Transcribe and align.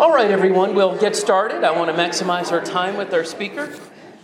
All 0.00 0.14
right, 0.14 0.30
everyone, 0.30 0.74
we'll 0.74 0.96
get 0.96 1.14
started. 1.14 1.62
I 1.62 1.78
want 1.78 1.94
to 1.94 2.02
maximize 2.02 2.52
our 2.52 2.64
time 2.64 2.96
with 2.96 3.12
our 3.12 3.22
speaker. 3.22 3.70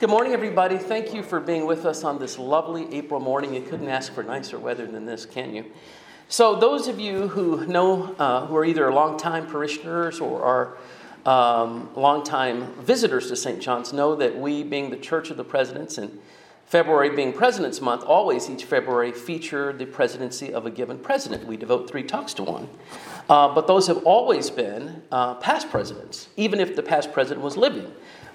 Good 0.00 0.08
morning, 0.08 0.32
everybody. 0.32 0.78
Thank 0.78 1.12
you 1.12 1.22
for 1.22 1.38
being 1.38 1.66
with 1.66 1.84
us 1.84 2.02
on 2.02 2.18
this 2.18 2.38
lovely 2.38 2.90
April 2.94 3.20
morning. 3.20 3.52
You 3.52 3.60
couldn't 3.60 3.90
ask 3.90 4.10
for 4.14 4.22
nicer 4.22 4.58
weather 4.58 4.86
than 4.86 5.04
this, 5.04 5.26
can 5.26 5.54
you? 5.54 5.66
So, 6.30 6.58
those 6.58 6.88
of 6.88 6.98
you 6.98 7.28
who 7.28 7.66
know, 7.66 8.14
uh, 8.18 8.46
who 8.46 8.56
are 8.56 8.64
either 8.64 8.90
longtime 8.90 9.48
parishioners 9.48 10.18
or 10.18 10.42
are 10.42 10.78
um, 11.30 11.90
longtime 11.94 12.72
visitors 12.76 13.28
to 13.28 13.36
St. 13.36 13.60
John's, 13.60 13.92
know 13.92 14.16
that 14.16 14.34
we, 14.34 14.62
being 14.62 14.88
the 14.88 14.96
Church 14.96 15.28
of 15.28 15.36
the 15.36 15.44
Presidents 15.44 15.98
and 15.98 16.18
February 16.64 17.10
being 17.10 17.34
President's 17.34 17.82
Month, 17.82 18.02
always 18.02 18.48
each 18.48 18.64
February 18.64 19.12
feature 19.12 19.74
the 19.74 19.84
presidency 19.84 20.54
of 20.54 20.64
a 20.64 20.70
given 20.70 20.98
president. 20.98 21.46
We 21.46 21.58
devote 21.58 21.88
three 21.88 22.02
talks 22.02 22.32
to 22.34 22.44
one. 22.44 22.68
Uh, 23.28 23.52
but 23.52 23.66
those 23.66 23.86
have 23.88 24.04
always 24.04 24.50
been 24.50 25.02
uh, 25.10 25.34
past 25.34 25.68
presidents, 25.70 26.28
even 26.36 26.60
if 26.60 26.76
the 26.76 26.82
past 26.82 27.12
president 27.12 27.44
was 27.44 27.56
living. 27.56 27.90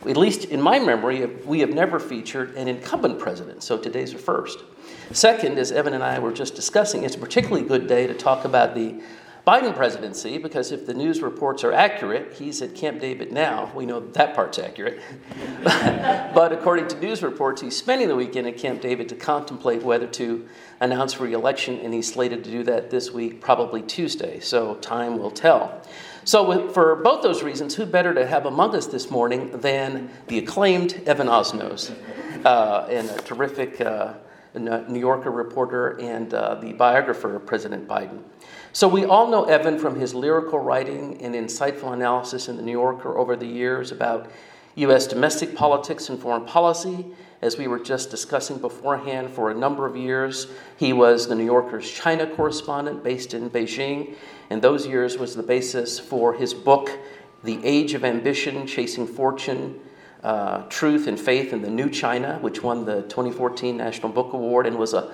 At 0.07 0.17
least 0.17 0.45
in 0.45 0.61
my 0.61 0.79
memory, 0.79 1.25
we 1.45 1.59
have 1.59 1.69
never 1.69 1.99
featured 1.99 2.55
an 2.55 2.67
incumbent 2.67 3.19
president, 3.19 3.63
so 3.63 3.77
today's 3.77 4.13
a 4.13 4.17
first. 4.17 4.59
Second, 5.11 5.59
as 5.59 5.71
Evan 5.71 5.93
and 5.93 6.03
I 6.03 6.19
were 6.19 6.33
just 6.33 6.55
discussing, 6.55 7.03
it's 7.03 7.15
a 7.15 7.19
particularly 7.19 7.65
good 7.67 7.87
day 7.87 8.07
to 8.07 8.13
talk 8.13 8.43
about 8.43 8.73
the 8.73 9.01
Biden 9.45 9.75
presidency 9.75 10.37
because 10.37 10.71
if 10.71 10.85
the 10.85 10.93
news 10.93 11.21
reports 11.21 11.63
are 11.63 11.73
accurate, 11.73 12.33
he's 12.33 12.61
at 12.61 12.75
Camp 12.75 13.01
David 13.01 13.31
now. 13.31 13.71
We 13.73 13.87
know 13.87 13.99
that 13.99 14.35
part's 14.35 14.59
accurate. 14.59 14.99
but 15.63 16.51
according 16.51 16.89
to 16.89 16.99
news 16.99 17.23
reports, 17.23 17.61
he's 17.61 17.75
spending 17.75 18.07
the 18.07 18.15
weekend 18.15 18.47
at 18.47 18.57
Camp 18.57 18.81
David 18.81 19.09
to 19.09 19.15
contemplate 19.15 19.81
whether 19.81 20.05
to 20.07 20.47
announce 20.79 21.19
reelection, 21.19 21.79
and 21.79 21.91
he's 21.91 22.11
slated 22.11 22.43
to 22.43 22.51
do 22.51 22.63
that 22.63 22.91
this 22.91 23.11
week, 23.11 23.41
probably 23.41 23.81
Tuesday. 23.81 24.39
So 24.39 24.75
time 24.75 25.17
will 25.17 25.31
tell. 25.31 25.81
So, 26.23 26.69
for 26.69 26.97
both 26.97 27.23
those 27.23 27.41
reasons, 27.41 27.73
who 27.73 27.83
better 27.87 28.13
to 28.13 28.27
have 28.27 28.45
among 28.45 28.75
us 28.75 28.85
this 28.85 29.09
morning 29.09 29.49
than 29.59 30.11
the 30.27 30.37
acclaimed 30.37 31.01
Evan 31.07 31.25
Osnos, 31.25 31.91
uh, 32.45 32.85
and 32.91 33.09
a 33.09 33.17
terrific 33.23 33.81
uh, 33.81 34.13
New 34.53 34.99
Yorker 34.99 35.31
reporter 35.31 35.99
and 35.99 36.31
uh, 36.31 36.55
the 36.55 36.73
biographer 36.73 37.35
of 37.35 37.47
President 37.47 37.87
Biden. 37.87 38.19
So, 38.73 38.87
we 38.87 39.03
all 39.03 39.27
know 39.27 39.43
Evan 39.43 39.77
from 39.77 39.99
his 39.99 40.15
lyrical 40.15 40.57
writing 40.57 41.21
and 41.21 41.35
insightful 41.35 41.91
analysis 41.91 42.47
in 42.47 42.55
The 42.55 42.63
New 42.63 42.71
Yorker 42.71 43.17
over 43.17 43.35
the 43.35 43.45
years 43.45 43.91
about 43.91 44.31
U.S. 44.75 45.07
domestic 45.07 45.53
politics 45.57 46.07
and 46.07 46.17
foreign 46.17 46.45
policy. 46.45 47.05
As 47.41 47.57
we 47.57 47.67
were 47.67 47.79
just 47.79 48.09
discussing 48.09 48.59
beforehand, 48.59 49.29
for 49.31 49.51
a 49.51 49.53
number 49.53 49.85
of 49.85 49.97
years, 49.97 50.47
he 50.77 50.93
was 50.93 51.27
the 51.27 51.35
New 51.35 51.43
Yorker's 51.43 51.91
China 51.91 52.25
correspondent 52.25 53.03
based 53.03 53.33
in 53.33 53.49
Beijing, 53.49 54.15
and 54.49 54.61
those 54.61 54.87
years 54.87 55.17
was 55.17 55.35
the 55.35 55.43
basis 55.43 55.99
for 55.99 56.33
his 56.33 56.53
book, 56.53 56.97
The 57.43 57.59
Age 57.65 57.93
of 57.93 58.05
Ambition 58.05 58.65
Chasing 58.67 59.05
Fortune. 59.05 59.81
Uh, 60.23 60.61
Truth 60.69 61.07
and 61.07 61.19
Faith 61.19 61.51
in 61.51 61.63
the 61.63 61.69
New 61.69 61.89
China, 61.89 62.37
which 62.41 62.61
won 62.61 62.85
the 62.85 63.01
2014 63.01 63.75
National 63.75 64.11
Book 64.11 64.33
Award 64.33 64.67
and 64.67 64.77
was 64.77 64.93
a 64.93 65.11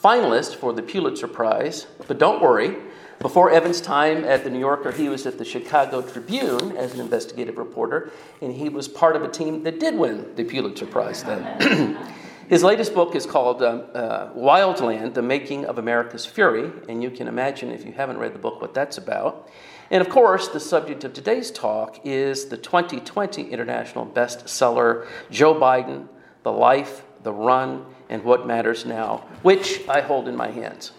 finalist 0.00 0.54
for 0.54 0.72
the 0.72 0.80
Pulitzer 0.80 1.26
Prize. 1.26 1.88
But 2.06 2.18
don't 2.18 2.40
worry, 2.40 2.76
before 3.20 3.50
Evan's 3.50 3.80
time 3.80 4.24
at 4.24 4.44
the 4.44 4.50
New 4.50 4.58
Yorker, 4.58 4.92
he 4.92 5.08
was 5.08 5.26
at 5.26 5.38
the 5.38 5.44
Chicago 5.44 6.02
Tribune 6.02 6.76
as 6.76 6.94
an 6.94 7.00
investigative 7.00 7.58
reporter, 7.58 8.10
and 8.40 8.52
he 8.52 8.68
was 8.68 8.88
part 8.88 9.16
of 9.16 9.22
a 9.22 9.28
team 9.28 9.62
that 9.62 9.80
did 9.80 9.96
win 9.96 10.34
the 10.36 10.44
Pulitzer 10.44 10.86
Prize 10.86 11.22
then. 11.22 11.96
His 12.48 12.62
latest 12.62 12.94
book 12.94 13.14
is 13.14 13.24
called 13.24 13.62
um, 13.62 13.84
uh, 13.94 14.28
Wildland 14.34 15.14
The 15.14 15.22
Making 15.22 15.64
of 15.64 15.78
America's 15.78 16.26
Fury, 16.26 16.70
and 16.90 17.02
you 17.02 17.10
can 17.10 17.26
imagine, 17.26 17.70
if 17.70 17.86
you 17.86 17.92
haven't 17.92 18.18
read 18.18 18.34
the 18.34 18.38
book, 18.38 18.60
what 18.60 18.74
that's 18.74 18.98
about. 18.98 19.48
And 19.90 20.02
of 20.02 20.10
course, 20.10 20.48
the 20.48 20.60
subject 20.60 21.04
of 21.04 21.14
today's 21.14 21.50
talk 21.50 22.00
is 22.04 22.46
the 22.46 22.58
2020 22.58 23.50
international 23.50 24.04
bestseller, 24.04 25.06
Joe 25.30 25.54
Biden 25.54 26.08
The 26.42 26.52
Life, 26.52 27.04
the 27.22 27.32
Run, 27.32 27.86
and 28.10 28.22
What 28.24 28.46
Matters 28.46 28.84
Now, 28.84 29.26
which 29.42 29.80
I 29.88 30.02
hold 30.02 30.28
in 30.28 30.36
my 30.36 30.50
hands. 30.50 30.92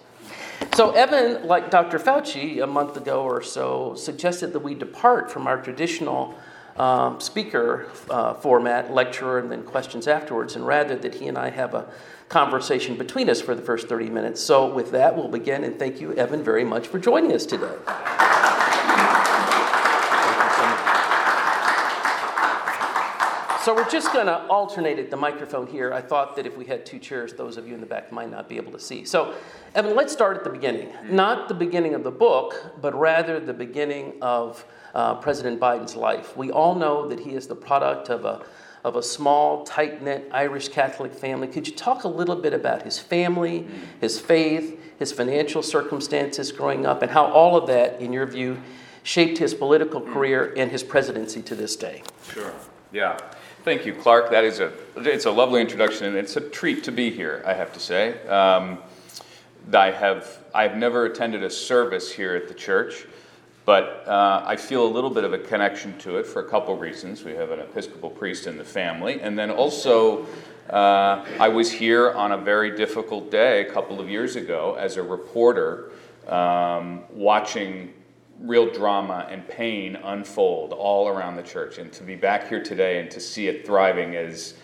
So, 0.76 0.92
Evan, 0.92 1.48
like 1.48 1.72
Dr. 1.72 2.00
Fauci 2.00 2.62
a 2.62 2.68
month 2.68 2.98
ago 2.98 3.24
or 3.24 3.42
so, 3.42 3.96
suggested 3.96 4.54
that 4.54 4.60
we 4.60 4.74
depart 4.74 5.32
from 5.32 5.48
our 5.48 5.62
traditional 5.62 6.36
um, 6.78 7.22
speaker 7.22 7.90
uh, 8.10 8.34
format, 8.34 8.94
lecturer, 8.94 9.40
and 9.40 9.50
then 9.50 9.64
questions 9.64 10.08
afterwards, 10.08 10.56
and 10.56 10.68
rather 10.68 10.96
that 10.98 11.16
he 11.16 11.28
and 11.28 11.38
I 11.38 11.50
have 11.50 11.74
a 11.74 11.88
conversation 12.28 12.98
between 12.98 13.30
us 13.30 13.40
for 13.40 13.56
the 13.56 13.62
first 13.62 13.88
30 13.88 14.10
minutes. 14.10 14.42
So, 14.42 14.74
with 14.74 14.92
that, 14.92 15.16
we'll 15.16 15.30
begin, 15.30 15.64
and 15.64 15.80
thank 15.80 16.02
you, 16.02 16.14
Evan, 16.14 16.44
very 16.44 16.66
much 16.66 16.88
for 16.88 17.00
joining 17.00 17.32
us 17.32 17.46
today. 17.46 18.75
So 23.66 23.74
we're 23.74 23.90
just 23.90 24.14
going 24.14 24.28
to 24.28 24.46
alternate 24.46 25.00
at 25.00 25.10
the 25.10 25.18
microphone 25.18 25.66
here. 25.66 25.92
I 25.92 26.00
thought 26.00 26.36
that 26.36 26.46
if 26.46 26.56
we 26.56 26.66
had 26.66 26.86
two 26.86 27.00
chairs, 27.00 27.34
those 27.34 27.58
of 27.58 27.68
you 27.68 27.74
in 27.74 27.80
the 27.80 27.88
back 27.88 28.12
might 28.12 28.30
not 28.30 28.48
be 28.48 28.58
able 28.58 28.72
to 28.74 28.80
see. 28.80 29.06
So, 29.06 29.34
Evan, 29.74 29.96
let's 29.96 30.14
start 30.14 30.38
at 30.38 30.44
the 30.44 30.52
beginning. 30.52 30.90
Mm-hmm. 30.90 31.16
Not 31.16 31.48
the 31.48 31.56
beginning 31.56 31.96
of 31.96 32.04
the 32.04 32.12
book, 32.12 32.74
but 32.80 32.94
rather 32.94 33.40
the 33.40 33.56
beginning 33.56 34.20
of 34.22 34.64
uh, 34.94 35.16
President 35.16 35.60
Biden's 35.60 35.96
life. 35.96 36.38
We 36.38 36.52
all 36.52 36.76
know 36.76 37.08
that 37.08 37.20
he 37.20 37.32
is 37.32 37.48
the 37.48 37.56
product 37.56 38.10
of 38.10 38.24
a 38.24 38.46
of 38.84 38.98
a 38.98 39.02
small, 39.02 39.64
tight 39.64 40.04
knit 40.04 40.30
Irish 40.32 40.70
Catholic 40.70 41.12
family. 41.12 41.48
Could 41.48 41.68
you 41.68 41.74
talk 41.74 42.04
a 42.04 42.08
little 42.08 42.36
bit 42.36 42.54
about 42.54 42.84
his 42.84 43.00
family, 43.00 43.62
mm-hmm. 43.62 44.00
his 44.00 44.20
faith, 44.20 44.80
his 45.00 45.12
financial 45.12 45.64
circumstances 45.64 46.52
growing 46.52 46.86
up, 46.86 47.02
and 47.02 47.10
how 47.10 47.26
all 47.26 47.58
of 47.58 47.66
that, 47.66 48.00
in 48.00 48.14
your 48.14 48.28
view, 48.28 48.62
shaped 49.02 49.40
his 49.40 49.56
political 49.56 50.02
mm. 50.02 50.14
career 50.14 50.54
and 50.56 50.70
his 50.70 50.84
presidency 50.84 51.42
to 51.42 51.56
this 51.56 51.76
day? 51.76 52.04
Sure. 52.32 52.54
Yeah. 52.92 53.18
Thank 53.66 53.88
you, 53.88 53.96
Clark. 53.96 54.30
That 54.30 54.44
is 54.44 54.60
a 54.60 54.72
it's 54.96 55.26
a 55.26 55.32
lovely 55.32 55.60
introduction, 55.60 56.06
and 56.06 56.16
it's 56.16 56.36
a 56.36 56.42
treat 56.50 56.84
to 56.84 56.92
be 56.92 57.10
here. 57.10 57.42
I 57.48 57.56
have 57.56 57.74
to 57.74 57.80
say, 57.80 58.22
um, 58.28 58.78
I 59.74 59.90
have 59.90 60.38
I've 60.54 60.78
never 60.78 61.06
attended 61.06 61.42
a 61.42 61.50
service 61.50 62.12
here 62.12 62.36
at 62.36 62.48
the 62.48 62.54
church, 62.54 63.08
but 63.66 64.08
uh, 64.08 64.44
I 64.46 64.56
feel 64.56 64.86
a 64.86 64.92
little 64.94 65.10
bit 65.10 65.24
of 65.24 65.34
a 65.34 65.40
connection 65.40 65.98
to 65.98 66.18
it 66.18 66.28
for 66.28 66.46
a 66.46 66.48
couple 66.48 66.78
reasons. 66.78 67.24
We 67.24 67.32
have 67.32 67.50
an 67.50 67.60
Episcopal 67.60 68.12
priest 68.12 68.46
in 68.46 68.56
the 68.56 68.64
family, 68.64 69.20
and 69.20 69.36
then 69.36 69.50
also 69.50 70.28
uh, 70.70 71.26
I 71.40 71.48
was 71.48 71.72
here 71.72 72.12
on 72.12 72.34
a 72.34 72.38
very 72.38 72.78
difficult 72.78 73.32
day 73.32 73.68
a 73.68 73.74
couple 73.74 74.00
of 74.00 74.08
years 74.08 74.36
ago 74.36 74.76
as 74.80 74.98
a 74.98 75.02
reporter, 75.02 75.90
um, 76.28 77.02
watching 77.10 77.96
real 78.40 78.72
drama 78.72 79.28
and 79.30 79.48
pain 79.48 79.96
unfold 79.96 80.74
all 80.74 81.08
around 81.08 81.36
the 81.36 81.44
church. 81.44 81.78
And 81.78 81.92
to 81.94 82.04
be 82.04 82.16
back 82.16 82.50
here 82.50 82.64
today 82.64 83.00
and 83.00 83.10
to 83.12 83.20
see 83.20 83.48
it 83.48 83.66
thriving 83.66 84.14
is, 84.14 84.56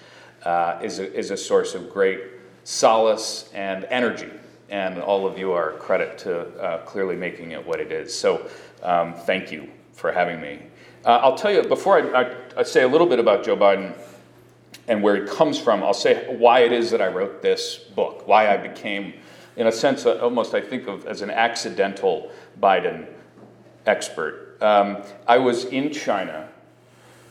uh, 0.43 0.79
is, 0.83 0.99
a, 0.99 1.13
is 1.13 1.31
a 1.31 1.37
source 1.37 1.73
of 1.73 1.89
great 1.89 2.21
solace 2.63 3.49
and 3.53 3.85
energy. 3.85 4.29
And 4.69 4.99
all 4.99 5.27
of 5.27 5.37
you 5.37 5.51
are 5.51 5.73
credit 5.73 6.17
to 6.19 6.47
uh, 6.61 6.85
clearly 6.85 7.15
making 7.15 7.51
it 7.51 7.65
what 7.65 7.79
it 7.79 7.91
is. 7.91 8.17
So 8.17 8.49
um, 8.83 9.13
thank 9.13 9.51
you 9.51 9.69
for 9.93 10.11
having 10.11 10.41
me. 10.41 10.63
Uh, 11.03 11.19
I'll 11.23 11.35
tell 11.35 11.51
you, 11.51 11.63
before 11.63 12.15
I, 12.15 12.23
I, 12.23 12.35
I 12.57 12.63
say 12.63 12.83
a 12.83 12.87
little 12.87 13.07
bit 13.07 13.19
about 13.19 13.43
Joe 13.43 13.57
Biden 13.57 13.97
and 14.87 15.01
where 15.01 15.15
he 15.15 15.31
comes 15.31 15.59
from, 15.59 15.83
I'll 15.83 15.93
say 15.93 16.35
why 16.37 16.59
it 16.59 16.71
is 16.71 16.91
that 16.91 17.01
I 17.01 17.07
wrote 17.07 17.41
this 17.41 17.77
book, 17.77 18.27
why 18.27 18.53
I 18.53 18.57
became, 18.57 19.13
in 19.55 19.67
a 19.67 19.71
sense, 19.71 20.05
almost 20.05 20.53
I 20.53 20.61
think 20.61 20.87
of 20.87 21.05
as 21.05 21.21
an 21.21 21.31
accidental 21.31 22.31
Biden 22.61 23.07
expert. 23.85 24.57
Um, 24.61 25.03
I 25.27 25.37
was 25.37 25.65
in 25.65 25.91
China 25.91 26.49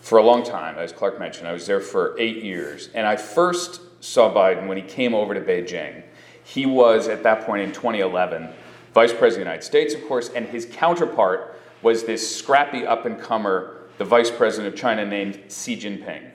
for 0.00 0.19
a 0.19 0.22
long 0.22 0.43
time, 0.43 0.78
as 0.78 0.93
Clark 0.93 1.19
mentioned. 1.19 1.47
I 1.47 1.53
was 1.53 1.66
there 1.66 1.81
for 1.81 2.19
eight 2.19 2.43
years. 2.43 2.88
And 2.94 3.06
I 3.06 3.16
first 3.16 3.81
saw 4.03 4.33
Biden 4.33 4.66
when 4.66 4.77
he 4.77 4.83
came 4.83 5.15
over 5.15 5.34
to 5.34 5.41
Beijing. 5.41 6.03
He 6.43 6.66
was, 6.66 7.06
at 7.09 7.22
that 7.22 7.47
point 7.47 7.62
in 7.62 7.72
2011, 7.72 8.49
Vice 8.94 9.12
President 9.12 9.22
of 9.22 9.34
the 9.34 9.41
United 9.41 9.62
States, 9.65 9.94
of 9.94 10.05
course, 10.09 10.31
and 10.31 10.47
his 10.47 10.66
counterpart 10.66 11.61
was 11.83 12.05
this 12.05 12.37
scrappy 12.37 12.84
up 12.84 13.06
and 13.06 13.21
comer, 13.21 13.77
the 13.99 14.05
Vice 14.05 14.31
President 14.31 14.73
of 14.73 14.79
China 14.79 15.05
named 15.05 15.41
Xi 15.49 15.76
Jinping. 15.76 16.31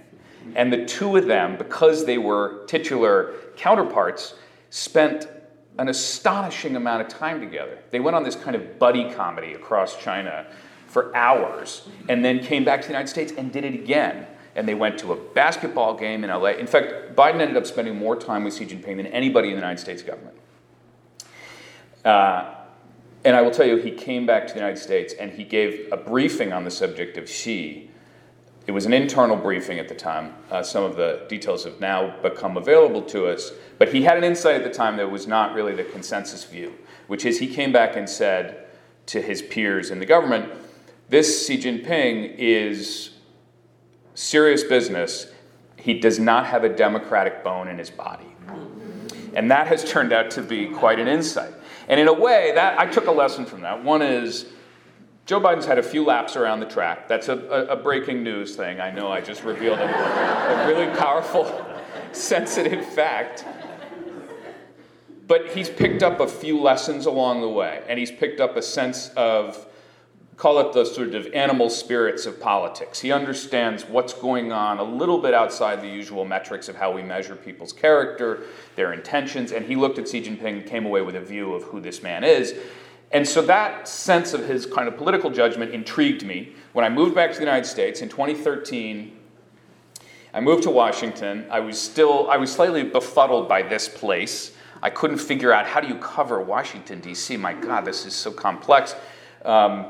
And 0.55 0.71
the 0.71 0.85
two 0.85 1.17
of 1.17 1.25
them, 1.25 1.57
because 1.57 2.05
they 2.05 2.17
were 2.17 2.65
titular 2.67 3.33
counterparts, 3.55 4.35
spent 4.69 5.27
an 5.77 5.89
astonishing 5.89 6.75
amount 6.75 7.01
of 7.01 7.07
time 7.07 7.39
together. 7.39 7.79
They 7.91 7.99
went 7.99 8.15
on 8.15 8.23
this 8.23 8.35
kind 8.35 8.55
of 8.55 8.79
buddy 8.79 9.11
comedy 9.13 9.53
across 9.53 10.01
China 10.01 10.45
for 10.87 11.15
hours 11.15 11.87
and 12.07 12.23
then 12.23 12.39
came 12.39 12.63
back 12.63 12.81
to 12.81 12.87
the 12.87 12.93
United 12.93 13.09
States 13.09 13.33
and 13.37 13.51
did 13.51 13.65
it 13.65 13.73
again. 13.73 14.27
And 14.55 14.65
they 14.65 14.75
went 14.75 14.97
to 14.99 15.11
a 15.11 15.15
basketball 15.33 15.97
game 15.97 16.23
in 16.23 16.29
LA. 16.29 16.51
In 16.51 16.67
fact, 16.67 17.15
Biden 17.15 17.41
ended 17.41 17.57
up 17.57 17.65
spending 17.65 17.97
more 17.97 18.15
time 18.15 18.45
with 18.45 18.55
Xi 18.55 18.65
Jinping 18.65 18.95
than 18.95 19.07
anybody 19.07 19.49
in 19.49 19.55
the 19.55 19.59
United 19.59 19.81
States 19.81 20.01
government. 20.01 20.37
Uh, 22.05 22.55
and 23.25 23.35
I 23.35 23.41
will 23.41 23.51
tell 23.51 23.65
you, 23.65 23.77
he 23.77 23.91
came 23.91 24.25
back 24.25 24.47
to 24.47 24.53
the 24.53 24.59
United 24.59 24.79
States 24.79 25.13
and 25.13 25.31
he 25.31 25.43
gave 25.43 25.89
a 25.91 25.97
briefing 25.97 26.53
on 26.53 26.63
the 26.63 26.71
subject 26.71 27.17
of 27.17 27.29
Xi 27.29 27.89
it 28.67 28.71
was 28.71 28.85
an 28.85 28.93
internal 28.93 29.35
briefing 29.35 29.77
at 29.77 29.87
the 29.87 29.95
time. 29.95 30.33
Uh, 30.49 30.63
some 30.63 30.83
of 30.83 30.95
the 30.95 31.25
details 31.29 31.65
have 31.65 31.79
now 31.79 32.15
become 32.21 32.57
available 32.57 33.01
to 33.03 33.27
us. 33.27 33.51
But 33.77 33.93
he 33.93 34.03
had 34.03 34.17
an 34.17 34.23
insight 34.23 34.55
at 34.55 34.63
the 34.63 34.73
time 34.73 34.97
that 34.97 35.11
was 35.11 35.27
not 35.27 35.53
really 35.53 35.75
the 35.75 35.83
consensus 35.83 36.43
view, 36.45 36.73
which 37.07 37.25
is 37.25 37.39
he 37.39 37.47
came 37.47 37.71
back 37.71 37.95
and 37.95 38.09
said 38.09 38.65
to 39.07 39.21
his 39.21 39.41
peers 39.43 39.91
in 39.91 39.99
the 39.99 40.05
government, 40.05 40.51
this 41.09 41.45
Xi 41.45 41.57
Jinping 41.59 42.35
is 42.37 43.11
serious 44.15 44.63
business. 44.63 45.27
He 45.77 45.99
does 45.99 46.17
not 46.17 46.47
have 46.47 46.63
a 46.63 46.69
democratic 46.69 47.43
bone 47.43 47.67
in 47.67 47.77
his 47.77 47.91
body. 47.91 48.25
And 49.35 49.51
that 49.51 49.67
has 49.67 49.83
turned 49.83 50.13
out 50.13 50.31
to 50.31 50.41
be 50.41 50.67
quite 50.67 50.99
an 50.99 51.07
insight. 51.07 51.53
And 51.87 51.99
in 51.99 52.07
a 52.07 52.13
way, 52.13 52.53
that 52.55 52.79
I 52.79 52.87
took 52.87 53.05
a 53.05 53.11
lesson 53.11 53.45
from 53.45 53.61
that. 53.61 53.83
One 53.83 54.01
is 54.01 54.45
Joe 55.25 55.41
Biden's 55.41 55.65
had 55.65 55.79
a 55.79 55.83
few 55.83 56.05
laps 56.05 56.35
around 56.35 56.59
the 56.59 56.67
track. 56.67 57.07
That's 57.07 57.29
a, 57.29 57.37
a, 57.37 57.65
a 57.69 57.75
breaking 57.75 58.23
news 58.23 58.55
thing. 58.55 58.79
I 58.79 58.91
know 58.91 59.11
I 59.11 59.21
just 59.21 59.43
revealed 59.43 59.79
a, 59.79 59.85
a 59.85 60.67
really 60.67 60.95
powerful, 60.97 61.65
sensitive 62.11 62.85
fact. 62.85 63.43
But 65.27 65.49
he's 65.49 65.67
picked 65.67 66.03
up 66.03 66.19
a 66.19 66.27
few 66.27 66.61
lessons 66.61 67.07
along 67.07 67.41
the 67.41 67.49
way, 67.49 67.83
and 67.89 67.97
he's 67.97 68.11
picked 68.11 68.39
up 68.39 68.55
a 68.55 68.61
sense 68.61 69.09
of 69.17 69.65
call 70.37 70.59
it 70.59 70.73
the 70.73 70.85
sort 70.85 71.15
of 71.15 71.25
animal 71.33 71.69
spirits 71.69 72.25
of 72.25 72.39
politics. 72.39 72.99
He 72.99 73.11
understands 73.11 73.85
what's 73.85 74.13
going 74.13 74.51
on 74.51 74.79
a 74.79 74.83
little 74.83 75.17
bit 75.17 75.33
outside 75.33 75.81
the 75.81 75.87
usual 75.87 76.25
metrics 76.25 76.67
of 76.67 76.75
how 76.75 76.91
we 76.91 77.01
measure 77.01 77.35
people's 77.35 77.71
character, 77.71 78.43
their 78.75 78.91
intentions, 78.91 79.53
and 79.53 79.65
he 79.65 79.77
looked 79.77 79.97
at 79.97 80.09
Xi 80.09 80.21
Jinping 80.21 80.67
came 80.67 80.85
away 80.85 81.01
with 81.01 81.15
a 81.15 81.21
view 81.21 81.53
of 81.53 81.63
who 81.63 81.79
this 81.79 82.03
man 82.03 82.23
is. 82.25 82.53
And 83.11 83.27
so 83.27 83.41
that 83.43 83.87
sense 83.87 84.33
of 84.33 84.45
his 84.45 84.65
kind 84.65 84.87
of 84.87 84.97
political 84.97 85.29
judgment 85.29 85.71
intrigued 85.71 86.25
me. 86.25 86.53
When 86.73 86.83
I 86.83 86.89
moved 86.89 87.15
back 87.15 87.31
to 87.31 87.37
the 87.37 87.43
United 87.43 87.65
States 87.65 88.01
in 88.01 88.09
2013, 88.09 89.17
I 90.33 90.41
moved 90.41 90.63
to 90.63 90.69
Washington. 90.69 91.45
I 91.49 91.61
was 91.61 91.79
still, 91.79 92.29
I 92.29 92.37
was 92.37 92.51
slightly 92.51 92.83
befuddled 92.83 93.47
by 93.47 93.61
this 93.61 93.87
place. 93.87 94.51
I 94.81 94.89
couldn't 94.89 95.19
figure 95.19 95.53
out 95.53 95.65
how 95.65 95.79
do 95.79 95.87
you 95.87 95.95
cover 95.95 96.41
Washington, 96.41 96.99
D.C. 96.99 97.37
My 97.37 97.53
God, 97.53 97.85
this 97.85 98.05
is 98.05 98.13
so 98.13 98.31
complex. 98.31 98.95
Um, 99.45 99.85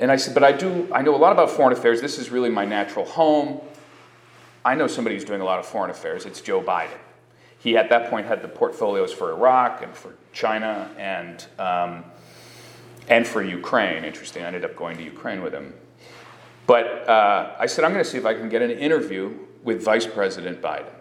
and 0.00 0.10
I 0.10 0.16
said, 0.16 0.34
but 0.34 0.42
I 0.42 0.50
do, 0.50 0.88
I 0.92 1.02
know 1.02 1.14
a 1.14 1.16
lot 1.16 1.32
about 1.32 1.50
foreign 1.50 1.72
affairs. 1.72 2.00
This 2.00 2.18
is 2.18 2.30
really 2.30 2.50
my 2.50 2.64
natural 2.64 3.04
home. 3.04 3.60
I 4.64 4.74
know 4.74 4.86
somebody 4.86 5.14
who's 5.14 5.24
doing 5.24 5.40
a 5.40 5.44
lot 5.44 5.58
of 5.58 5.66
foreign 5.66 5.90
affairs. 5.90 6.26
It's 6.26 6.40
Joe 6.40 6.60
Biden. 6.60 6.98
He, 7.64 7.78
at 7.78 7.88
that 7.88 8.10
point, 8.10 8.26
had 8.26 8.42
the 8.42 8.48
portfolios 8.48 9.10
for 9.10 9.30
Iraq 9.30 9.82
and 9.82 9.96
for 9.96 10.12
China 10.34 10.90
and, 10.98 11.46
um, 11.58 12.04
and 13.08 13.26
for 13.26 13.42
Ukraine. 13.42 14.04
Interesting. 14.04 14.42
I 14.42 14.48
ended 14.48 14.66
up 14.66 14.76
going 14.76 14.98
to 14.98 15.02
Ukraine 15.02 15.42
with 15.42 15.54
him. 15.54 15.72
But 16.66 17.08
uh, 17.08 17.56
I 17.58 17.64
said, 17.64 17.86
I'm 17.86 17.92
going 17.92 18.04
to 18.04 18.10
see 18.10 18.18
if 18.18 18.26
I 18.26 18.34
can 18.34 18.50
get 18.50 18.60
an 18.60 18.70
interview 18.70 19.32
with 19.62 19.82
Vice 19.82 20.06
President 20.06 20.60
Biden. 20.60 20.92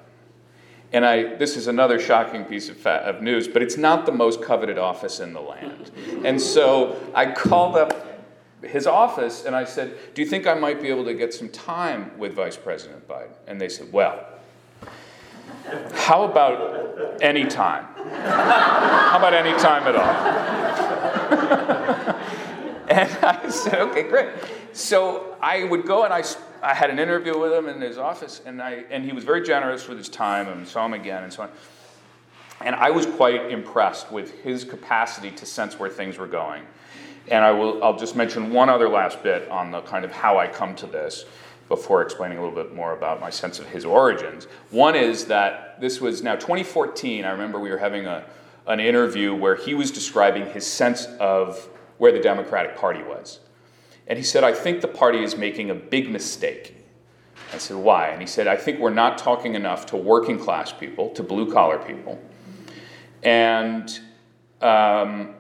And 0.94 1.06
I, 1.06 1.36
this 1.36 1.58
is 1.58 1.68
another 1.68 2.00
shocking 2.00 2.46
piece 2.46 2.70
of, 2.70 2.78
fa- 2.78 3.04
of 3.04 3.22
news, 3.22 3.46
but 3.46 3.62
it's 3.62 3.76
not 3.76 4.06
the 4.06 4.14
most 4.14 4.42
coveted 4.42 4.78
office 4.78 5.20
in 5.20 5.34
the 5.34 5.42
land. 5.42 5.92
And 6.24 6.40
so 6.40 6.96
I 7.14 7.34
called 7.34 7.76
up 7.76 8.08
his 8.62 8.88
office 8.88 9.44
and 9.44 9.54
I 9.54 9.66
said, 9.66 9.98
Do 10.14 10.22
you 10.22 10.30
think 10.30 10.48
I 10.48 10.54
might 10.54 10.82
be 10.82 10.88
able 10.88 11.04
to 11.04 11.14
get 11.14 11.34
some 11.34 11.50
time 11.50 12.18
with 12.18 12.36
Vice 12.36 12.56
President 12.56 13.06
Biden? 13.06 13.34
And 13.48 13.60
they 13.60 13.68
said, 13.68 13.92
Well, 13.92 14.26
how 15.94 16.24
about 16.24 17.22
any 17.22 17.46
time? 17.46 17.86
How 17.96 19.18
about 19.18 19.34
any 19.34 19.58
time 19.60 19.84
at 19.84 19.96
all? 19.96 20.10
and 22.90 23.10
I 23.26 23.50
said, 23.50 23.82
Okay, 23.82 24.04
great. 24.04 24.30
So 24.74 25.38
I 25.42 25.64
would 25.66 25.86
go 25.86 26.04
and 26.04 26.14
I, 26.14 26.24
I 26.62 26.74
had 26.74 26.90
an 26.90 27.00
interview 27.00 27.38
with 27.38 27.54
him 27.54 27.68
in 27.70 27.80
his 27.80 27.98
office, 27.98 28.42
and, 28.46 28.62
I, 28.62 28.84
and 28.90 29.06
he 29.06 29.14
was 29.14 29.24
very 29.24 29.44
generous 29.44 29.88
with 29.88 29.98
his 29.98 30.10
time 30.10 30.48
and 30.48 30.68
saw 30.68 30.86
him 30.86 30.94
again 30.94 31.24
and 31.24 31.32
so 31.32 31.44
on. 31.44 31.50
And 32.62 32.76
I 32.76 32.92
was 32.92 33.06
quite 33.06 33.52
impressed 33.52 34.12
with 34.12 34.32
his 34.42 34.64
capacity 34.64 35.32
to 35.32 35.46
sense 35.46 35.78
where 35.78 35.90
things 35.90 36.18
were 36.18 36.28
going 36.28 36.64
and 37.30 37.44
I 37.44 37.52
will, 37.52 37.84
I'll 37.84 37.98
just 37.98 38.16
mention 38.16 38.52
one 38.52 38.70
other 38.70 38.90
last 38.90 39.24
bit 39.24 39.50
on 39.50 39.72
the 39.72 39.82
kind 39.82 40.04
of 40.06 40.12
how 40.12 40.38
I 40.38 40.48
come 40.48 40.76
to 40.76 40.88
this 40.88 41.26
before 41.70 42.02
explaining 42.02 42.38
a 42.38 42.42
little 42.44 42.56
bit 42.56 42.76
more 42.76 42.94
about 42.94 43.20
my 43.20 43.30
sense 43.30 43.60
of 43.60 43.68
his 43.68 43.86
origins. 43.86 44.46
One 44.70 44.96
is 44.96 45.26
that 45.26 45.80
this 45.80 46.02
was 46.02 46.22
now 46.22 46.36
2014. 46.36 47.26
I 47.26 47.32
remember 47.32 47.60
we 47.60 47.70
were 47.70 47.78
having 47.78 48.06
a, 48.06 48.26
an 48.68 48.80
interview 48.80 49.34
where 49.34 49.56
he 49.56 49.74
was 49.74 49.92
describing 49.92 50.46
his 50.52 50.68
sense 50.68 51.06
of 51.20 51.70
where 51.98 52.12
the 52.12 52.20
Democratic 52.20 52.76
Party 52.76 53.02
was. 53.04 53.40
And 54.08 54.18
he 54.18 54.24
said, 54.24 54.44
I 54.44 54.54
think 54.54 54.82
the 54.82 54.88
party 54.88 55.24
is 55.24 55.38
making 55.38 55.70
a 55.70 55.76
big 55.76 56.10
mistake. 56.10 56.76
I 57.54 57.58
said, 57.58 57.78
why? 57.78 58.08
And 58.08 58.20
he 58.20 58.28
said, 58.28 58.48
I 58.48 58.58
think 58.58 58.80
we're 58.80 58.90
not 58.90 59.18
talking 59.18 59.56
enough 59.56 59.86
to 59.88 59.98
working 59.98 60.40
class 60.40 60.74
people, 60.74 61.10
to 61.12 61.24
blue 61.24 61.52
collar 61.52 61.78
people. 61.78 62.22
And 63.22 63.88
um, 64.62 65.36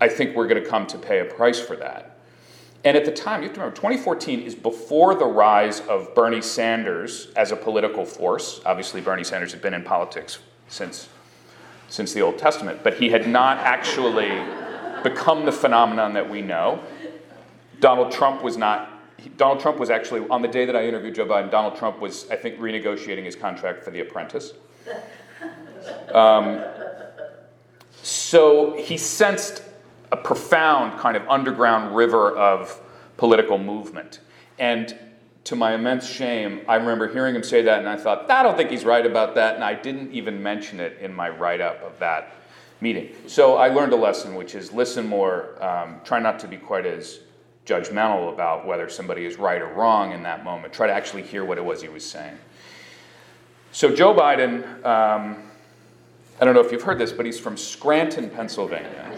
I 0.00 0.08
think 0.08 0.36
we're 0.36 0.46
going 0.46 0.62
to 0.62 0.68
come 0.68 0.86
to 0.88 0.98
pay 0.98 1.20
a 1.20 1.24
price 1.24 1.58
for 1.58 1.76
that. 1.76 2.11
And 2.84 2.96
at 2.96 3.04
the 3.04 3.12
time, 3.12 3.42
you 3.42 3.48
have 3.48 3.54
to 3.54 3.60
remember, 3.60 3.76
2014 3.76 4.40
is 4.40 4.54
before 4.54 5.14
the 5.14 5.26
rise 5.26 5.80
of 5.82 6.14
Bernie 6.14 6.42
Sanders 6.42 7.28
as 7.36 7.52
a 7.52 7.56
political 7.56 8.04
force. 8.04 8.60
Obviously, 8.66 9.00
Bernie 9.00 9.22
Sanders 9.22 9.52
had 9.52 9.62
been 9.62 9.74
in 9.74 9.84
politics 9.84 10.40
since, 10.66 11.08
since 11.88 12.12
the 12.12 12.22
Old 12.22 12.38
Testament, 12.38 12.80
but 12.82 12.94
he 12.94 13.10
had 13.10 13.28
not 13.28 13.58
actually 13.58 14.30
become 15.04 15.44
the 15.44 15.52
phenomenon 15.52 16.12
that 16.14 16.28
we 16.28 16.42
know. 16.42 16.82
Donald 17.78 18.10
Trump 18.10 18.42
was 18.42 18.56
not. 18.56 18.88
Donald 19.36 19.60
Trump 19.60 19.78
was 19.78 19.88
actually, 19.88 20.28
on 20.28 20.42
the 20.42 20.48
day 20.48 20.64
that 20.64 20.74
I 20.74 20.86
interviewed 20.86 21.14
Joe 21.14 21.26
Biden, 21.26 21.50
Donald 21.50 21.76
Trump 21.76 22.00
was, 22.00 22.28
I 22.30 22.36
think, 22.36 22.58
renegotiating 22.58 23.24
his 23.24 23.36
contract 23.36 23.84
for 23.84 23.92
The 23.92 24.00
Apprentice. 24.00 24.54
Um, 26.12 26.64
so 28.02 28.76
he 28.76 28.96
sensed 28.96 29.62
a 30.12 30.16
profound 30.16 30.98
kind 31.00 31.16
of 31.16 31.26
underground 31.28 31.96
river 31.96 32.36
of 32.36 32.78
political 33.16 33.58
movement. 33.58 34.20
And 34.58 34.96
to 35.44 35.56
my 35.56 35.74
immense 35.74 36.06
shame, 36.06 36.60
I 36.68 36.76
remember 36.76 37.08
hearing 37.08 37.34
him 37.34 37.42
say 37.42 37.62
that, 37.62 37.80
and 37.80 37.88
I 37.88 37.96
thought, 37.96 38.30
I 38.30 38.42
don't 38.42 38.56
think 38.56 38.70
he's 38.70 38.84
right 38.84 39.04
about 39.04 39.34
that, 39.34 39.56
and 39.56 39.64
I 39.64 39.74
didn't 39.74 40.12
even 40.12 40.40
mention 40.40 40.78
it 40.78 40.98
in 41.00 41.12
my 41.12 41.30
write 41.30 41.60
up 41.60 41.82
of 41.82 41.98
that 41.98 42.36
meeting. 42.80 43.10
So 43.26 43.56
I 43.56 43.68
learned 43.68 43.92
a 43.92 43.96
lesson, 43.96 44.34
which 44.34 44.54
is 44.54 44.72
listen 44.72 45.06
more, 45.06 45.62
um, 45.64 46.00
try 46.04 46.20
not 46.20 46.38
to 46.40 46.48
be 46.48 46.58
quite 46.58 46.86
as 46.86 47.20
judgmental 47.64 48.32
about 48.32 48.66
whether 48.66 48.88
somebody 48.88 49.24
is 49.24 49.36
right 49.36 49.62
or 49.62 49.72
wrong 49.72 50.12
in 50.12 50.22
that 50.24 50.44
moment. 50.44 50.72
Try 50.72 50.88
to 50.88 50.92
actually 50.92 51.22
hear 51.22 51.44
what 51.44 51.58
it 51.58 51.64
was 51.64 51.80
he 51.80 51.88
was 51.88 52.08
saying. 52.08 52.36
So 53.70 53.94
Joe 53.94 54.12
Biden, 54.14 54.64
um, 54.84 55.50
I 56.40 56.44
don't 56.44 56.54
know 56.54 56.60
if 56.60 56.72
you've 56.72 56.82
heard 56.82 56.98
this, 56.98 57.12
but 57.12 57.24
he's 57.24 57.38
from 57.38 57.56
Scranton, 57.56 58.28
Pennsylvania. 58.30 59.08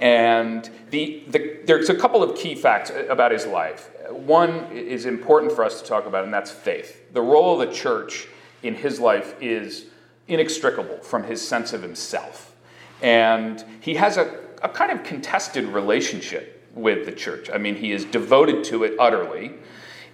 And 0.00 0.68
the, 0.90 1.24
the, 1.28 1.58
there's 1.64 1.90
a 1.90 1.94
couple 1.94 2.22
of 2.22 2.36
key 2.36 2.54
facts 2.54 2.90
about 3.08 3.32
his 3.32 3.46
life. 3.46 3.90
One 4.10 4.66
is 4.72 5.04
important 5.04 5.52
for 5.52 5.64
us 5.64 5.82
to 5.82 5.86
talk 5.86 6.06
about, 6.06 6.24
and 6.24 6.32
that's 6.32 6.50
faith. 6.50 7.12
The 7.12 7.20
role 7.20 7.60
of 7.60 7.68
the 7.68 7.74
church 7.74 8.26
in 8.62 8.74
his 8.74 8.98
life 8.98 9.34
is 9.40 9.86
inextricable 10.26 10.98
from 10.98 11.24
his 11.24 11.46
sense 11.46 11.72
of 11.72 11.82
himself. 11.82 12.56
And 13.02 13.62
he 13.80 13.94
has 13.94 14.16
a, 14.16 14.40
a 14.62 14.68
kind 14.68 14.90
of 14.90 15.04
contested 15.04 15.66
relationship 15.66 16.68
with 16.74 17.04
the 17.04 17.12
church. 17.12 17.50
I 17.52 17.58
mean, 17.58 17.74
he 17.74 17.92
is 17.92 18.04
devoted 18.04 18.64
to 18.64 18.84
it 18.84 18.94
utterly, 18.98 19.54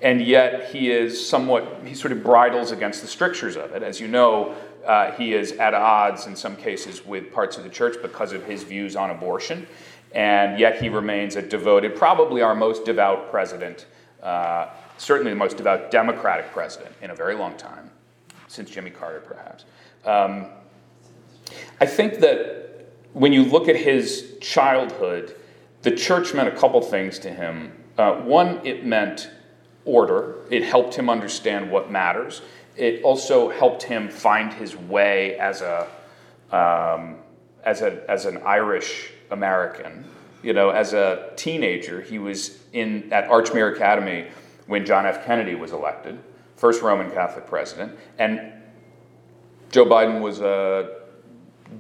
and 0.02 0.20
yet 0.20 0.70
he 0.70 0.90
is 0.90 1.26
somewhat, 1.26 1.82
he 1.84 1.94
sort 1.94 2.12
of 2.12 2.22
bridles 2.22 2.70
against 2.70 3.02
the 3.02 3.08
strictures 3.08 3.56
of 3.56 3.72
it. 3.72 3.82
As 3.82 4.00
you 4.00 4.08
know, 4.08 4.54
uh, 4.86 5.12
he 5.12 5.34
is 5.34 5.52
at 5.52 5.74
odds 5.74 6.26
in 6.26 6.36
some 6.36 6.56
cases 6.56 7.04
with 7.04 7.32
parts 7.32 7.56
of 7.58 7.64
the 7.64 7.70
church 7.70 7.96
because 8.02 8.32
of 8.32 8.44
his 8.44 8.62
views 8.62 8.96
on 8.96 9.10
abortion, 9.10 9.66
and 10.12 10.58
yet 10.58 10.80
he 10.80 10.88
remains 10.88 11.36
a 11.36 11.42
devoted, 11.42 11.96
probably 11.96 12.40
our 12.42 12.54
most 12.54 12.84
devout 12.84 13.30
president, 13.30 13.86
uh, 14.22 14.68
certainly 14.96 15.32
the 15.32 15.38
most 15.38 15.56
devout 15.56 15.90
Democratic 15.90 16.50
president 16.52 16.94
in 17.02 17.10
a 17.10 17.14
very 17.14 17.34
long 17.34 17.56
time, 17.56 17.90
since 18.48 18.70
Jimmy 18.70 18.90
Carter, 18.90 19.20
perhaps. 19.20 19.64
Um, 20.04 20.46
I 21.80 21.86
think 21.86 22.20
that 22.20 22.86
when 23.12 23.32
you 23.32 23.44
look 23.44 23.68
at 23.68 23.76
his 23.76 24.36
childhood, 24.40 25.34
the 25.82 25.90
church 25.90 26.34
meant 26.34 26.48
a 26.48 26.56
couple 26.56 26.80
things 26.80 27.18
to 27.20 27.30
him. 27.30 27.72
Uh, 27.98 28.14
one, 28.20 28.64
it 28.64 28.84
meant 28.84 29.30
order, 29.84 30.36
it 30.50 30.62
helped 30.62 30.94
him 30.94 31.08
understand 31.08 31.70
what 31.70 31.90
matters 31.90 32.42
it 32.76 33.02
also 33.02 33.48
helped 33.48 33.82
him 33.82 34.08
find 34.08 34.52
his 34.52 34.76
way 34.76 35.38
as 35.38 35.62
a 35.62 35.88
um, 36.50 37.16
as 37.64 37.82
a 37.82 38.08
as 38.10 38.26
an 38.26 38.38
Irish 38.44 39.12
American. 39.30 40.04
You 40.42 40.52
know, 40.52 40.70
as 40.70 40.92
a 40.92 41.32
teenager, 41.36 42.00
he 42.00 42.18
was 42.18 42.58
in 42.72 43.12
at 43.12 43.28
Archmere 43.28 43.74
Academy 43.74 44.26
when 44.66 44.84
John 44.84 45.06
F. 45.06 45.24
Kennedy 45.24 45.54
was 45.54 45.72
elected, 45.72 46.18
first 46.56 46.82
Roman 46.82 47.10
Catholic 47.10 47.46
president, 47.46 47.98
and 48.18 48.52
Joe 49.70 49.84
Biden 49.84 50.20
was 50.20 50.40
a 50.40 51.00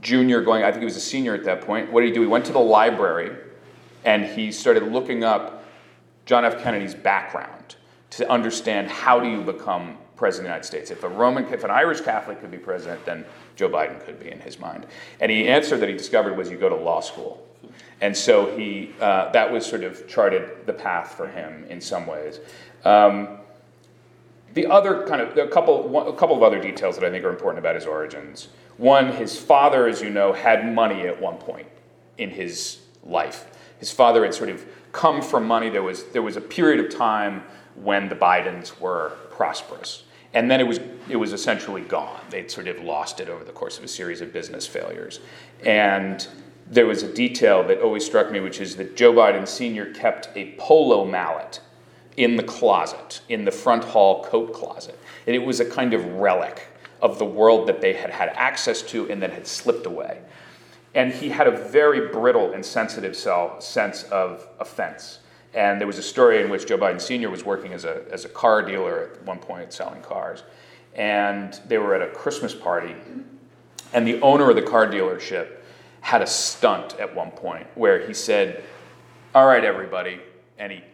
junior 0.00 0.42
going. 0.42 0.64
I 0.64 0.70
think 0.70 0.80
he 0.80 0.84
was 0.84 0.96
a 0.96 1.00
senior 1.00 1.34
at 1.34 1.44
that 1.44 1.60
point. 1.60 1.92
What 1.92 2.00
did 2.00 2.08
he 2.08 2.14
do? 2.14 2.22
He 2.22 2.26
went 2.26 2.44
to 2.46 2.52
the 2.52 2.58
library 2.58 3.36
and 4.04 4.24
he 4.24 4.52
started 4.52 4.84
looking 4.84 5.24
up 5.24 5.64
John 6.26 6.44
F. 6.44 6.62
Kennedy's 6.62 6.94
background 6.94 7.75
to 8.16 8.30
understand 8.30 8.88
how 8.88 9.20
do 9.20 9.28
you 9.28 9.42
become 9.42 9.98
president 10.16 10.40
of 10.40 10.44
the 10.44 10.48
United 10.48 10.64
States. 10.64 10.90
If 10.90 11.04
a 11.04 11.08
Roman, 11.08 11.44
if 11.52 11.64
an 11.64 11.70
Irish 11.70 12.00
Catholic 12.00 12.40
could 12.40 12.50
be 12.50 12.58
president, 12.58 13.04
then 13.04 13.24
Joe 13.54 13.68
Biden 13.68 14.02
could 14.04 14.18
be 14.18 14.30
in 14.30 14.40
his 14.40 14.58
mind. 14.58 14.86
And 15.20 15.30
the 15.30 15.48
answer 15.48 15.76
that 15.76 15.88
he 15.88 15.94
discovered 15.94 16.36
was 16.36 16.50
you 16.50 16.56
go 16.56 16.68
to 16.68 16.76
law 16.76 17.00
school. 17.00 17.46
And 18.00 18.16
so 18.16 18.56
he, 18.56 18.92
uh, 19.00 19.30
that 19.32 19.50
was 19.50 19.64
sort 19.64 19.84
of 19.84 20.08
charted 20.08 20.66
the 20.66 20.72
path 20.72 21.14
for 21.14 21.26
him 21.28 21.64
in 21.68 21.80
some 21.80 22.06
ways. 22.06 22.40
Um, 22.84 23.38
the 24.54 24.66
other 24.66 25.06
kind 25.06 25.20
of, 25.20 25.36
a 25.36 25.48
couple, 25.48 26.08
a 26.08 26.16
couple 26.16 26.36
of 26.36 26.42
other 26.42 26.60
details 26.60 26.96
that 26.96 27.04
I 27.04 27.10
think 27.10 27.24
are 27.24 27.30
important 27.30 27.58
about 27.58 27.74
his 27.74 27.84
origins. 27.84 28.48
One, 28.78 29.12
his 29.12 29.38
father, 29.38 29.86
as 29.86 30.00
you 30.00 30.08
know, 30.08 30.32
had 30.32 30.72
money 30.74 31.02
at 31.02 31.20
one 31.20 31.36
point 31.36 31.68
in 32.16 32.30
his 32.30 32.78
life. 33.04 33.50
His 33.78 33.90
father 33.90 34.24
had 34.24 34.32
sort 34.32 34.48
of 34.48 34.64
come 34.92 35.20
from 35.20 35.46
money. 35.46 35.68
There 35.68 35.82
was, 35.82 36.04
there 36.04 36.22
was 36.22 36.38
a 36.38 36.40
period 36.40 36.82
of 36.84 36.94
time 36.94 37.42
when 37.82 38.08
the 38.08 38.16
Bidens 38.16 38.78
were 38.80 39.12
prosperous. 39.30 40.04
And 40.34 40.50
then 40.50 40.60
it 40.60 40.66
was, 40.66 40.80
it 41.08 41.16
was 41.16 41.32
essentially 41.32 41.82
gone. 41.82 42.20
They'd 42.30 42.50
sort 42.50 42.68
of 42.68 42.80
lost 42.80 43.20
it 43.20 43.28
over 43.28 43.44
the 43.44 43.52
course 43.52 43.78
of 43.78 43.84
a 43.84 43.88
series 43.88 44.20
of 44.20 44.32
business 44.32 44.66
failures. 44.66 45.20
And 45.64 46.26
there 46.68 46.86
was 46.86 47.02
a 47.02 47.12
detail 47.12 47.62
that 47.64 47.80
always 47.80 48.04
struck 48.04 48.30
me, 48.30 48.40
which 48.40 48.60
is 48.60 48.76
that 48.76 48.96
Joe 48.96 49.12
Biden 49.12 49.46
Sr. 49.46 49.86
kept 49.92 50.28
a 50.34 50.54
polo 50.58 51.04
mallet 51.04 51.60
in 52.16 52.36
the 52.36 52.42
closet, 52.42 53.20
in 53.28 53.44
the 53.44 53.50
front 53.50 53.84
hall 53.84 54.24
coat 54.24 54.52
closet. 54.52 54.98
And 55.26 55.34
it 55.34 55.38
was 55.44 55.60
a 55.60 55.64
kind 55.64 55.94
of 55.94 56.04
relic 56.14 56.68
of 57.00 57.18
the 57.18 57.24
world 57.24 57.68
that 57.68 57.80
they 57.80 57.92
had 57.92 58.10
had 58.10 58.30
access 58.30 58.82
to 58.82 59.10
and 59.10 59.22
that 59.22 59.30
had 59.30 59.46
slipped 59.46 59.86
away. 59.86 60.20
And 60.94 61.12
he 61.12 61.28
had 61.28 61.46
a 61.46 61.50
very 61.50 62.08
brittle 62.08 62.52
and 62.52 62.64
sensitive 62.64 63.14
sense 63.14 64.02
of 64.04 64.48
offense. 64.58 65.18
And 65.56 65.80
there 65.80 65.86
was 65.86 65.96
a 65.96 66.02
story 66.02 66.42
in 66.42 66.50
which 66.50 66.66
Joe 66.66 66.76
Biden 66.76 67.00
Sr. 67.00 67.30
was 67.30 67.42
working 67.42 67.72
as 67.72 67.86
a, 67.86 68.04
as 68.10 68.26
a 68.26 68.28
car 68.28 68.60
dealer 68.60 69.10
at 69.14 69.22
one 69.24 69.38
point 69.38 69.72
selling 69.72 70.02
cars. 70.02 70.42
And 70.94 71.58
they 71.66 71.78
were 71.78 71.94
at 71.94 72.02
a 72.02 72.12
Christmas 72.12 72.54
party. 72.54 72.94
And 73.94 74.06
the 74.06 74.20
owner 74.20 74.50
of 74.50 74.56
the 74.56 74.62
car 74.62 74.86
dealership 74.86 75.56
had 76.02 76.20
a 76.20 76.26
stunt 76.26 77.00
at 77.00 77.14
one 77.16 77.30
point 77.30 77.66
where 77.74 78.06
he 78.06 78.12
said, 78.12 78.62
All 79.34 79.46
right, 79.46 79.64
everybody. 79.64 80.20
And 80.58 80.70
he 80.70 80.84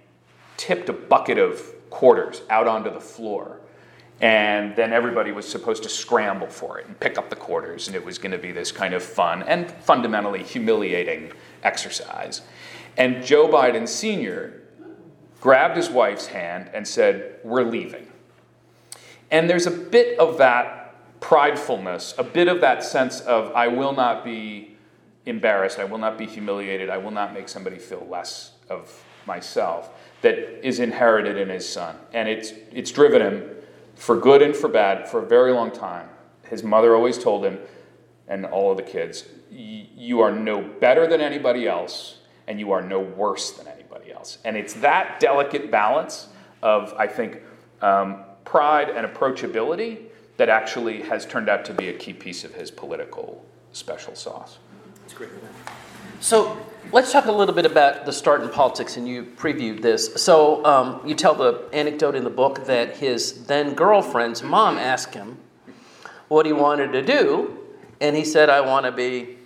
tipped 0.57 0.89
a 0.89 0.93
bucket 0.93 1.39
of 1.39 1.61
quarters 1.91 2.43
out 2.49 2.69
onto 2.69 2.91
the 2.93 3.01
floor. 3.01 3.59
And 4.21 4.77
then 4.77 4.93
everybody 4.93 5.33
was 5.33 5.49
supposed 5.49 5.83
to 5.83 5.89
scramble 5.89 6.47
for 6.47 6.79
it 6.79 6.87
and 6.87 6.99
pick 7.01 7.19
up 7.19 7.31
the 7.31 7.37
quarters. 7.37 7.89
And 7.89 7.97
it 7.97 8.05
was 8.05 8.19
going 8.19 8.31
to 8.31 8.39
be 8.39 8.53
this 8.53 8.71
kind 8.71 8.95
of 8.95 9.03
fun 9.03 9.43
and 9.43 9.69
fundamentally 9.69 10.45
humiliating 10.45 11.33
exercise. 11.65 12.43
And 12.97 13.25
Joe 13.25 13.49
Biden 13.49 13.89
Sr. 13.89 14.63
grabbed 15.41 15.77
his 15.77 15.89
wife's 15.89 16.27
hand 16.27 16.71
and 16.75 16.87
said, 16.87 17.39
We're 17.43 17.63
leaving. 17.63 18.07
And 19.31 19.49
there's 19.49 19.67
a 19.67 19.71
bit 19.71 20.19
of 20.19 20.39
that 20.39 20.95
pridefulness, 21.21 22.15
a 22.19 22.25
bit 22.25 22.49
of 22.49 22.61
that 22.61 22.85
sense 22.85 23.21
of, 23.21 23.53
I 23.55 23.69
will 23.69 23.93
not 23.93 24.25
be 24.25 24.77
embarrassed, 25.25 25.79
I 25.79 25.85
will 25.85 25.99
not 25.99 26.19
be 26.19 26.27
humiliated, 26.27 26.91
I 26.91 26.99
will 26.99 27.13
not 27.13 27.33
make 27.33 27.49
somebody 27.49 27.79
feel 27.79 28.07
less 28.11 28.53
of 28.69 29.03
myself, 29.25 29.91
that 30.21 30.67
is 30.67 30.81
inherited 30.81 31.37
in 31.39 31.49
his 31.49 31.67
son. 31.67 31.97
And 32.13 32.29
it's, 32.29 32.53
it's 32.73 32.91
driven 32.91 33.23
him 33.23 33.51
for 33.95 34.17
good 34.17 34.43
and 34.43 34.55
for 34.55 34.69
bad 34.69 35.09
for 35.09 35.23
a 35.23 35.27
very 35.27 35.53
long 35.53 35.71
time. 35.71 36.09
His 36.51 36.63
mother 36.63 36.95
always 36.95 37.19
told 37.19 37.45
him, 37.45 37.59
and 38.29 38.45
all 38.45 38.71
of 38.71 38.77
the 38.77 38.83
kids, 38.83 39.25
you 39.51 40.21
are 40.21 40.33
no 40.33 40.61
better 40.61 41.07
than 41.07 41.21
anybody 41.21 41.67
else 41.67 42.19
and 42.53 42.61
you 42.61 42.71
are 42.71 42.83
no 42.83 43.01
worse 43.01 43.53
than 43.53 43.67
anybody 43.67 44.13
else. 44.13 44.37
And 44.45 44.59
it's 44.59 44.75
that 44.75 45.19
delicate 45.21 45.71
balance 45.71 46.29
of, 46.63 46.93
I 46.99 47.07
think, 47.07 47.41
um, 47.81 48.25
pride 48.45 48.91
and 48.91 49.07
approachability 49.07 50.03
that 50.37 50.51
actually 50.51 51.01
has 51.01 51.25
turned 51.25 51.49
out 51.49 51.65
to 51.65 51.73
be 51.73 51.89
a 51.89 51.95
key 51.95 52.13
piece 52.13 52.45
of 52.45 52.55
his 52.55 52.71
political 52.71 53.43
special 53.73 54.15
sauce. 54.15 54.59
That's 55.01 55.15
great. 55.15 55.31
So 56.21 56.59
let's 56.93 57.11
talk 57.11 57.25
a 57.25 57.33
little 57.33 57.55
bit 57.55 57.65
about 57.65 58.05
the 58.05 58.13
start 58.13 58.43
in 58.43 58.51
politics, 58.51 58.99
and 58.99 59.09
you 59.09 59.25
previewed 59.25 59.81
this. 59.81 60.23
So 60.23 60.63
um, 60.67 61.01
you 61.07 61.15
tell 61.15 61.35
the 61.35 61.71
anecdote 61.73 62.15
in 62.15 62.23
the 62.23 62.29
book 62.29 62.67
that 62.67 62.99
his 62.99 63.47
then 63.47 63.73
girlfriend's 63.73 64.43
mom 64.43 64.77
asked 64.77 65.15
him 65.15 65.39
what 66.29 66.45
he 66.45 66.53
wanted 66.53 66.93
to 66.93 67.01
do, 67.01 67.59
and 68.03 68.15
he 68.15 68.27
said, 68.27 68.51
I 68.51 68.61
want 68.61 68.85
to 68.85 68.93
be 68.93 69.39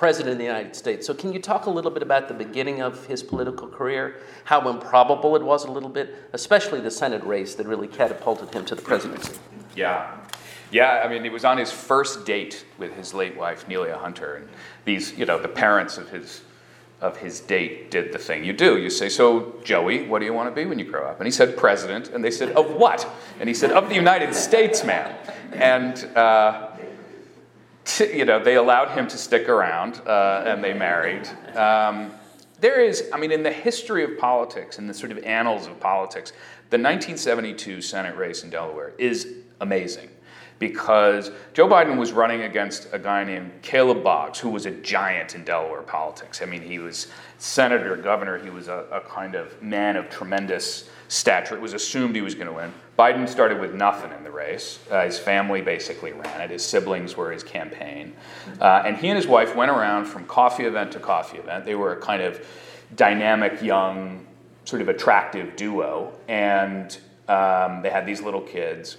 president 0.00 0.32
of 0.32 0.38
the 0.38 0.44
United 0.44 0.74
States. 0.74 1.06
So, 1.06 1.12
can 1.12 1.30
you 1.30 1.38
talk 1.38 1.66
a 1.66 1.70
little 1.70 1.90
bit 1.90 2.02
about 2.02 2.26
the 2.26 2.32
beginning 2.32 2.80
of 2.80 3.04
his 3.04 3.22
political 3.22 3.68
career? 3.68 4.16
How 4.44 4.66
improbable 4.66 5.36
it 5.36 5.42
was, 5.42 5.66
a 5.66 5.70
little 5.70 5.90
bit, 5.90 6.16
especially 6.32 6.80
the 6.80 6.90
Senate 6.90 7.22
race 7.22 7.54
that 7.56 7.66
really 7.66 7.86
catapulted 7.86 8.50
him 8.54 8.64
to 8.64 8.74
the 8.74 8.80
presidency? 8.80 9.34
Yeah. 9.76 10.16
Yeah, 10.72 11.02
I 11.04 11.08
mean, 11.08 11.22
he 11.22 11.28
was 11.28 11.44
on 11.44 11.58
his 11.58 11.70
first 11.70 12.24
date 12.24 12.64
with 12.78 12.94
his 12.94 13.12
late 13.12 13.36
wife, 13.36 13.66
Neilia 13.66 13.98
Hunter, 13.98 14.36
and 14.36 14.48
these, 14.86 15.12
you 15.18 15.26
know, 15.26 15.38
the 15.38 15.48
parents 15.48 15.98
of 15.98 16.08
his 16.08 16.40
of 17.02 17.18
his 17.18 17.40
date 17.40 17.90
did 17.90 18.12
the 18.12 18.18
thing 18.18 18.42
you 18.42 18.54
do. 18.54 18.78
You 18.78 18.88
say, 18.88 19.10
So, 19.10 19.54
Joey, 19.64 20.06
what 20.06 20.20
do 20.20 20.24
you 20.24 20.32
want 20.32 20.48
to 20.48 20.54
be 20.54 20.66
when 20.66 20.78
you 20.78 20.86
grow 20.86 21.06
up? 21.06 21.18
And 21.20 21.26
he 21.26 21.30
said, 21.30 21.58
President. 21.58 22.08
And 22.08 22.24
they 22.24 22.30
said, 22.30 22.52
Of 22.52 22.74
what? 22.74 23.06
And 23.38 23.48
he 23.50 23.54
said, 23.54 23.70
Of 23.70 23.90
the 23.90 23.94
United 23.94 24.34
States, 24.34 24.82
man. 24.82 25.14
And 25.52 26.04
uh, 26.16 26.70
you 27.98 28.24
know, 28.24 28.42
they 28.42 28.56
allowed 28.56 28.90
him 28.96 29.06
to 29.08 29.16
stick 29.16 29.48
around 29.48 30.00
uh, 30.06 30.44
and 30.46 30.62
they 30.62 30.72
married. 30.72 31.28
Um, 31.56 32.12
there 32.60 32.80
is, 32.80 33.08
I 33.12 33.18
mean, 33.18 33.32
in 33.32 33.42
the 33.42 33.52
history 33.52 34.04
of 34.04 34.18
politics, 34.18 34.78
in 34.78 34.86
the 34.86 34.94
sort 34.94 35.12
of 35.12 35.18
annals 35.24 35.66
of 35.66 35.80
politics, 35.80 36.32
the 36.68 36.76
1972 36.76 37.80
Senate 37.80 38.16
race 38.16 38.44
in 38.44 38.50
Delaware 38.50 38.92
is 38.98 39.26
amazing 39.60 40.10
because 40.60 41.30
Joe 41.54 41.66
Biden 41.66 41.96
was 41.96 42.12
running 42.12 42.42
against 42.42 42.88
a 42.92 42.98
guy 42.98 43.24
named 43.24 43.50
Caleb 43.62 44.04
Boggs, 44.04 44.38
who 44.38 44.50
was 44.50 44.66
a 44.66 44.70
giant 44.70 45.34
in 45.34 45.42
Delaware 45.42 45.80
politics. 45.80 46.42
I 46.42 46.44
mean, 46.44 46.60
he 46.60 46.78
was 46.78 47.08
senator, 47.38 47.96
governor, 47.96 48.38
he 48.38 48.50
was 48.50 48.68
a, 48.68 48.84
a 48.92 49.00
kind 49.00 49.34
of 49.34 49.60
man 49.62 49.96
of 49.96 50.10
tremendous 50.10 50.88
stature. 51.08 51.56
It 51.56 51.62
was 51.62 51.72
assumed 51.72 52.14
he 52.14 52.20
was 52.20 52.34
going 52.34 52.46
to 52.46 52.52
win. 52.52 52.72
Biden 53.00 53.26
started 53.26 53.58
with 53.58 53.72
nothing 53.72 54.12
in 54.12 54.24
the 54.24 54.30
race. 54.30 54.78
Uh, 54.90 55.06
his 55.06 55.18
family 55.18 55.62
basically 55.62 56.12
ran 56.12 56.42
it. 56.42 56.50
His 56.50 56.62
siblings 56.62 57.16
were 57.16 57.32
his 57.32 57.42
campaign. 57.42 58.12
Uh, 58.60 58.82
and 58.84 58.94
he 58.94 59.08
and 59.08 59.16
his 59.16 59.26
wife 59.26 59.56
went 59.56 59.70
around 59.70 60.04
from 60.04 60.26
coffee 60.26 60.64
event 60.64 60.92
to 60.92 60.98
coffee 60.98 61.38
event. 61.38 61.64
They 61.64 61.74
were 61.74 61.94
a 61.94 61.96
kind 61.96 62.20
of 62.20 62.46
dynamic, 62.94 63.62
young, 63.62 64.26
sort 64.66 64.82
of 64.82 64.90
attractive 64.90 65.56
duo. 65.56 66.12
And 66.28 66.94
um, 67.26 67.80
they 67.80 67.88
had 67.88 68.04
these 68.04 68.20
little 68.20 68.42
kids. 68.42 68.98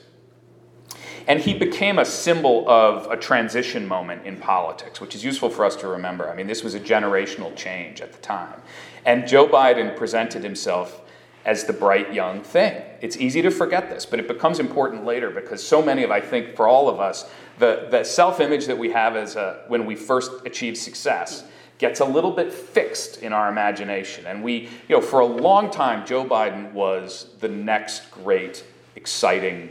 And 1.27 1.39
he 1.39 1.53
became 1.53 1.99
a 1.99 2.05
symbol 2.05 2.67
of 2.67 3.05
a 3.11 3.17
transition 3.17 3.87
moment 3.87 4.25
in 4.25 4.37
politics, 4.37 4.99
which 4.99 5.13
is 5.13 5.23
useful 5.23 5.51
for 5.51 5.63
us 5.63 5.75
to 5.75 5.87
remember. 5.87 6.27
I 6.27 6.35
mean, 6.35 6.47
this 6.47 6.63
was 6.63 6.73
a 6.73 6.79
generational 6.79 7.55
change 7.55 8.01
at 8.01 8.13
the 8.13 8.19
time. 8.23 8.63
And 9.05 9.27
Joe 9.27 9.47
Biden 9.47 9.95
presented 9.95 10.43
himself 10.43 11.01
as 11.45 11.65
the 11.65 11.73
bright 11.73 12.11
young 12.11 12.41
thing. 12.41 12.81
It's 13.01 13.17
easy 13.17 13.41
to 13.41 13.49
forget 13.49 13.89
this, 13.89 14.05
but 14.05 14.19
it 14.19 14.27
becomes 14.27 14.59
important 14.59 15.05
later 15.05 15.31
because 15.31 15.65
so 15.65 15.81
many 15.81 16.03
of, 16.03 16.11
I 16.11 16.21
think, 16.21 16.55
for 16.55 16.67
all 16.67 16.87
of 16.87 16.99
us, 16.99 17.29
the, 17.57 17.87
the 17.89 18.03
self 18.03 18.39
image 18.39 18.67
that 18.67 18.77
we 18.77 18.91
have 18.91 19.15
as 19.15 19.35
a, 19.35 19.63
when 19.67 19.85
we 19.85 19.95
first 19.95 20.31
achieve 20.45 20.77
success 20.77 21.43
gets 21.79 21.99
a 21.99 22.05
little 22.05 22.29
bit 22.29 22.53
fixed 22.53 23.23
in 23.23 23.33
our 23.33 23.49
imagination. 23.49 24.27
And 24.27 24.43
we, 24.43 24.69
you 24.87 24.95
know, 24.95 25.01
for 25.01 25.19
a 25.19 25.25
long 25.25 25.71
time, 25.71 26.05
Joe 26.05 26.23
Biden 26.23 26.71
was 26.73 27.27
the 27.39 27.47
next 27.47 28.11
great, 28.11 28.63
exciting 28.95 29.69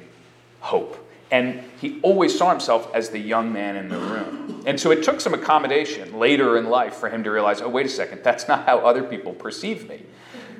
hope. 0.58 1.06
And 1.30 1.62
he 1.80 2.00
always 2.02 2.36
saw 2.36 2.50
himself 2.50 2.92
as 2.92 3.10
the 3.10 3.20
young 3.20 3.52
man 3.52 3.76
in 3.76 3.88
the 3.88 3.98
room. 3.98 4.64
And 4.66 4.80
so 4.80 4.90
it 4.90 5.04
took 5.04 5.20
some 5.20 5.34
accommodation 5.34 6.18
later 6.18 6.58
in 6.58 6.68
life 6.68 6.94
for 6.94 7.08
him 7.08 7.22
to 7.22 7.30
realize 7.30 7.60
oh, 7.60 7.68
wait 7.68 7.86
a 7.86 7.88
second, 7.88 8.24
that's 8.24 8.48
not 8.48 8.66
how 8.66 8.78
other 8.80 9.04
people 9.04 9.32
perceive 9.32 9.88
me. 9.88 10.02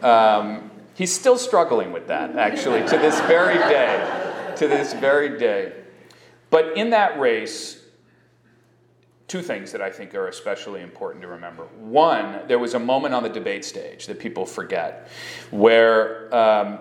Um, 0.03 0.71
He's 1.01 1.15
still 1.15 1.39
struggling 1.39 1.93
with 1.93 2.09
that, 2.09 2.37
actually, 2.37 2.87
to 2.87 2.99
this 2.99 3.19
very 3.23 3.57
day. 3.57 4.53
To 4.59 4.69
this 4.69 4.93
very 4.93 5.39
day. 5.39 5.73
But 6.51 6.77
in 6.77 6.91
that 6.91 7.19
race, 7.19 7.83
two 9.27 9.41
things 9.41 9.73
that 9.73 9.81
I 9.81 9.89
think 9.91 10.15
are 10.15 10.29
especially 10.29 10.83
important 10.83 11.23
to 11.23 11.29
remember. 11.29 11.63
One, 11.79 12.47
there 12.49 12.59
was 12.59 12.75
a 12.75 12.79
moment 12.79 13.15
on 13.15 13.23
the 13.23 13.31
debate 13.31 13.65
stage 13.65 14.09
that 14.09 14.19
people 14.19 14.45
forget 14.45 15.09
where 15.51 16.35
um, 16.35 16.81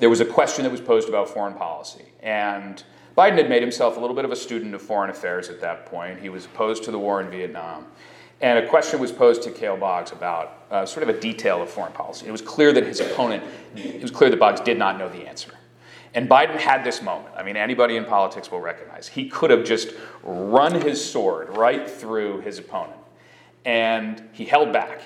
there 0.00 0.10
was 0.10 0.20
a 0.20 0.26
question 0.26 0.62
that 0.64 0.70
was 0.70 0.82
posed 0.82 1.08
about 1.08 1.30
foreign 1.30 1.54
policy. 1.54 2.04
And 2.22 2.84
Biden 3.16 3.38
had 3.38 3.48
made 3.48 3.62
himself 3.62 3.96
a 3.96 4.00
little 4.00 4.14
bit 4.14 4.26
of 4.26 4.32
a 4.32 4.36
student 4.36 4.74
of 4.74 4.82
foreign 4.82 5.08
affairs 5.08 5.48
at 5.48 5.62
that 5.62 5.86
point. 5.86 6.20
He 6.20 6.28
was 6.28 6.44
opposed 6.44 6.84
to 6.84 6.90
the 6.90 6.98
war 6.98 7.22
in 7.22 7.30
Vietnam. 7.30 7.86
And 8.44 8.58
a 8.58 8.68
question 8.68 9.00
was 9.00 9.10
posed 9.10 9.42
to 9.44 9.50
Caleb 9.50 9.80
Boggs 9.80 10.12
about 10.12 10.66
uh, 10.70 10.84
sort 10.84 11.02
of 11.02 11.08
a 11.08 11.18
detail 11.18 11.62
of 11.62 11.70
foreign 11.70 11.94
policy. 11.94 12.26
It 12.26 12.30
was 12.30 12.42
clear 12.42 12.74
that 12.74 12.84
his 12.84 13.00
opponent, 13.00 13.42
it 13.74 14.02
was 14.02 14.10
clear 14.10 14.28
that 14.28 14.38
Boggs 14.38 14.60
did 14.60 14.78
not 14.78 14.98
know 14.98 15.08
the 15.08 15.26
answer. 15.26 15.52
And 16.12 16.28
Biden 16.28 16.56
had 16.56 16.84
this 16.84 17.00
moment. 17.00 17.34
I 17.38 17.42
mean, 17.42 17.56
anybody 17.56 17.96
in 17.96 18.04
politics 18.04 18.50
will 18.50 18.60
recognize. 18.60 19.08
He 19.08 19.30
could 19.30 19.48
have 19.48 19.64
just 19.64 19.94
run 20.22 20.78
his 20.78 21.02
sword 21.02 21.56
right 21.56 21.88
through 21.88 22.42
his 22.42 22.58
opponent. 22.58 23.00
And 23.64 24.28
he 24.32 24.44
held 24.44 24.74
back 24.74 25.00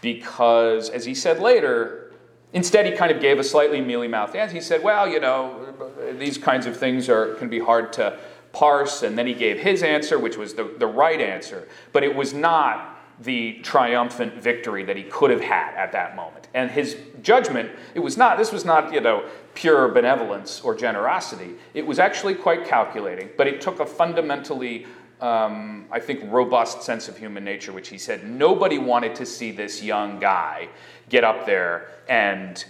because, 0.00 0.88
as 0.88 1.04
he 1.04 1.14
said 1.14 1.40
later, 1.40 2.14
instead 2.54 2.86
he 2.86 2.92
kind 2.92 3.12
of 3.12 3.20
gave 3.20 3.38
a 3.38 3.44
slightly 3.44 3.82
mealy 3.82 4.08
mouthed 4.08 4.34
answer. 4.34 4.54
He 4.54 4.62
said, 4.62 4.82
Well, 4.82 5.06
you 5.06 5.20
know, 5.20 5.74
these 6.18 6.38
kinds 6.38 6.64
of 6.64 6.74
things 6.74 7.10
are, 7.10 7.34
can 7.34 7.50
be 7.50 7.58
hard 7.58 7.92
to 7.92 8.18
parse, 8.58 9.04
and 9.04 9.16
then 9.16 9.28
he 9.28 9.34
gave 9.34 9.60
his 9.60 9.84
answer, 9.84 10.18
which 10.18 10.36
was 10.36 10.54
the, 10.54 10.64
the 10.78 10.86
right 10.86 11.20
answer. 11.20 11.68
But 11.92 12.02
it 12.02 12.16
was 12.16 12.34
not 12.34 12.98
the 13.20 13.60
triumphant 13.62 14.34
victory 14.34 14.82
that 14.84 14.96
he 14.96 15.04
could 15.04 15.30
have 15.30 15.40
had 15.40 15.74
at 15.76 15.92
that 15.92 16.16
moment. 16.16 16.48
And 16.54 16.68
his 16.68 16.96
judgment, 17.22 17.70
it 17.94 18.00
was 18.00 18.16
not, 18.16 18.36
this 18.36 18.50
was 18.50 18.64
not, 18.64 18.92
you 18.92 19.00
know, 19.00 19.28
pure 19.54 19.88
benevolence 19.88 20.60
or 20.60 20.74
generosity. 20.74 21.54
It 21.72 21.86
was 21.86 22.00
actually 22.00 22.34
quite 22.34 22.64
calculating, 22.64 23.28
but 23.36 23.46
it 23.46 23.60
took 23.60 23.78
a 23.78 23.86
fundamentally, 23.86 24.86
um, 25.20 25.86
I 25.92 26.00
think, 26.00 26.24
robust 26.32 26.82
sense 26.82 27.08
of 27.08 27.16
human 27.16 27.44
nature, 27.44 27.72
which 27.72 27.88
he 27.88 27.98
said 27.98 28.24
nobody 28.24 28.78
wanted 28.78 29.14
to 29.16 29.26
see 29.26 29.52
this 29.52 29.84
young 29.84 30.18
guy 30.18 30.68
get 31.08 31.22
up 31.22 31.46
there 31.46 31.90
and 32.08 32.64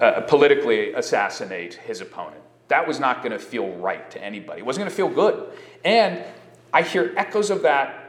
uh, 0.00 0.20
politically 0.22 0.92
assassinate 0.92 1.74
his 1.74 2.00
opponent. 2.00 2.39
That 2.70 2.88
was 2.88 2.98
not 2.98 3.22
going 3.22 3.32
to 3.32 3.38
feel 3.38 3.68
right 3.76 4.10
to 4.10 4.24
anybody. 4.24 4.60
It 4.60 4.66
wasn't 4.66 4.82
going 4.82 4.90
to 4.90 4.96
feel 4.96 5.08
good. 5.08 5.52
And 5.84 6.24
I 6.72 6.82
hear 6.82 7.12
echoes 7.16 7.50
of 7.50 7.62
that 7.62 8.00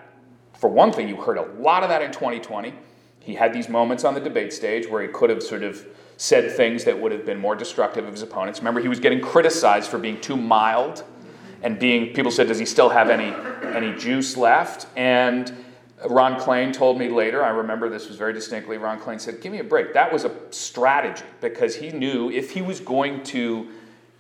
for 0.62 0.70
one 0.70 0.94
thing, 0.94 1.10
you 1.10 1.16
heard 1.16 1.40
a 1.40 1.46
lot 1.60 1.82
of 1.82 1.90
that 1.90 2.04
in 2.04 2.12
2020. 2.12 2.72
He 3.20 3.34
had 3.34 3.52
these 3.52 3.68
moments 3.68 4.04
on 4.04 4.14
the 4.14 4.20
debate 4.20 4.54
stage 4.54 4.88
where 4.88 5.02
he 5.02 5.08
could 5.08 5.32
have 5.32 5.42
sort 5.42 5.64
of 5.64 5.84
said 6.18 6.56
things 6.56 6.84
that 6.84 7.02
would 7.02 7.12
have 7.12 7.26
been 7.26 7.40
more 7.40 7.56
destructive 7.56 8.06
of 8.06 8.12
his 8.12 8.22
opponents. 8.22 8.60
Remember, 8.60 8.80
he 8.80 8.88
was 8.88 9.00
getting 9.00 9.22
criticized 9.22 9.90
for 9.90 9.98
being 9.98 10.22
too 10.22 10.38
mild 10.38 11.04
and 11.64 11.80
being, 11.80 12.14
people 12.14 12.30
said, 12.30 12.48
does 12.48 12.60
he 12.60 12.68
still 12.68 12.90
have 12.90 13.10
any, 13.10 13.34
any 13.76 13.98
juice 13.98 14.38
left? 14.38 14.86
And 14.96 15.52
Ron 16.08 16.40
Klain 16.40 16.72
told 16.72 17.00
me 17.00 17.10
later, 17.10 17.44
I 17.44 17.50
remember 17.50 17.90
this 17.90 18.08
was 18.08 18.18
very 18.18 18.34
distinctly, 18.34 18.78
Ron 18.78 19.00
Klain 19.00 19.20
said, 19.20 19.42
give 19.42 19.52
me 19.52 19.60
a 19.60 19.64
break. 19.64 19.94
That 19.96 20.14
was 20.14 20.26
a 20.26 20.32
strategy 20.52 21.24
because 21.42 21.76
he 21.76 21.90
knew 21.90 22.30
if 22.30 22.52
he 22.52 22.62
was 22.62 22.80
going 22.80 23.24
to 23.24 23.68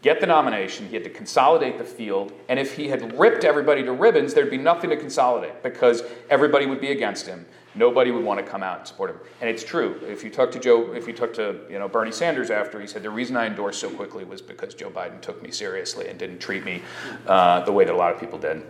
get 0.01 0.20
the 0.20 0.27
nomination, 0.27 0.88
he 0.88 0.96
had 0.96 1.03
to 1.03 1.10
consolidate 1.10 1.77
the 1.77 1.84
field, 1.84 2.34
and 2.50 2.60
if 2.60 2.75
he 2.75 2.88
had 2.88 3.17
ripped 3.17 3.43
everybody 3.43 3.84
to 3.84 3.91
ribbons, 3.91 4.34
there'd 4.34 4.50
be 4.50 4.58
nothing 4.58 4.89
to 4.89 4.98
consolidate 4.98 5.62
because 5.63 6.03
everybody 6.29 6.65
would 6.65 6.81
be 6.81 6.91
against 6.91 7.27
him. 7.27 7.46
Nobody 7.74 8.12
would 8.12 8.25
want 8.25 8.43
to 8.43 8.46
come 8.46 8.63
out 8.63 8.79
and 8.79 8.88
support 8.88 9.12
him. 9.12 9.17
And 9.39 9.50
it's 9.50 9.63
true. 9.63 9.98
If 10.05 10.24
you 10.24 10.29
talk 10.29 10.51
to 10.51 10.60
Joe, 10.60 10.91
if 10.91 11.08
you 11.08 11.13
talk 11.13 11.34
to 11.36 11.62
you 11.70 11.79
know 11.79 11.88
Bernie 11.88 12.12
Sanders 12.12 12.50
after, 12.50 12.81
he 12.81 12.88
said 12.88 13.01
the 13.01 13.10
reason 13.10 13.38
I 13.38 13.46
endorsed 13.46 13.79
so 13.79 13.89
quickly 13.89 14.25
was 14.25 14.41
because 14.41 14.74
Joe 14.74 14.89
Biden 14.89 15.22
took 15.22 15.41
me 15.41 15.51
seriously 15.51 16.10
and 16.10 16.20
didn't 16.20 16.39
treat 16.39 16.65
me 16.65 16.81
uh, 17.27 17.62
the 17.62 17.72
way 17.72 17.86
that 17.86 17.93
a 17.93 17.98
lot 17.98 18.13
of 18.13 18.20
people 18.20 18.39
did. 18.39 18.63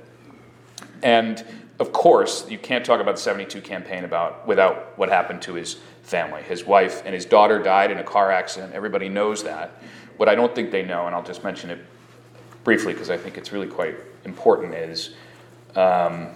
And 1.02 1.44
of 1.80 1.92
course, 1.92 2.48
you 2.48 2.60
can't 2.60 2.86
talk 2.86 3.02
about 3.02 3.16
the 3.16 3.22
72 3.22 3.60
campaign 3.62 4.04
about 4.04 4.48
without 4.48 4.96
what 5.00 5.10
happened 5.10 5.42
to 5.44 5.56
his 5.56 5.78
family. 6.04 6.44
His 6.44 6.64
wife 6.64 7.02
and 7.04 7.16
his 7.16 7.26
daughter 7.26 7.58
died 7.58 7.90
in 7.90 7.98
a 7.98 8.04
car 8.04 8.32
accident. 8.32 8.74
Everybody 8.74 9.10
knows 9.10 9.44
that. 9.46 9.82
What 10.22 10.30
I 10.30 10.36
don't 10.36 10.54
think 10.54 10.70
they 10.70 10.84
know, 10.84 11.08
and 11.08 11.16
I'll 11.16 11.24
just 11.24 11.44
mention 11.44 11.72
it 11.72 11.80
briefly 12.64 12.94
because 12.94 13.10
I 13.10 13.18
think 13.18 13.40
it's 13.40 13.52
really 13.52 13.66
quite 13.66 13.96
important, 14.24 14.76
is 14.76 15.16
um, 15.76 16.28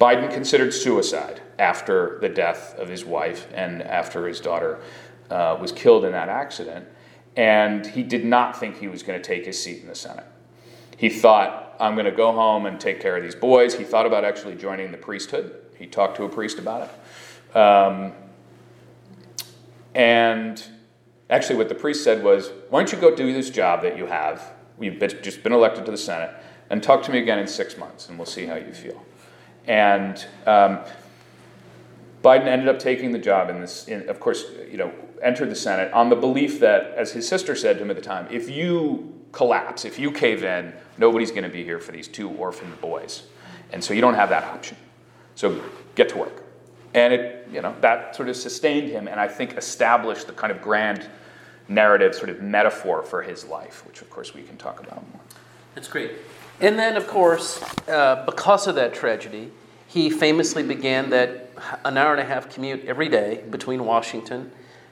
Biden 0.00 0.32
considered 0.32 0.72
suicide 0.72 1.42
after 1.58 2.16
the 2.22 2.30
death 2.30 2.74
of 2.78 2.88
his 2.88 3.04
wife 3.04 3.46
and 3.52 3.82
after 3.82 4.26
his 4.26 4.40
daughter 4.40 4.80
uh, 5.28 5.58
was 5.60 5.70
killed 5.70 6.06
in 6.06 6.12
that 6.12 6.30
accident. 6.30 6.88
And 7.36 7.86
he 7.86 8.02
did 8.02 8.24
not 8.24 8.58
think 8.58 8.78
he 8.78 8.88
was 8.88 9.02
going 9.02 9.20
to 9.20 9.22
take 9.22 9.44
his 9.44 9.62
seat 9.62 9.82
in 9.82 9.86
the 9.86 9.94
Senate. 9.94 10.24
He 10.96 11.10
thought, 11.10 11.76
I'm 11.78 11.92
going 11.92 12.06
to 12.06 12.10
go 12.10 12.32
home 12.32 12.64
and 12.64 12.80
take 12.80 13.00
care 13.00 13.18
of 13.18 13.22
these 13.22 13.34
boys. 13.34 13.74
He 13.74 13.84
thought 13.84 14.06
about 14.06 14.24
actually 14.24 14.54
joining 14.54 14.92
the 14.92 14.96
priesthood. 14.96 15.54
He 15.76 15.86
talked 15.86 16.16
to 16.16 16.24
a 16.24 16.28
priest 16.30 16.58
about 16.58 16.88
it. 16.88 17.54
Um, 17.54 18.12
and 19.94 20.64
Actually, 21.30 21.56
what 21.56 21.68
the 21.68 21.74
priest 21.74 22.04
said 22.04 22.22
was, 22.22 22.50
Why 22.70 22.80
don't 22.80 22.92
you 22.92 22.98
go 22.98 23.14
do 23.14 23.32
this 23.32 23.50
job 23.50 23.82
that 23.82 23.96
you 23.98 24.06
have? 24.06 24.52
You've 24.80 24.98
just 25.22 25.42
been 25.42 25.52
elected 25.52 25.84
to 25.86 25.90
the 25.90 25.98
Senate, 25.98 26.30
and 26.70 26.82
talk 26.82 27.02
to 27.04 27.12
me 27.12 27.18
again 27.18 27.38
in 27.38 27.46
six 27.46 27.76
months, 27.76 28.08
and 28.08 28.18
we'll 28.18 28.26
see 28.26 28.46
how 28.46 28.56
you 28.56 28.72
feel. 28.72 29.04
And 29.66 30.24
um, 30.46 30.80
Biden 32.22 32.46
ended 32.46 32.68
up 32.68 32.78
taking 32.78 33.12
the 33.12 33.18
job 33.18 33.50
in 33.50 33.60
this, 33.60 33.88
in, 33.88 34.08
of 34.08 34.20
course, 34.20 34.44
you 34.70 34.78
know, 34.78 34.92
entered 35.22 35.50
the 35.50 35.56
Senate 35.56 35.92
on 35.92 36.08
the 36.08 36.16
belief 36.16 36.60
that, 36.60 36.94
as 36.96 37.12
his 37.12 37.28
sister 37.28 37.54
said 37.54 37.76
to 37.76 37.82
him 37.82 37.90
at 37.90 37.96
the 37.96 38.02
time, 38.02 38.26
if 38.30 38.48
you 38.48 39.14
collapse, 39.32 39.84
if 39.84 39.98
you 39.98 40.10
cave 40.10 40.44
in, 40.44 40.72
nobody's 40.96 41.30
going 41.30 41.42
to 41.42 41.48
be 41.48 41.64
here 41.64 41.78
for 41.78 41.92
these 41.92 42.08
two 42.08 42.30
orphaned 42.30 42.80
boys. 42.80 43.24
And 43.72 43.82
so 43.82 43.92
you 43.92 44.00
don't 44.00 44.14
have 44.14 44.30
that 44.30 44.44
option. 44.44 44.76
So 45.34 45.62
get 45.94 46.08
to 46.10 46.16
work. 46.16 46.44
And 46.94 47.12
it, 47.12 47.48
you 47.52 47.60
know, 47.60 47.74
that 47.80 48.16
sort 48.16 48.28
of 48.28 48.36
sustained 48.36 48.88
him 48.88 49.08
and 49.08 49.20
I 49.20 49.28
think 49.28 49.56
established 49.56 50.26
the 50.26 50.32
kind 50.32 50.50
of 50.50 50.62
grand 50.62 51.06
narrative 51.68 52.14
sort 52.14 52.30
of 52.30 52.40
metaphor 52.40 53.02
for 53.02 53.22
his 53.22 53.44
life, 53.44 53.84
which 53.86 54.00
of 54.00 54.08
course 54.08 54.34
we 54.34 54.42
can 54.42 54.56
talk 54.56 54.80
about 54.80 55.06
more. 55.10 55.20
That's 55.74 55.88
great. 55.88 56.12
And 56.60 56.78
then, 56.78 56.96
of 56.96 57.06
course, 57.06 57.62
uh, 57.88 58.24
because 58.26 58.66
of 58.66 58.74
that 58.74 58.94
tragedy, 58.94 59.52
he 59.86 60.10
famously 60.10 60.62
began 60.62 61.10
that 61.10 61.50
an 61.84 61.96
hour 61.96 62.12
and 62.12 62.20
a 62.20 62.24
half 62.24 62.52
commute 62.52 62.84
every 62.84 63.08
day 63.08 63.44
between 63.50 63.84
Washington 63.84 64.50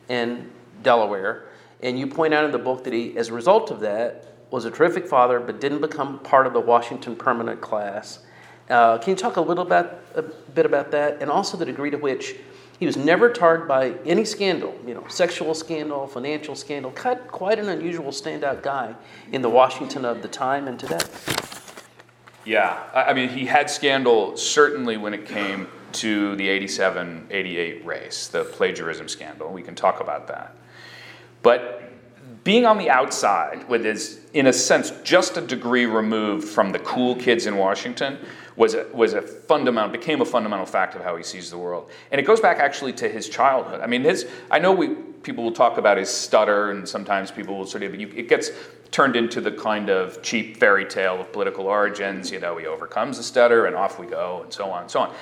and 0.08 0.50
Delaware. 0.82 1.48
And 1.82 1.98
you 1.98 2.06
point 2.06 2.34
out 2.34 2.44
in 2.44 2.52
the 2.52 2.58
book 2.58 2.84
that 2.84 2.92
he, 2.92 3.16
as 3.16 3.28
a 3.28 3.32
result 3.34 3.70
of 3.70 3.80
that, 3.80 4.34
was 4.50 4.64
a 4.64 4.70
terrific 4.70 5.08
father, 5.08 5.40
but 5.40 5.60
didn't 5.60 5.80
become 5.80 6.20
part 6.20 6.46
of 6.46 6.52
the 6.52 6.60
Washington 6.60 7.16
permanent 7.16 7.60
class. 7.60 8.20
Uh, 8.68 8.98
can 8.98 9.10
you 9.10 9.16
talk 9.16 9.36
a 9.36 9.40
little 9.40 9.64
about 9.64 10.00
a 10.14 10.22
bit 10.22 10.66
about 10.66 10.90
that, 10.90 11.20
and 11.20 11.30
also 11.30 11.56
the 11.56 11.64
degree 11.64 11.90
to 11.90 11.98
which 11.98 12.36
he 12.78 12.86
was 12.86 12.96
never 12.96 13.30
tarred 13.30 13.66
by 13.66 13.92
any 14.04 14.24
scandal, 14.24 14.78
you 14.86 14.92
know, 14.92 15.04
sexual 15.08 15.54
scandal, 15.54 16.06
financial 16.06 16.54
scandal. 16.54 16.90
Quite, 16.90 17.28
quite 17.28 17.58
an 17.58 17.68
unusual 17.68 18.10
standout 18.10 18.62
guy 18.62 18.94
in 19.32 19.40
the 19.40 19.48
Washington 19.48 20.04
of 20.04 20.20
the 20.20 20.28
time 20.28 20.68
and 20.68 20.78
today. 20.78 20.98
Yeah, 22.44 22.78
I 22.94 23.12
mean, 23.12 23.30
he 23.30 23.46
had 23.46 23.70
scandal 23.70 24.36
certainly 24.36 24.96
when 24.96 25.14
it 25.14 25.26
came 25.26 25.68
to 25.92 26.36
the 26.36 26.48
87 26.48 27.28
88 27.30 27.86
race, 27.86 28.28
the 28.28 28.44
plagiarism 28.44 29.08
scandal. 29.08 29.52
We 29.52 29.62
can 29.62 29.74
talk 29.74 30.00
about 30.00 30.28
that. 30.28 30.54
But 31.42 31.82
being 32.44 32.66
on 32.66 32.78
the 32.78 32.90
outside, 32.90 33.68
with 33.68 33.84
his, 33.84 34.20
in 34.32 34.46
a 34.46 34.52
sense, 34.52 34.92
just 35.02 35.36
a 35.36 35.40
degree 35.40 35.86
removed 35.86 36.46
from 36.46 36.70
the 36.70 36.78
cool 36.78 37.16
kids 37.16 37.46
in 37.46 37.56
Washington, 37.56 38.18
was 38.56 38.74
a, 38.74 38.86
was 38.92 39.12
a 39.12 39.22
fundamental 39.22 39.90
became 39.90 40.20
a 40.20 40.24
fundamental 40.24 40.66
fact 40.66 40.94
of 40.94 41.02
how 41.02 41.16
he 41.16 41.22
sees 41.22 41.50
the 41.50 41.58
world. 41.58 41.90
And 42.10 42.20
it 42.20 42.24
goes 42.24 42.40
back 42.40 42.58
actually 42.58 42.92
to 42.94 43.08
his 43.08 43.28
childhood. 43.28 43.80
I 43.80 43.86
mean 43.86 44.02
his 44.02 44.26
i 44.50 44.58
know 44.58 44.72
we 44.72 44.94
people 45.22 45.44
will 45.44 45.52
talk 45.52 45.78
about 45.78 45.98
his 45.98 46.08
stutter 46.08 46.70
and 46.70 46.88
sometimes 46.88 47.30
people 47.30 47.58
will 47.58 47.66
sort 47.66 47.82
of 47.82 47.94
it 47.94 48.28
gets 48.28 48.50
turned 48.90 49.16
into 49.16 49.40
the 49.40 49.50
kind 49.52 49.90
of 49.90 50.22
cheap 50.22 50.56
fairy 50.56 50.84
tale 50.84 51.20
of 51.20 51.32
political 51.32 51.66
origins 51.66 52.30
you 52.30 52.40
know 52.40 52.56
he 52.56 52.66
overcomes 52.66 53.16
the 53.18 53.22
stutter 53.22 53.66
and 53.66 53.76
off 53.76 53.98
we 53.98 54.06
go 54.06 54.40
and 54.42 54.52
so 54.52 54.70
on 54.70 54.82
and 54.82 54.90
so 54.90 55.00
on. 55.00 55.14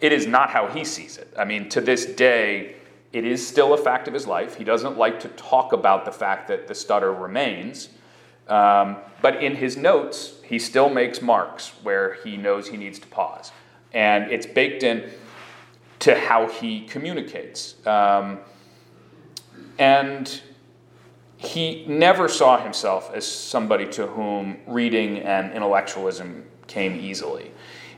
It 0.00 0.12
is 0.12 0.26
not 0.26 0.48
how 0.50 0.66
he 0.66 0.84
sees 0.84 1.18
it. 1.18 1.32
I 1.38 1.44
mean 1.44 1.68
to 1.70 1.80
this 1.80 2.06
day 2.06 2.76
it 3.12 3.24
is 3.24 3.44
still 3.46 3.74
a 3.74 3.76
fact 3.76 4.06
of 4.06 4.14
his 4.14 4.26
life. 4.26 4.54
He 4.56 4.62
doesn't 4.62 4.96
like 4.96 5.18
to 5.20 5.28
talk 5.30 5.72
about 5.72 6.04
the 6.04 6.12
fact 6.12 6.46
that 6.46 6.68
the 6.68 6.74
stutter 6.74 7.12
remains 7.12 7.88
um, 8.48 8.96
but 9.22 9.42
in 9.42 9.56
his 9.56 9.76
notes, 9.76 10.40
he 10.44 10.58
still 10.58 10.88
makes 10.88 11.22
marks 11.22 11.72
where 11.82 12.14
he 12.24 12.36
knows 12.36 12.68
he 12.68 12.76
needs 12.76 12.98
to 12.98 13.06
pause. 13.06 13.52
And 13.92 14.30
it's 14.30 14.46
baked 14.46 14.82
in 14.82 15.10
to 16.00 16.18
how 16.18 16.48
he 16.48 16.82
communicates. 16.86 17.74
Um, 17.86 18.38
and 19.78 20.40
he 21.36 21.84
never 21.86 22.28
saw 22.28 22.62
himself 22.62 23.10
as 23.14 23.26
somebody 23.26 23.86
to 23.92 24.06
whom 24.06 24.58
reading 24.66 25.18
and 25.20 25.52
intellectualism 25.52 26.44
came 26.66 26.96
easily. 26.96 27.50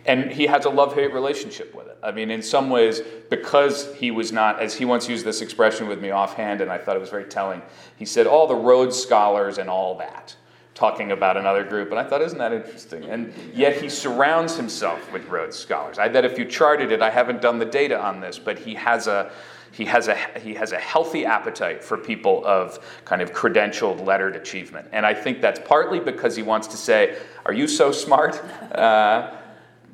And 0.06 0.30
he 0.30 0.46
has 0.46 0.64
a 0.64 0.70
love 0.70 0.94
hate 0.94 1.12
relationship 1.12 1.74
with 1.74 1.88
it. 1.88 1.91
I 2.02 2.10
mean, 2.10 2.30
in 2.30 2.42
some 2.42 2.68
ways, 2.68 3.00
because 3.30 3.94
he 3.94 4.10
was 4.10 4.32
not, 4.32 4.60
as 4.60 4.74
he 4.74 4.84
once 4.84 5.08
used 5.08 5.24
this 5.24 5.40
expression 5.40 5.86
with 5.86 6.00
me 6.00 6.10
offhand, 6.10 6.60
and 6.60 6.70
I 6.70 6.78
thought 6.78 6.96
it 6.96 7.00
was 7.00 7.10
very 7.10 7.24
telling, 7.24 7.62
he 7.96 8.04
said, 8.04 8.26
all 8.26 8.46
the 8.46 8.56
Rhodes 8.56 9.00
Scholars 9.00 9.58
and 9.58 9.70
all 9.70 9.96
that 9.98 10.34
talking 10.74 11.12
about 11.12 11.36
another 11.36 11.64
group. 11.64 11.90
And 11.90 11.98
I 11.98 12.04
thought, 12.04 12.22
isn't 12.22 12.38
that 12.38 12.52
interesting? 12.52 13.04
And 13.04 13.32
yet 13.54 13.80
he 13.80 13.88
surrounds 13.88 14.56
himself 14.56 15.12
with 15.12 15.26
Rhodes 15.26 15.56
scholars. 15.56 15.98
I 15.98 16.08
bet 16.08 16.24
if 16.24 16.38
you 16.38 16.44
charted 16.44 16.92
it, 16.92 17.02
I 17.02 17.10
haven't 17.10 17.42
done 17.42 17.58
the 17.58 17.66
data 17.66 18.00
on 18.00 18.20
this, 18.20 18.38
but 18.38 18.58
he 18.58 18.74
has 18.74 19.06
a 19.06 19.30
he 19.70 19.86
has 19.86 20.08
a 20.08 20.16
he 20.40 20.54
has 20.54 20.72
a 20.72 20.78
healthy 20.78 21.24
appetite 21.24 21.82
for 21.82 21.96
people 21.96 22.44
of 22.44 22.78
kind 23.04 23.22
of 23.22 23.32
credentialed 23.32 24.04
lettered 24.04 24.36
achievement. 24.36 24.88
And 24.92 25.06
I 25.06 25.14
think 25.14 25.40
that's 25.40 25.60
partly 25.64 25.98
because 25.98 26.36
he 26.36 26.42
wants 26.42 26.66
to 26.68 26.76
say, 26.76 27.16
"Are 27.46 27.54
you 27.54 27.66
so 27.68 27.92
smart?" 27.92 28.42
Uh, 28.74 29.34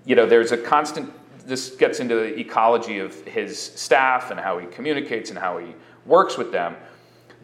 you 0.05 0.17
know, 0.17 0.27
there's 0.27 0.53
a 0.53 0.59
constant. 0.59 1.13
This 1.49 1.71
gets 1.71 1.99
into 1.99 2.15
the 2.15 2.39
ecology 2.39 2.99
of 2.99 3.21
his 3.25 3.59
staff 3.59 4.31
and 4.31 4.39
how 4.39 4.59
he 4.59 4.67
communicates 4.67 5.31
and 5.31 5.39
how 5.39 5.59
he 5.59 5.75
works 6.07 6.37
with 6.37 6.53
them 6.53 6.77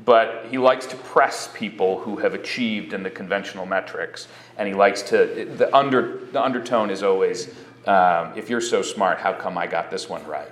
but 0.05 0.47
he 0.51 0.59
likes 0.59 0.87
to 0.87 0.97
press 0.97 1.49
people 1.55 2.01
who 2.01 2.17
have 2.17 2.35
achieved 2.35 2.93
in 2.93 3.03
the 3.03 3.11
conventional 3.11 3.65
metrics 3.65 4.29
and 4.59 4.67
he 4.69 4.75
likes 4.75 5.03
to 5.03 5.49
the 5.57 5.75
under 5.75 6.19
the 6.33 6.43
undertone 6.43 6.91
is 6.91 7.03
always 7.03 7.55
um, 7.87 8.33
if 8.37 8.49
you're 8.49 8.61
so 8.61 8.83
smart 8.83 9.19
how 9.19 9.33
come 9.33 9.59
i 9.59 9.67
got 9.67 9.91
this 9.91 10.09
one 10.09 10.25
right? 10.27 10.51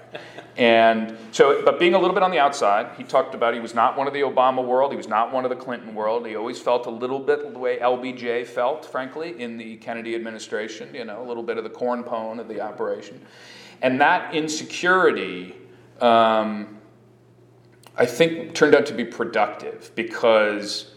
And 0.56 1.16
so 1.30 1.62
but 1.64 1.78
being 1.78 1.94
a 1.94 1.98
little 1.98 2.12
bit 2.12 2.22
on 2.22 2.30
the 2.30 2.38
outside 2.38 2.94
he 2.96 3.04
talked 3.04 3.34
about 3.34 3.54
he 3.54 3.60
was 3.60 3.74
not 3.74 3.96
one 3.96 4.06
of 4.06 4.12
the 4.12 4.20
obama 4.20 4.62
world 4.62 4.92
he 4.92 4.96
was 4.96 5.08
not 5.08 5.32
one 5.32 5.44
of 5.44 5.48
the 5.48 5.56
clinton 5.56 5.94
world. 5.94 6.26
He 6.26 6.36
always 6.36 6.58
felt 6.58 6.86
a 6.86 6.90
little 6.90 7.18
bit 7.18 7.52
the 7.52 7.58
way 7.58 7.78
lbj 7.78 8.46
felt 8.46 8.84
frankly 8.84 9.40
in 9.40 9.56
the 9.56 9.76
kennedy 9.76 10.14
administration 10.14 10.94
you 10.94 11.04
know 11.04 11.22
a 11.22 11.26
little 11.26 11.42
bit 11.42 11.56
of 11.56 11.64
the 11.64 11.70
corn 11.70 12.04
pone 12.04 12.38
of 12.38 12.48
the 12.48 12.60
operation. 12.60 13.20
And 13.82 14.00
that 14.00 14.32
insecurity, 14.32 15.56
um, 16.00 16.78
I 17.96 18.06
think, 18.06 18.54
turned 18.54 18.76
out 18.76 18.86
to 18.86 18.94
be 18.94 19.04
productive 19.04 19.90
because 19.96 20.94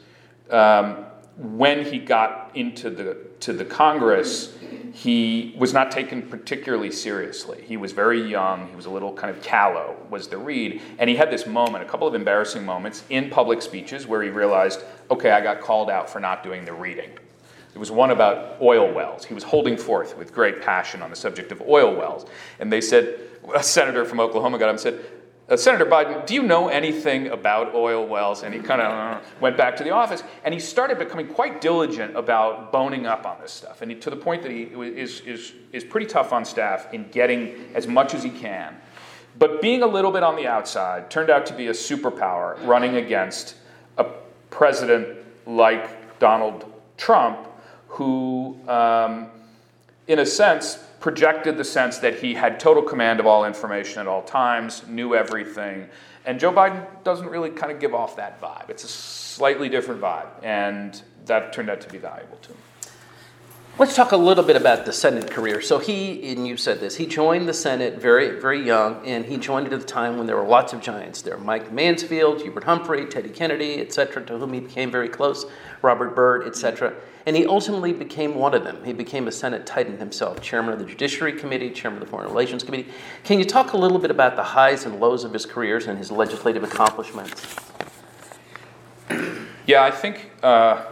um, 0.51 1.05
when 1.37 1.83
he 1.83 1.97
got 1.97 2.51
into 2.53 2.91
the 2.91 3.17
to 3.45 3.53
the 3.53 3.63
Congress, 3.65 4.57
he 4.91 5.53
was 5.55 5.71
not 5.71 5.91
taken 5.91 6.23
particularly 6.23 6.89
seriously. 6.89 7.61
He 7.61 7.77
was 7.77 7.91
very 7.91 8.27
young. 8.27 8.67
He 8.69 8.75
was 8.75 8.87
a 8.87 8.89
little 8.89 9.13
kind 9.13 9.35
of 9.35 9.43
callow, 9.43 9.95
was 10.09 10.27
the 10.27 10.37
read. 10.37 10.81
And 10.97 11.07
he 11.09 11.15
had 11.15 11.29
this 11.29 11.45
moment, 11.45 11.83
a 11.83 11.87
couple 11.87 12.07
of 12.07 12.15
embarrassing 12.15 12.65
moments 12.65 13.03
in 13.09 13.29
public 13.29 13.61
speeches 13.61 14.07
where 14.07 14.23
he 14.23 14.29
realized, 14.29 14.83
okay, 15.11 15.29
I 15.29 15.41
got 15.41 15.61
called 15.61 15.91
out 15.91 16.09
for 16.09 16.19
not 16.19 16.43
doing 16.43 16.65
the 16.65 16.73
reading. 16.73 17.11
There 17.73 17.79
was 17.79 17.91
one 17.91 18.09
about 18.09 18.59
oil 18.61 18.91
wells. 18.91 19.25
He 19.25 19.35
was 19.35 19.43
holding 19.43 19.77
forth 19.77 20.17
with 20.17 20.33
great 20.33 20.63
passion 20.63 21.03
on 21.03 21.11
the 21.11 21.15
subject 21.15 21.51
of 21.51 21.61
oil 21.61 21.93
wells. 21.93 22.25
And 22.59 22.73
they 22.73 22.81
said, 22.81 23.19
a 23.53 23.61
senator 23.61 24.05
from 24.05 24.19
Oklahoma 24.19 24.57
got 24.57 24.69
up 24.69 24.71
and 24.71 24.79
said, 24.79 25.05
uh, 25.47 25.55
Senator 25.55 25.85
Biden, 25.85 26.25
do 26.25 26.33
you 26.33 26.41
know 26.41 26.69
anything 26.69 27.27
about 27.27 27.75
oil 27.75 28.07
wells? 28.07 28.41
And 28.41 28.53
he 28.53 28.59
kind 28.59 28.81
of 28.81 28.91
uh, 28.91 29.19
went 29.39 29.57
back 29.57 29.75
to 29.77 29.83
the 29.83 29.91
office 29.91 30.23
and 30.43 30.53
he 30.53 30.59
started 30.59 30.97
becoming 30.97 31.27
quite 31.27 31.61
diligent 31.61 32.15
about 32.15 32.71
boning 32.71 33.05
up 33.05 33.27
on 33.27 33.39
this 33.41 33.51
stuff. 33.51 33.83
And 33.83 33.91
he, 33.91 33.97
to 33.97 34.09
the 34.09 34.15
point 34.15 34.41
that 34.41 34.51
he 34.51 34.63
is, 34.63 35.21
is, 35.21 35.53
is 35.71 35.83
pretty 35.83 36.07
tough 36.07 36.33
on 36.33 36.45
staff 36.45 36.91
in 36.93 37.09
getting 37.09 37.69
as 37.75 37.85
much 37.85 38.15
as 38.15 38.23
he 38.23 38.31
can. 38.31 38.75
But 39.37 39.61
being 39.61 39.83
a 39.83 39.87
little 39.87 40.11
bit 40.11 40.23
on 40.23 40.35
the 40.35 40.47
outside 40.47 41.11
turned 41.11 41.29
out 41.29 41.45
to 41.47 41.53
be 41.53 41.67
a 41.67 41.73
superpower 41.73 42.57
running 42.65 42.95
against 42.95 43.55
a 43.97 44.05
president 44.49 45.19
like 45.45 46.17
Donald 46.17 46.65
Trump, 46.97 47.47
who, 47.87 48.57
um, 48.67 49.27
in 50.07 50.19
a 50.19 50.25
sense, 50.25 50.79
projected 51.05 51.55
the 51.55 51.63
sense 51.63 51.99
that 51.99 52.17
he 52.17 52.33
had 52.33 52.59
total 52.59 52.81
command 52.81 53.19
of 53.19 53.27
all 53.27 53.45
information 53.45 53.99
at 53.99 54.07
all 54.07 54.23
times, 54.23 54.87
knew 54.87 55.13
everything. 55.13 55.87
And 56.25 56.39
Joe 56.39 56.51
Biden 56.51 56.83
doesn't 57.03 57.27
really 57.27 57.51
kind 57.51 57.71
of 57.71 57.79
give 57.79 57.93
off 57.93 58.15
that 58.15 58.41
vibe. 58.41 58.71
It's 58.71 58.83
a 58.83 58.87
slightly 58.87 59.69
different 59.69 60.01
vibe, 60.01 60.29
and 60.41 60.99
that 61.27 61.53
turned 61.53 61.69
out 61.69 61.79
to 61.81 61.89
be 61.89 61.99
valuable 61.99 62.37
to 62.37 62.49
him. 62.49 62.57
Let's 63.77 63.95
talk 63.95 64.13
a 64.13 64.17
little 64.17 64.43
bit 64.43 64.55
about 64.55 64.87
the 64.87 64.93
Senate 64.93 65.29
career. 65.29 65.61
So 65.61 65.77
he, 65.77 66.31
and 66.31 66.47
you 66.47 66.57
said 66.57 66.79
this, 66.79 66.95
he 66.95 67.05
joined 67.05 67.47
the 67.47 67.53
Senate 67.53 68.01
very, 68.01 68.39
very 68.39 68.65
young, 68.65 69.05
and 69.05 69.25
he 69.25 69.37
joined 69.37 69.67
it 69.67 69.73
at 69.73 69.81
the 69.81 69.85
time 69.85 70.17
when 70.17 70.25
there 70.25 70.37
were 70.37 70.47
lots 70.47 70.73
of 70.73 70.81
giants 70.81 71.21
there. 71.21 71.37
Mike 71.37 71.71
Mansfield, 71.71 72.41
Hubert 72.41 72.63
Humphrey, 72.63 73.05
Teddy 73.05 73.29
Kennedy, 73.29 73.79
etc., 73.79 74.25
to 74.25 74.39
whom 74.39 74.53
he 74.53 74.59
became 74.59 74.89
very 74.89 75.09
close, 75.09 75.45
Robert 75.81 76.15
Byrd, 76.15 76.47
etc. 76.47 76.93
And 77.25 77.35
he 77.35 77.45
ultimately 77.45 77.91
became 77.91 78.35
one 78.35 78.53
of 78.53 78.63
them. 78.63 78.83
He 78.83 78.93
became 78.93 79.27
a 79.27 79.31
Senate 79.31 79.65
Titan 79.65 79.97
himself, 79.97 80.41
chairman 80.41 80.73
of 80.73 80.79
the 80.79 80.85
Judiciary 80.85 81.33
Committee, 81.33 81.71
chairman 81.71 82.01
of 82.01 82.07
the 82.07 82.11
Foreign 82.11 82.27
Relations 82.27 82.63
Committee. 82.63 82.87
Can 83.23 83.39
you 83.39 83.45
talk 83.45 83.73
a 83.73 83.77
little 83.77 83.97
bit 83.97 84.11
about 84.11 84.35
the 84.35 84.43
highs 84.43 84.85
and 84.85 84.99
lows 84.99 85.23
of 85.23 85.33
his 85.33 85.45
careers 85.45 85.87
and 85.87 85.97
his 85.97 86.11
legislative 86.11 86.63
accomplishments? 86.63 87.55
Yeah, 89.67 89.83
I 89.83 89.89
think 89.89 90.29
uh, 90.43 90.85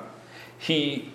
he, 0.58 1.12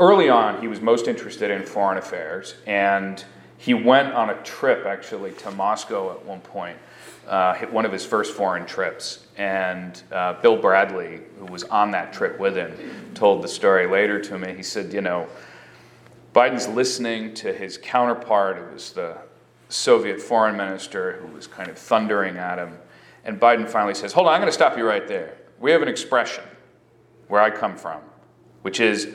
early 0.00 0.30
on, 0.30 0.62
he 0.62 0.68
was 0.68 0.80
most 0.80 1.06
interested 1.06 1.50
in 1.50 1.64
foreign 1.64 1.98
affairs, 1.98 2.54
and 2.66 3.22
he 3.58 3.74
went 3.74 4.14
on 4.14 4.30
a 4.30 4.42
trip 4.42 4.86
actually 4.86 5.32
to 5.32 5.50
Moscow 5.50 6.12
at 6.12 6.24
one 6.24 6.40
point 6.40 6.78
uh, 7.26 7.56
one 7.66 7.84
of 7.84 7.92
his 7.92 8.04
first 8.04 8.34
foreign 8.34 8.66
trips. 8.66 9.26
And 9.36 10.00
uh, 10.10 10.40
Bill 10.40 10.56
Bradley, 10.56 11.20
who 11.38 11.46
was 11.46 11.64
on 11.64 11.90
that 11.92 12.12
trip 12.12 12.38
with 12.38 12.56
him, 12.56 12.74
told 13.14 13.42
the 13.42 13.48
story 13.48 13.86
later 13.86 14.20
to 14.20 14.38
me. 14.38 14.54
He 14.54 14.62
said, 14.62 14.92
You 14.92 15.00
know, 15.00 15.28
Biden's 16.34 16.68
listening 16.68 17.34
to 17.34 17.52
his 17.52 17.78
counterpart, 17.78 18.56
who 18.58 18.72
was 18.74 18.92
the 18.92 19.18
Soviet 19.68 20.20
foreign 20.20 20.56
minister, 20.56 21.18
who 21.20 21.34
was 21.34 21.46
kind 21.46 21.68
of 21.68 21.78
thundering 21.78 22.36
at 22.36 22.58
him. 22.58 22.78
And 23.24 23.40
Biden 23.40 23.68
finally 23.68 23.94
says, 23.94 24.12
Hold 24.12 24.26
on, 24.26 24.34
I'm 24.34 24.40
going 24.40 24.48
to 24.48 24.52
stop 24.52 24.76
you 24.76 24.84
right 24.84 25.06
there. 25.06 25.36
We 25.60 25.70
have 25.70 25.82
an 25.82 25.88
expression 25.88 26.44
where 27.28 27.40
I 27.40 27.50
come 27.50 27.76
from, 27.76 28.00
which 28.62 28.80
is, 28.80 29.08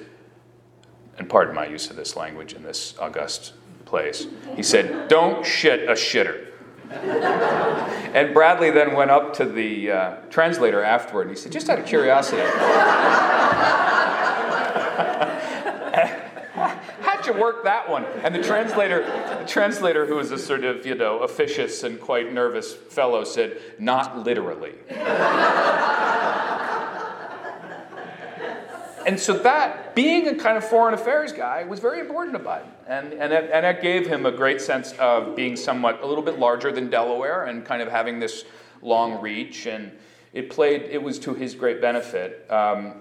and 1.18 1.30
pardon 1.30 1.54
my 1.54 1.68
use 1.68 1.90
of 1.90 1.96
this 1.96 2.16
language 2.16 2.54
in 2.54 2.64
this 2.64 2.98
august 3.00 3.54
place, 3.86 4.28
he 4.56 4.64
said, 4.64 5.08
Don't 5.08 5.46
shit 5.46 5.90
a 5.90 5.94
shitter 5.94 6.48
and 8.14 8.34
Bradley 8.34 8.72
then 8.72 8.94
went 8.94 9.12
up 9.12 9.34
to 9.36 9.46
the 9.46 9.92
uh, 9.92 10.16
translator 10.30 10.82
afterward 10.82 11.24
and 11.24 11.32
he 11.32 11.36
said, 11.36 11.52
just 11.52 11.70
out 11.70 11.80
of 11.80 11.86
curiosity, 11.86 12.42
how'd 17.02 17.26
you 17.26 17.34
work 17.34 17.66
that 17.66 17.90
one? 17.90 18.06
And 18.24 18.34
the 18.34 18.42
translator, 18.42 19.02
the 19.40 19.46
translator, 19.46 20.06
who 20.06 20.16
was 20.16 20.32
a 20.32 20.38
sort 20.38 20.64
of, 20.64 20.86
you 20.86 20.96
know, 20.96 21.20
officious 21.20 21.84
and 21.84 22.00
quite 22.00 22.32
nervous 22.32 22.74
fellow, 22.74 23.24
said, 23.24 23.60
not 23.80 24.20
literally. 24.20 24.76
And 29.08 29.18
so 29.18 29.38
that, 29.40 29.96
being 29.96 30.28
a 30.28 30.36
kind 30.36 30.58
of 30.58 30.66
foreign 30.66 30.94
affairs 30.94 31.32
guy, 31.32 31.64
was 31.64 31.80
very 31.80 32.02
important 32.02 32.38
to 32.38 32.44
Biden. 32.44 32.68
And, 32.88 33.14
and, 33.14 33.32
that, 33.32 33.46
and 33.46 33.64
that 33.64 33.82
gave 33.82 34.06
him 34.06 34.26
a 34.26 34.32
great 34.32 34.60
sense 34.60 34.92
of 35.00 35.34
being 35.34 35.56
somewhat, 35.56 36.04
a 36.04 36.06
little 36.06 36.24
bit 36.24 36.38
larger 36.38 36.74
than 36.74 36.90
Delaware 36.90 37.46
and 37.46 37.64
kind 37.64 37.82
of 37.82 37.88
having 37.88 38.20
this 38.20 38.44
long 38.82 39.22
reach. 39.22 39.66
And 39.66 39.94
it 40.34 40.50
played, 40.50 40.82
it 40.84 41.02
was 41.02 41.20
to 41.20 41.34
his 41.34 41.56
great 41.56 41.80
benefit. 41.80 42.46
Um, 42.52 42.96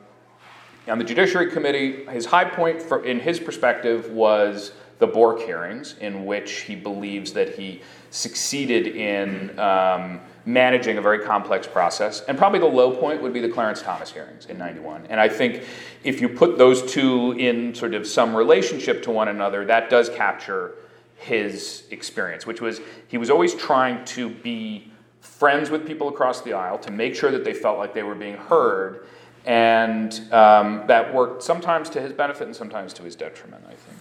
on 0.86 0.98
the 0.98 1.04
Judiciary 1.04 1.50
Committee, 1.50 2.06
his 2.06 2.26
high 2.26 2.44
point 2.44 2.80
for, 2.80 3.04
in 3.04 3.18
his 3.18 3.40
perspective 3.40 4.08
was 4.10 4.70
the 4.98 5.06
Bork 5.06 5.40
hearings, 5.40 5.96
in 6.00 6.24
which 6.24 6.60
he 6.60 6.74
believes 6.74 7.32
that 7.32 7.56
he 7.56 7.82
succeeded 8.10 8.86
in. 8.86 9.58
Um, 9.58 10.20
managing 10.46 10.96
a 10.96 11.02
very 11.02 11.18
complex 11.18 11.66
process. 11.66 12.20
And 12.22 12.38
probably 12.38 12.60
the 12.60 12.66
low 12.66 12.92
point 12.92 13.20
would 13.20 13.32
be 13.32 13.40
the 13.40 13.48
Clarence 13.48 13.82
Thomas 13.82 14.12
hearings 14.12 14.46
in 14.46 14.56
91. 14.56 15.06
And 15.10 15.20
I 15.20 15.28
think 15.28 15.64
if 16.04 16.20
you 16.20 16.28
put 16.28 16.56
those 16.56 16.90
two 16.90 17.32
in 17.32 17.74
sort 17.74 17.94
of 17.94 18.06
some 18.06 18.34
relationship 18.34 19.02
to 19.02 19.10
one 19.10 19.26
another, 19.26 19.64
that 19.64 19.90
does 19.90 20.08
capture 20.08 20.76
his 21.16 21.82
experience, 21.90 22.46
which 22.46 22.60
was 22.60 22.80
he 23.08 23.18
was 23.18 23.28
always 23.28 23.54
trying 23.54 24.04
to 24.04 24.30
be 24.30 24.90
friends 25.20 25.68
with 25.68 25.86
people 25.86 26.08
across 26.08 26.42
the 26.42 26.52
aisle 26.52 26.78
to 26.78 26.92
make 26.92 27.14
sure 27.14 27.32
that 27.32 27.44
they 27.44 27.52
felt 27.52 27.78
like 27.78 27.92
they 27.92 28.04
were 28.04 28.14
being 28.14 28.36
heard. 28.36 29.06
And 29.44 30.12
um, 30.32 30.84
that 30.86 31.12
worked 31.12 31.42
sometimes 31.42 31.90
to 31.90 32.00
his 32.00 32.12
benefit 32.12 32.46
and 32.46 32.54
sometimes 32.54 32.92
to 32.94 33.02
his 33.02 33.16
detriment, 33.16 33.64
I 33.66 33.74
think. 33.74 33.95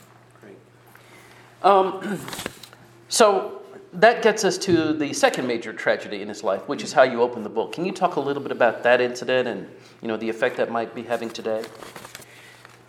Um, 1.66 2.20
so, 3.10 3.64
that 3.94 4.22
gets 4.22 4.44
us 4.44 4.58
to 4.60 4.94
the 4.94 5.14
second 5.14 5.48
major 5.48 5.72
tragedy 5.74 6.22
in 6.22 6.28
his 6.28 6.44
life, 6.44 6.68
which 6.68 6.84
is 6.84 6.94
how 6.94 7.04
you 7.04 7.22
open 7.22 7.44
the 7.44 7.50
book. 7.50 7.72
Can 7.72 7.86
you 7.86 7.92
talk 7.92 8.18
a 8.18 8.20
little 8.20 8.44
bit 8.44 8.52
about 8.52 8.84
that 8.84 9.00
incident 9.00 9.48
and 9.48 9.68
you 10.02 10.08
know 10.08 10.18
the 10.18 10.30
effect 10.30 10.58
that 10.58 10.70
might 10.70 10.94
be 10.94 11.04
having 11.04 11.30
today? 11.30 11.64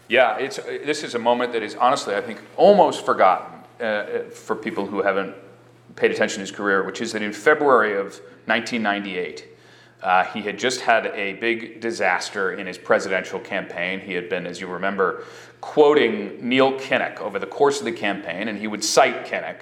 Yeah, 0.09 0.37
it's 0.37 0.57
this 0.57 1.03
is 1.03 1.15
a 1.15 1.19
moment 1.19 1.53
that 1.53 1.63
is 1.63 1.75
honestly, 1.77 2.15
I 2.15 2.21
think, 2.21 2.41
almost 2.57 3.07
forgotten 3.07 3.61
uh, 3.81 4.25
for 4.31 4.55
people 4.55 4.87
who 4.87 5.03
haven't 5.03 5.35
paid 5.95 6.11
attention 6.11 6.37
to 6.37 6.41
his 6.41 6.51
career, 6.51 6.85
which 6.85 7.01
is 7.01 7.13
that 7.13 7.23
in 7.23 7.33
February 7.33 7.93
of 7.93 8.21
1998. 8.47 9.56
Uh, 10.03 10.25
he 10.25 10.43
had 10.43 10.59
just 10.59 10.81
had 10.81 11.07
a 11.07 11.35
big 11.35 11.81
disaster 11.81 12.53
in 12.53 12.67
his 12.67 12.79
presidential 12.79 13.41
campaign. 13.41 14.01
He 14.01 14.13
had 14.13 14.29
been, 14.29 14.47
as 14.47 14.61
you 14.61 14.67
remember, 14.67 15.25
quoting 15.61 16.47
Neil 16.47 16.79
Kinnock 16.79 17.19
over 17.19 17.39
the 17.39 17.47
course 17.47 17.79
of 17.79 17.87
the 17.87 17.93
campaign, 17.93 18.49
and 18.49 18.59
he 18.59 18.67
would 18.67 18.85
cite 18.85 19.25
Kinnock 19.25 19.57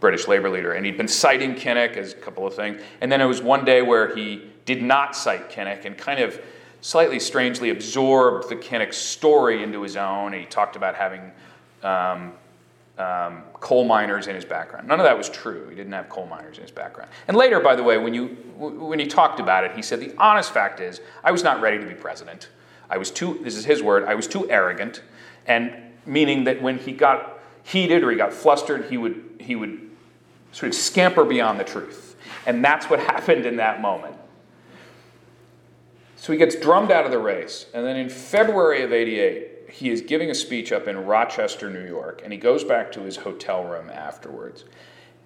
British 0.00 0.28
labor 0.28 0.50
leader. 0.50 0.72
And 0.72 0.84
he'd 0.84 0.98
been 0.98 1.08
citing 1.08 1.54
Kinnock 1.54 1.96
as 1.96 2.12
a 2.12 2.16
couple 2.16 2.46
of 2.46 2.54
things. 2.54 2.80
And 3.00 3.10
then 3.10 3.20
it 3.20 3.26
was 3.26 3.40
one 3.40 3.64
day 3.64 3.80
where 3.80 4.14
he 4.14 4.50
did 4.66 4.82
not 4.82 5.16
cite 5.16 5.50
Kinnock 5.50 5.86
and 5.86 5.96
kind 5.96 6.20
of 6.20 6.40
slightly 6.82 7.18
strangely 7.18 7.70
absorbed 7.70 8.50
the 8.50 8.56
Kinnock 8.56 8.92
story 8.92 9.62
into 9.62 9.80
his 9.82 9.96
own. 9.96 10.34
He 10.34 10.44
talked 10.44 10.76
about 10.76 10.94
having 10.94 11.32
um, 11.82 12.34
um, 12.98 13.42
coal 13.54 13.84
miners 13.84 14.28
in 14.28 14.34
his 14.34 14.44
background. 14.44 14.86
None 14.86 15.00
of 15.00 15.04
that 15.04 15.18
was 15.18 15.28
true. 15.28 15.68
He 15.68 15.74
didn't 15.74 15.92
have 15.92 16.08
coal 16.08 16.26
miners 16.26 16.58
in 16.58 16.62
his 16.62 16.70
background. 16.70 17.10
And 17.26 17.36
later, 17.36 17.58
by 17.60 17.74
the 17.74 17.82
way, 17.82 17.98
when, 17.98 18.14
you, 18.14 18.28
when 18.56 18.98
he 18.98 19.06
talked 19.06 19.40
about 19.40 19.64
it, 19.64 19.72
he 19.72 19.82
said, 19.82 20.00
The 20.00 20.14
honest 20.16 20.52
fact 20.52 20.80
is, 20.80 21.00
I 21.22 21.32
was 21.32 21.42
not 21.42 21.60
ready 21.60 21.78
to 21.78 21.86
be 21.86 21.94
president. 21.94 22.48
I 22.88 22.98
was 22.98 23.10
too, 23.10 23.40
this 23.42 23.56
is 23.56 23.64
his 23.64 23.82
word, 23.82 24.04
I 24.04 24.14
was 24.14 24.28
too 24.28 24.48
arrogant. 24.48 25.02
And 25.46 25.74
meaning 26.06 26.44
that 26.44 26.62
when 26.62 26.78
he 26.78 26.92
got 26.92 27.38
heated 27.64 28.04
or 28.04 28.10
he 28.10 28.16
got 28.16 28.32
flustered, 28.32 28.90
he 28.90 28.96
would, 28.96 29.22
he 29.40 29.56
would 29.56 29.90
sort 30.52 30.68
of 30.68 30.74
scamper 30.74 31.24
beyond 31.24 31.58
the 31.58 31.64
truth. 31.64 32.16
And 32.46 32.64
that's 32.64 32.88
what 32.88 33.00
happened 33.00 33.46
in 33.46 33.56
that 33.56 33.80
moment. 33.80 34.16
So 36.16 36.32
he 36.32 36.38
gets 36.38 36.54
drummed 36.56 36.90
out 36.90 37.04
of 37.04 37.10
the 37.10 37.18
race. 37.18 37.66
And 37.74 37.84
then 37.84 37.96
in 37.96 38.08
February 38.08 38.82
of 38.82 38.92
88, 38.92 39.53
he 39.70 39.90
is 39.90 40.00
giving 40.00 40.30
a 40.30 40.34
speech 40.34 40.72
up 40.72 40.88
in 40.88 41.04
Rochester, 41.04 41.70
New 41.70 41.86
York. 41.86 42.20
And 42.24 42.32
he 42.32 42.38
goes 42.38 42.64
back 42.64 42.92
to 42.92 43.00
his 43.00 43.16
hotel 43.16 43.64
room 43.64 43.90
afterwards. 43.90 44.64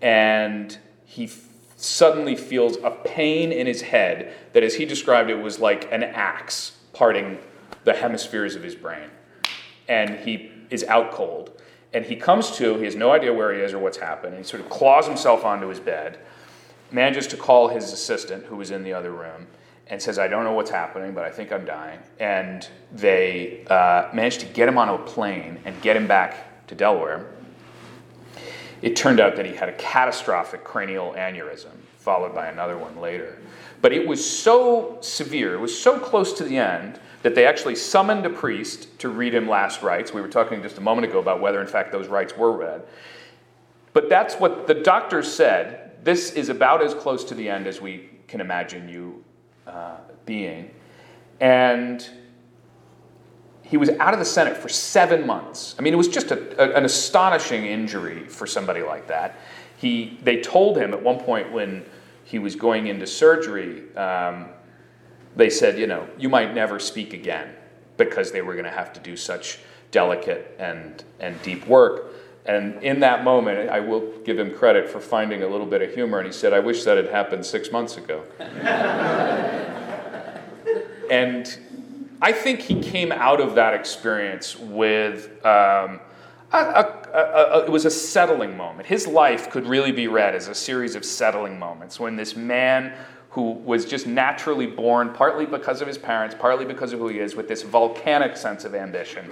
And 0.01 0.77
he 1.05 1.24
f- 1.24 1.48
suddenly 1.77 2.37
feels 2.37 2.77
a 2.79 2.90
pain 2.90 3.53
in 3.53 3.66
his 3.66 3.83
head 3.83 4.33
that, 4.53 4.62
as 4.62 4.74
he 4.74 4.85
described 4.85 5.31
it, 5.31 5.37
was 5.37 5.59
like 5.59 5.90
an 5.92 6.03
axe 6.03 6.79
parting 6.92 7.38
the 7.85 7.94
hemispheres 7.94 8.55
of 8.55 8.62
his 8.62 8.74
brain. 8.74 9.11
And 9.88 10.18
he 10.20 10.51
is 10.70 10.85
out 10.85 11.12
cold. 11.12 11.61
And 11.94 12.05
he 12.05 12.16
comes 12.16 12.51
to, 12.57 12.77
he 12.77 12.85
has 12.85 12.96
no 12.96 13.12
idea 13.12 13.33
where 13.33 13.55
he 13.55 13.61
is 13.61 13.72
or 13.72 13.79
what's 13.79 13.96
happened. 13.96 14.35
And 14.35 14.44
he 14.44 14.48
sort 14.48 14.62
of 14.62 14.68
claws 14.68 15.07
himself 15.07 15.44
onto 15.44 15.68
his 15.68 15.81
bed, 15.81 16.18
manages 16.90 17.27
to 17.29 17.37
call 17.37 17.68
his 17.68 17.92
assistant, 17.92 18.44
who 18.44 18.57
was 18.57 18.70
in 18.70 18.83
the 18.83 18.92
other 18.92 19.12
room, 19.12 19.46
and 19.90 20.01
says, 20.01 20.18
I 20.18 20.29
don't 20.29 20.44
know 20.44 20.53
what's 20.53 20.70
happening, 20.70 21.12
but 21.12 21.24
I 21.24 21.31
think 21.31 21.53
I'm 21.53 21.64
dying. 21.64 21.98
And 22.20 22.68
they 22.92 23.64
uh, 23.68 24.09
managed 24.12 24.40
to 24.40 24.46
get 24.46 24.68
him 24.68 24.77
on 24.77 24.88
a 24.88 24.98
plane 24.98 25.59
and 25.64 25.81
get 25.81 25.96
him 25.96 26.07
back 26.07 26.66
to 26.66 26.74
Delaware. 26.74 27.27
It 28.83 28.94
turned 28.94 29.18
out 29.18 29.37
that 29.37 29.46
he 29.46 29.55
had 29.55 29.68
a 29.68 29.72
catastrophic 29.72 30.62
cranial 30.62 31.14
aneurysm, 31.14 31.72
followed 31.96 32.35
by 32.35 32.48
another 32.48 32.77
one 32.77 33.01
later. 33.01 33.38
But 33.81 33.92
it 33.92 34.07
was 34.07 34.24
so 34.29 34.98
severe, 35.01 35.55
it 35.55 35.61
was 35.61 35.77
so 35.77 35.98
close 35.98 36.33
to 36.35 36.44
the 36.44 36.59
end, 36.59 37.01
that 37.22 37.35
they 37.35 37.46
actually 37.46 37.74
summoned 37.74 38.24
a 38.27 38.31
priest 38.31 38.98
to 39.01 39.09
read 39.09 39.35
him 39.35 39.48
last 39.48 39.83
rites. 39.83 40.12
We 40.12 40.20
were 40.20 40.29
talking 40.29 40.62
just 40.62 40.79
a 40.79 40.81
moment 40.81 41.09
ago 41.09 41.18
about 41.18 41.40
whether, 41.40 41.61
in 41.61 41.66
fact, 41.66 41.90
those 41.90 42.09
rites 42.09 42.37
were 42.37 42.53
read. 42.53 42.83
But 43.92 44.09
that's 44.09 44.35
what 44.37 44.66
the 44.66 44.74
doctor 44.74 45.22
said. 45.22 46.05
This 46.05 46.33
is 46.33 46.48
about 46.48 46.83
as 46.83 46.94
close 46.94 47.24
to 47.24 47.35
the 47.35 47.48
end 47.48 47.66
as 47.66 47.81
we 47.81 48.11
can 48.29 48.40
imagine 48.40 48.88
you 48.88 49.24
uh, 49.68 49.96
being. 50.24 50.70
And 51.40 52.09
he 53.62 53.76
was 53.76 53.90
out 53.90 54.14
of 54.14 54.18
the 54.18 54.24
Senate 54.24 54.57
for 54.57 54.68
seven 54.68 55.26
months. 55.26 55.76
I 55.78 55.83
mean, 55.83 55.92
it 55.92 55.96
was 55.96 56.09
just 56.09 56.31
a, 56.31 56.62
a, 56.62 56.76
an 56.76 56.85
astonishing 56.85 57.66
injury 57.66 58.26
for 58.26 58.46
somebody 58.46 58.83
like 58.83 59.09
that. 59.09 59.38
He, 59.76 60.18
they 60.22 60.40
told 60.40 60.78
him 60.78 60.92
at 60.94 61.02
one 61.02 61.18
point 61.18 61.52
when 61.52 61.85
he 62.24 62.38
was 62.38 62.57
going 62.57 62.87
into 62.87 63.07
surgery, 63.07 63.94
um, 63.94 64.48
they 65.37 65.50
said, 65.50 65.78
you 65.78 65.87
know, 65.87 66.09
you 66.18 66.28
might 66.28 66.54
never 66.54 66.78
speak 66.78 67.12
again 67.12 67.54
because 67.96 68.33
they 68.33 68.42
were 68.42 68.54
going 68.54 68.64
to 68.64 68.70
have 68.70 68.92
to 68.94 69.00
do 69.00 69.16
such 69.16 69.59
delicate 69.90 70.57
and, 70.59 71.04
and 71.20 71.40
deep 71.42 71.66
work. 71.66 72.12
And 72.49 72.83
in 72.83 73.01
that 73.01 73.25
moment, 73.25 73.69
I 73.69 73.81
will 73.81 74.11
give 74.25 74.39
him 74.39 74.55
credit 74.55 74.89
for 74.89 75.01
finding 75.01 75.43
a 75.43 75.47
little 75.47 75.67
bit 75.67 75.83
of 75.83 75.93
humor. 75.93 76.19
And 76.19 76.27
he 76.27 76.33
said, 76.33 76.55
I 76.55 76.61
wish 76.61 76.83
that 76.85 76.97
had 76.97 77.11
happened 77.11 77.45
six 77.45 77.71
months 77.71 77.99
ago. 77.99 78.25
and 81.11 81.59
I 82.23 82.33
think 82.33 82.61
he 82.61 82.81
came 82.81 83.13
out 83.13 83.43
of 83.43 83.55
that 83.57 83.75
experience 83.75 84.59
with 84.59 85.27
um, 85.45 86.01
a, 86.51 86.59
a, 86.59 87.11
a, 87.13 87.65
it 87.67 87.71
was 87.71 87.85
a 87.85 87.91
settling 87.91 88.57
moment. 88.57 88.89
His 88.89 89.07
life 89.07 89.51
could 89.51 89.67
really 89.67 89.93
be 89.93 90.09
read 90.09 90.35
as 90.35 90.49
a 90.49 90.55
series 90.55 90.95
of 90.95 91.05
settling 91.05 91.59
moments 91.59 92.01
when 92.01 92.17
this 92.17 92.35
man 92.35 92.95
who 93.31 93.53
was 93.53 93.85
just 93.85 94.07
naturally 94.07 94.67
born, 94.67 95.13
partly 95.13 95.45
because 95.45 95.83
of 95.83 95.87
his 95.87 95.99
parents, 95.99 96.35
partly 96.39 96.65
because 96.65 96.95
of 96.95 96.99
who 96.99 97.09
he 97.09 97.19
is, 97.19 97.37
with 97.37 97.47
this 97.47 97.63
volcanic 97.63 98.39
sense 98.39 98.65
of 98.65 98.75
ambition. 98.75 99.31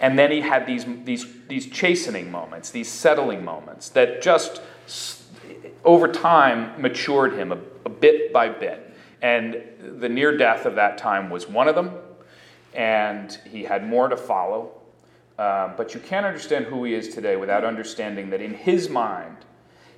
And 0.00 0.18
then 0.18 0.30
he 0.30 0.40
had 0.40 0.66
these, 0.66 0.84
these, 1.04 1.26
these 1.48 1.66
chastening 1.66 2.30
moments, 2.30 2.70
these 2.70 2.88
settling 2.88 3.44
moments 3.44 3.88
that 3.90 4.22
just 4.22 4.60
over 5.84 6.08
time 6.08 6.80
matured 6.80 7.34
him 7.34 7.52
a, 7.52 7.58
a 7.84 7.88
bit 7.88 8.32
by 8.32 8.48
bit. 8.48 8.94
And 9.22 9.62
the 10.00 10.08
near 10.08 10.36
death 10.36 10.66
of 10.66 10.74
that 10.74 10.98
time 10.98 11.30
was 11.30 11.48
one 11.48 11.68
of 11.68 11.74
them, 11.74 11.92
and 12.74 13.38
he 13.50 13.62
had 13.62 13.86
more 13.86 14.08
to 14.08 14.16
follow. 14.16 14.72
Um, 15.38 15.72
but 15.76 15.94
you 15.94 16.00
can't 16.00 16.26
understand 16.26 16.66
who 16.66 16.84
he 16.84 16.94
is 16.94 17.08
today 17.08 17.36
without 17.36 17.64
understanding 17.64 18.30
that 18.30 18.40
in 18.40 18.54
his 18.54 18.88
mind, 18.88 19.36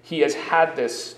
he 0.02 0.20
has 0.20 0.35
had 0.35 0.76
this 0.76 1.16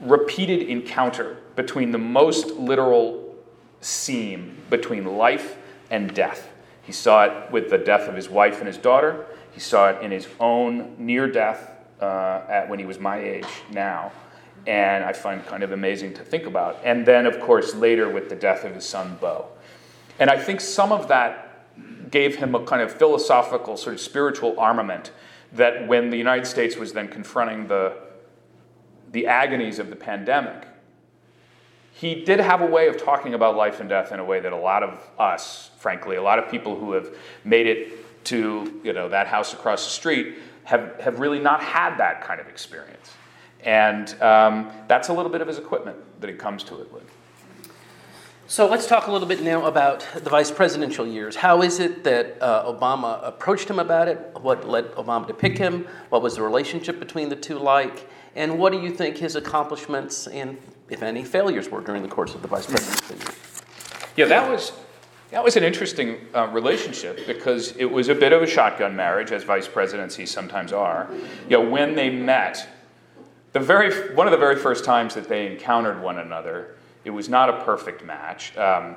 repeated 0.00 0.68
encounter 0.68 1.36
between 1.54 1.92
the 1.92 1.98
most 1.98 2.48
literal 2.56 3.36
seam 3.80 4.56
between 4.70 5.04
life 5.04 5.56
and 5.90 6.12
death. 6.14 6.48
He 6.82 6.92
saw 6.92 7.24
it 7.24 7.52
with 7.52 7.70
the 7.70 7.78
death 7.78 8.08
of 8.08 8.14
his 8.14 8.28
wife 8.28 8.58
and 8.58 8.66
his 8.66 8.76
daughter. 8.76 9.26
He 9.52 9.60
saw 9.60 9.90
it 9.90 10.02
in 10.02 10.10
his 10.10 10.26
own 10.40 10.96
near 10.98 11.28
death 11.28 11.70
uh, 12.00 12.42
at 12.48 12.68
when 12.68 12.78
he 12.78 12.84
was 12.84 12.98
my 12.98 13.18
age 13.18 13.46
now. 13.70 14.12
And 14.66 15.04
I 15.04 15.12
find 15.12 15.44
kind 15.46 15.62
of 15.62 15.72
amazing 15.72 16.14
to 16.14 16.22
think 16.22 16.46
about. 16.46 16.78
And 16.84 17.06
then, 17.06 17.26
of 17.26 17.40
course, 17.40 17.74
later 17.74 18.08
with 18.08 18.28
the 18.28 18.36
death 18.36 18.64
of 18.64 18.74
his 18.74 18.84
son, 18.84 19.16
Bo. 19.20 19.46
And 20.18 20.30
I 20.30 20.38
think 20.38 20.60
some 20.60 20.92
of 20.92 21.08
that 21.08 21.66
gave 22.10 22.36
him 22.36 22.54
a 22.54 22.64
kind 22.64 22.82
of 22.82 22.92
philosophical, 22.92 23.76
sort 23.76 23.94
of 23.94 24.00
spiritual 24.00 24.58
armament 24.58 25.10
that 25.52 25.86
when 25.86 26.10
the 26.10 26.16
United 26.16 26.46
States 26.46 26.76
was 26.76 26.92
then 26.92 27.08
confronting 27.08 27.68
the 27.68 27.96
the 29.10 29.26
agonies 29.26 29.78
of 29.78 29.90
the 29.90 29.96
pandemic, 29.96 30.66
he 31.92 32.24
did 32.24 32.40
have 32.40 32.60
a 32.62 32.66
way 32.66 32.88
of 32.88 33.02
talking 33.02 33.34
about 33.34 33.56
life 33.56 33.80
and 33.80 33.88
death 33.88 34.12
in 34.12 34.18
a 34.18 34.24
way 34.24 34.40
that 34.40 34.52
a 34.52 34.56
lot 34.56 34.82
of 34.82 34.98
us, 35.18 35.70
frankly, 35.78 36.16
a 36.16 36.22
lot 36.22 36.38
of 36.38 36.50
people 36.50 36.78
who 36.78 36.92
have 36.92 37.14
made 37.44 37.66
it 37.66 38.24
to 38.24 38.80
you 38.84 38.92
know 38.92 39.08
that 39.08 39.26
house 39.26 39.52
across 39.52 39.84
the 39.84 39.90
street 39.90 40.36
have, 40.64 40.98
have 41.00 41.20
really 41.20 41.40
not 41.40 41.62
had 41.62 41.96
that 41.96 42.22
kind 42.22 42.40
of 42.40 42.48
experience. 42.48 43.10
And 43.64 44.20
um, 44.22 44.70
that's 44.88 45.08
a 45.08 45.12
little 45.12 45.30
bit 45.30 45.40
of 45.40 45.48
his 45.48 45.58
equipment 45.58 45.96
that 46.20 46.30
he 46.30 46.36
comes 46.36 46.64
to 46.64 46.80
it 46.80 46.92
with. 46.92 47.04
So 48.48 48.68
let's 48.68 48.86
talk 48.86 49.06
a 49.06 49.12
little 49.12 49.26
bit 49.26 49.40
now 49.40 49.64
about 49.64 50.06
the 50.14 50.28
vice 50.28 50.50
presidential 50.50 51.06
years. 51.06 51.36
How 51.36 51.62
is 51.62 51.78
it 51.78 52.04
that 52.04 52.36
uh, 52.42 52.70
Obama 52.70 53.20
approached 53.26 53.70
him 53.70 53.78
about 53.78 54.08
it? 54.08 54.18
What 54.40 54.68
led 54.68 54.92
Obama 54.92 55.26
to 55.28 55.34
pick 55.34 55.56
him? 55.56 55.86
What 56.10 56.22
was 56.22 56.36
the 56.36 56.42
relationship 56.42 56.98
between 56.98 57.28
the 57.28 57.36
two 57.36 57.58
like? 57.58 58.08
And 58.34 58.58
what 58.58 58.72
do 58.72 58.80
you 58.80 58.90
think 58.90 59.16
his 59.16 59.36
accomplishments 59.36 60.26
and, 60.26 60.58
if 60.92 61.02
any, 61.02 61.24
failures 61.24 61.70
were 61.70 61.80
during 61.80 62.02
the 62.02 62.08
course 62.08 62.34
of 62.34 62.42
the 62.42 62.48
vice 62.48 62.66
presidency? 62.66 63.16
Yeah, 64.14 64.26
that 64.26 64.48
was 64.48 64.72
that 65.30 65.42
was 65.42 65.56
an 65.56 65.64
interesting 65.64 66.18
uh, 66.34 66.48
relationship 66.48 67.26
because 67.26 67.74
it 67.78 67.86
was 67.86 68.08
a 68.08 68.14
bit 68.14 68.34
of 68.34 68.42
a 68.42 68.46
shotgun 68.46 68.94
marriage, 68.94 69.32
as 69.32 69.44
vice 69.44 69.66
presidencies 69.66 70.30
sometimes 70.30 70.74
are. 70.74 71.08
You 71.48 71.56
know, 71.56 71.70
when 71.70 71.94
they 71.94 72.10
met, 72.10 72.68
the 73.52 73.60
very 73.60 74.14
one 74.14 74.26
of 74.26 74.30
the 74.32 74.38
very 74.38 74.56
first 74.56 74.84
times 74.84 75.14
that 75.14 75.28
they 75.28 75.50
encountered 75.50 76.02
one 76.02 76.18
another, 76.18 76.76
it 77.04 77.10
was 77.10 77.30
not 77.30 77.48
a 77.48 77.64
perfect 77.64 78.04
match. 78.04 78.54
Um, 78.58 78.96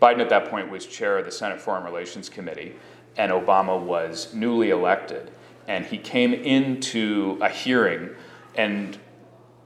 Biden 0.00 0.18
at 0.18 0.28
that 0.30 0.50
point 0.50 0.68
was 0.68 0.84
chair 0.84 1.18
of 1.18 1.24
the 1.24 1.30
Senate 1.30 1.60
Foreign 1.60 1.84
Relations 1.84 2.28
Committee, 2.28 2.74
and 3.16 3.30
Obama 3.30 3.80
was 3.80 4.34
newly 4.34 4.70
elected. 4.70 5.30
And 5.68 5.86
he 5.86 5.96
came 5.96 6.34
into 6.34 7.38
a 7.40 7.48
hearing 7.48 8.10
and 8.56 8.98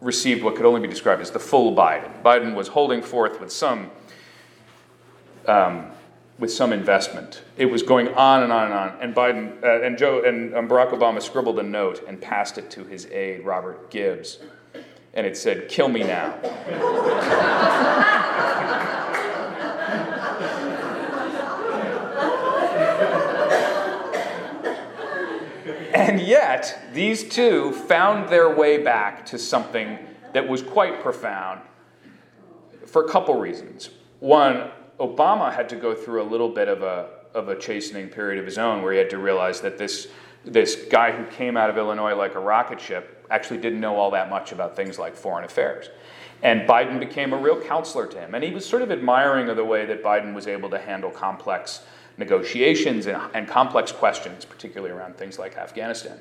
received 0.07 0.43
what 0.43 0.55
could 0.55 0.65
only 0.65 0.81
be 0.81 0.89
described 0.89 1.21
as 1.21 1.33
the 1.33 1.41
full 1.41 1.75
Biden. 1.75 2.23
Biden 2.23 2.55
was 2.55 2.69
holding 2.69 3.03
forth 3.03 3.41
with 3.41 3.53
some 3.53 3.91
um, 5.47 5.91
with 6.39 6.53
some 6.53 6.73
investment. 6.73 7.43
It 7.57 7.67
was 7.67 7.83
going 7.83 8.09
on 8.09 8.43
and 8.43 8.53
on 8.53 8.67
and 8.67 8.75
on. 8.75 8.99
And 9.01 9.15
Biden 9.15 9.63
uh, 9.63 9.83
and 9.83 9.99
Joe 9.99 10.23
and 10.23 10.55
um, 10.55 10.69
Barack 10.69 10.91
Obama 10.91 11.21
scribbled 11.21 11.59
a 11.59 11.63
note 11.63 12.05
and 12.07 12.21
passed 12.21 12.57
it 12.57 12.71
to 12.73 12.85
his 12.85 13.07
aide 13.07 13.45
Robert 13.45 13.91
Gibbs, 13.91 14.39
and 15.13 15.27
it 15.27 15.37
said, 15.37 15.69
"Kill 15.69 15.89
me 15.89 16.05
now." 16.05 16.35
And 26.07 26.21
yet, 26.21 26.79
these 26.93 27.29
two 27.29 27.73
found 27.73 28.29
their 28.29 28.49
way 28.49 28.81
back 28.81 29.27
to 29.27 29.39
something 29.41 29.99
that 30.35 30.47
was 30.47 30.63
quite 30.63 31.03
profound 31.03 31.63
for 32.87 33.05
a 33.05 33.09
couple 33.09 33.35
reasons. 33.35 33.91
One, 34.21 34.71
Obama 35.01 35.53
had 35.53 35.69
to 35.71 35.75
go 35.75 35.97
through 35.97 36.23
a 36.23 36.29
little 36.31 36.49
bit 36.49 36.69
of 36.69 36.85
a, 36.85 37.09
of 37.35 37.49
a 37.49 37.59
chastening 37.59 38.07
period 38.09 38.39
of 38.39 38.47
his 38.47 38.57
own 38.57 38.83
where 38.83 38.93
he 38.93 38.99
had 38.99 39.11
to 39.11 39.19
realize 39.19 39.61
that 39.63 39.79
this, 39.79 40.07
this 40.45 40.77
guy 40.93 41.11
who 41.11 41.25
came 41.25 41.57
out 41.57 41.71
of 41.71 41.77
Illinois 41.77 42.15
like 42.15 42.37
a 42.37 42.41
rocket 42.41 42.81
ship 42.81 43.27
actually 43.29 43.59
didn't 43.59 43.81
know 43.81 43.97
all 43.97 44.13
that 44.13 44.31
much 44.31 44.53
about 44.53 44.77
things 44.77 45.01
like 45.01 45.17
foreign 45.17 45.45
affairs. 45.45 45.89
And 46.41 46.69
Biden 46.69 47.01
became 47.01 47.33
a 47.33 47.37
real 47.37 47.61
counselor 47.61 48.07
to 48.07 48.21
him. 48.21 48.37
And 48.37 48.45
he 48.45 48.53
was 48.53 48.65
sort 48.65 48.83
of 48.83 48.93
admiring 48.93 49.49
of 49.49 49.57
the 49.57 49.65
way 49.65 49.85
that 49.87 50.05
Biden 50.05 50.35
was 50.35 50.47
able 50.47 50.71
to 50.71 50.79
handle 50.79 51.11
complex 51.11 51.81
negotiations 52.19 53.07
and, 53.07 53.21
and 53.35 53.49
complex 53.49 53.93
questions, 53.93 54.45
particularly 54.45 54.95
around 54.95 55.17
things 55.17 55.39
like 55.39 55.57
Afghanistan. 55.57 56.19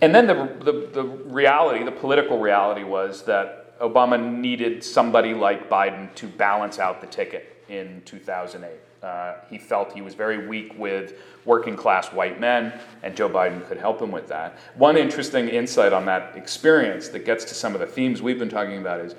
And 0.00 0.14
then 0.14 0.26
the, 0.26 0.34
the, 0.64 0.88
the, 0.92 1.02
reality, 1.02 1.84
the 1.84 1.92
political 1.92 2.38
reality, 2.38 2.84
was 2.84 3.22
that 3.24 3.78
Obama 3.80 4.22
needed 4.22 4.82
somebody 4.82 5.34
like 5.34 5.68
Biden 5.68 6.14
to 6.14 6.26
balance 6.26 6.78
out 6.78 7.00
the 7.00 7.06
ticket 7.06 7.62
in 7.68 8.02
2008. 8.06 8.70
Uh, 9.02 9.34
he 9.48 9.58
felt 9.58 9.92
he 9.92 10.02
was 10.02 10.14
very 10.14 10.46
weak 10.46 10.78
with 10.78 11.14
working 11.46 11.76
class 11.76 12.08
white 12.08 12.38
men, 12.38 12.72
and 13.02 13.16
Joe 13.16 13.30
Biden 13.30 13.66
could 13.66 13.78
help 13.78 14.00
him 14.00 14.12
with 14.12 14.28
that. 14.28 14.58
One 14.74 14.96
interesting 14.96 15.48
insight 15.48 15.92
on 15.92 16.04
that 16.06 16.36
experience 16.36 17.08
that 17.08 17.24
gets 17.24 17.44
to 17.46 17.54
some 17.54 17.74
of 17.74 17.80
the 17.80 17.86
themes 17.86 18.20
we've 18.20 18.38
been 18.38 18.50
talking 18.50 18.78
about 18.78 19.00
is 19.00 19.14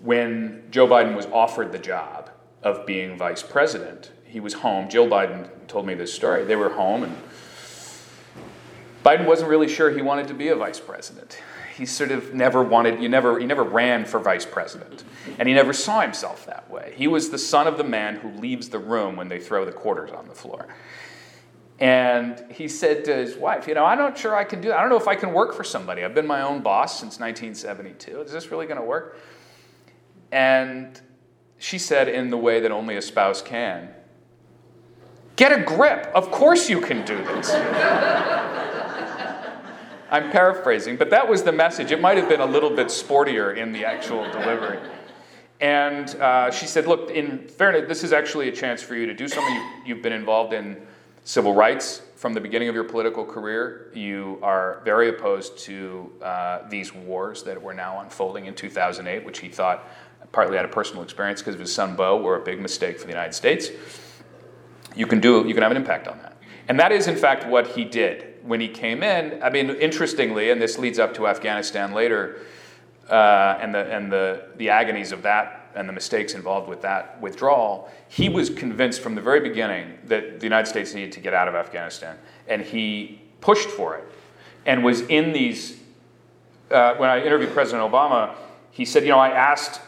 when 0.00 0.64
Joe 0.70 0.86
Biden 0.86 1.14
was 1.14 1.26
offered 1.26 1.70
the 1.70 1.78
job 1.78 2.30
of 2.62 2.86
being 2.86 3.16
vice 3.16 3.42
president, 3.42 4.10
he 4.28 4.40
was 4.40 4.54
home. 4.54 4.88
Jill 4.88 5.08
Biden 5.08 5.48
told 5.66 5.86
me 5.86 5.94
this 5.94 6.12
story. 6.12 6.44
They 6.44 6.56
were 6.56 6.70
home, 6.70 7.02
and 7.04 7.16
Biden 9.04 9.26
wasn't 9.26 9.50
really 9.50 9.68
sure 9.68 9.90
he 9.90 10.02
wanted 10.02 10.28
to 10.28 10.34
be 10.34 10.48
a 10.48 10.56
vice 10.56 10.80
president. 10.80 11.38
He 11.76 11.86
sort 11.86 12.10
of 12.10 12.34
never 12.34 12.62
wanted, 12.62 13.00
you 13.00 13.08
never, 13.08 13.38
he 13.38 13.46
never 13.46 13.62
ran 13.62 14.04
for 14.04 14.18
vice 14.18 14.44
president. 14.44 15.04
And 15.38 15.48
he 15.48 15.54
never 15.54 15.72
saw 15.72 16.00
himself 16.00 16.44
that 16.46 16.68
way. 16.68 16.92
He 16.96 17.06
was 17.06 17.30
the 17.30 17.38
son 17.38 17.68
of 17.68 17.78
the 17.78 17.84
man 17.84 18.16
who 18.16 18.30
leaves 18.30 18.68
the 18.68 18.80
room 18.80 19.14
when 19.16 19.28
they 19.28 19.38
throw 19.38 19.64
the 19.64 19.72
quarters 19.72 20.10
on 20.10 20.26
the 20.26 20.34
floor. 20.34 20.66
And 21.78 22.44
he 22.50 22.66
said 22.66 23.04
to 23.04 23.14
his 23.14 23.36
wife, 23.36 23.68
You 23.68 23.74
know, 23.74 23.84
I'm 23.84 23.98
not 23.98 24.18
sure 24.18 24.34
I 24.34 24.42
can 24.42 24.60
do 24.60 24.68
that. 24.68 24.78
I 24.78 24.80
don't 24.80 24.90
know 24.90 24.96
if 24.96 25.06
I 25.06 25.14
can 25.14 25.32
work 25.32 25.54
for 25.54 25.62
somebody. 25.62 26.04
I've 26.04 26.14
been 26.14 26.26
my 26.26 26.42
own 26.42 26.62
boss 26.62 26.98
since 26.98 27.20
1972. 27.20 28.22
Is 28.22 28.32
this 28.32 28.50
really 28.50 28.66
going 28.66 28.80
to 28.80 28.86
work? 28.86 29.16
And 30.32 31.00
she 31.58 31.78
said, 31.78 32.08
in 32.08 32.30
the 32.30 32.36
way 32.36 32.58
that 32.60 32.72
only 32.72 32.96
a 32.96 33.02
spouse 33.02 33.40
can, 33.40 33.90
Get 35.38 35.52
a 35.52 35.62
grip. 35.62 36.10
Of 36.16 36.32
course 36.32 36.68
you 36.68 36.80
can 36.80 37.04
do 37.04 37.16
this. 37.16 37.48
I'm 40.10 40.32
paraphrasing, 40.32 40.96
but 40.96 41.10
that 41.10 41.28
was 41.28 41.44
the 41.44 41.52
message. 41.52 41.92
It 41.92 42.00
might 42.00 42.16
have 42.16 42.28
been 42.28 42.40
a 42.40 42.46
little 42.46 42.70
bit 42.70 42.88
sportier 42.88 43.56
in 43.56 43.70
the 43.70 43.84
actual 43.84 44.24
delivery. 44.32 44.80
And 45.60 46.08
uh, 46.16 46.50
she 46.50 46.66
said, 46.66 46.88
Look, 46.88 47.12
in 47.12 47.46
fairness, 47.46 47.86
this 47.86 48.02
is 48.02 48.12
actually 48.12 48.48
a 48.48 48.52
chance 48.52 48.82
for 48.82 48.96
you 48.96 49.06
to 49.06 49.14
do 49.14 49.28
something. 49.28 49.54
You, 49.86 49.94
have 49.94 50.02
been 50.02 50.12
involved 50.12 50.54
in 50.54 50.76
civil 51.22 51.54
rights 51.54 52.02
from 52.16 52.34
the 52.34 52.40
beginning 52.40 52.68
of 52.68 52.74
your 52.74 52.82
political 52.82 53.24
career. 53.24 53.92
You 53.94 54.40
are 54.42 54.82
very 54.84 55.08
opposed 55.08 55.56
to 55.58 56.10
uh, 56.20 56.68
these 56.68 56.92
wars 56.92 57.44
that 57.44 57.62
were 57.62 57.74
now 57.74 58.00
unfolding 58.00 58.46
in 58.46 58.56
2008, 58.56 59.24
which 59.24 59.38
he 59.38 59.48
thought, 59.48 59.86
partly 60.32 60.58
out 60.58 60.64
of 60.64 60.72
personal 60.72 61.04
experience 61.04 61.42
because 61.42 61.54
of 61.54 61.60
his 61.60 61.72
son 61.72 61.94
Beau, 61.94 62.20
were 62.20 62.34
a 62.34 62.44
big 62.44 62.60
mistake 62.60 62.98
for 62.98 63.04
the 63.04 63.12
United 63.12 63.34
States. 63.34 63.68
You 64.96 65.06
can 65.06 65.20
do, 65.20 65.46
you 65.46 65.54
can 65.54 65.62
have 65.62 65.70
an 65.70 65.76
impact 65.76 66.08
on 66.08 66.18
that. 66.18 66.36
And 66.68 66.78
that 66.80 66.92
is, 66.92 67.06
in 67.06 67.16
fact, 67.16 67.46
what 67.46 67.66
he 67.68 67.84
did 67.84 68.36
when 68.42 68.60
he 68.60 68.68
came 68.68 69.02
in. 69.02 69.42
I 69.42 69.50
mean, 69.50 69.70
interestingly, 69.70 70.50
and 70.50 70.60
this 70.60 70.78
leads 70.78 70.98
up 70.98 71.14
to 71.14 71.26
Afghanistan 71.26 71.92
later, 71.92 72.40
uh, 73.08 73.58
and, 73.60 73.74
the, 73.74 73.90
and 73.94 74.12
the, 74.12 74.48
the 74.56 74.68
agonies 74.68 75.12
of 75.12 75.22
that 75.22 75.70
and 75.74 75.88
the 75.88 75.92
mistakes 75.92 76.34
involved 76.34 76.68
with 76.68 76.82
that 76.82 77.20
withdrawal, 77.20 77.90
he 78.08 78.28
was 78.28 78.50
convinced 78.50 79.00
from 79.00 79.14
the 79.14 79.20
very 79.20 79.40
beginning 79.40 79.98
that 80.04 80.40
the 80.40 80.46
United 80.46 80.66
States 80.66 80.94
needed 80.94 81.12
to 81.12 81.20
get 81.20 81.32
out 81.32 81.48
of 81.48 81.54
Afghanistan. 81.54 82.18
And 82.48 82.62
he 82.62 83.22
pushed 83.40 83.68
for 83.68 83.96
it 83.96 84.04
and 84.66 84.84
was 84.84 85.02
in 85.02 85.32
these. 85.32 85.78
Uh, 86.70 86.94
when 86.96 87.08
I 87.08 87.24
interviewed 87.24 87.52
President 87.52 87.90
Obama, 87.90 88.34
he 88.70 88.84
said, 88.84 89.02
You 89.04 89.10
know, 89.10 89.18
I 89.18 89.30
asked 89.30 89.80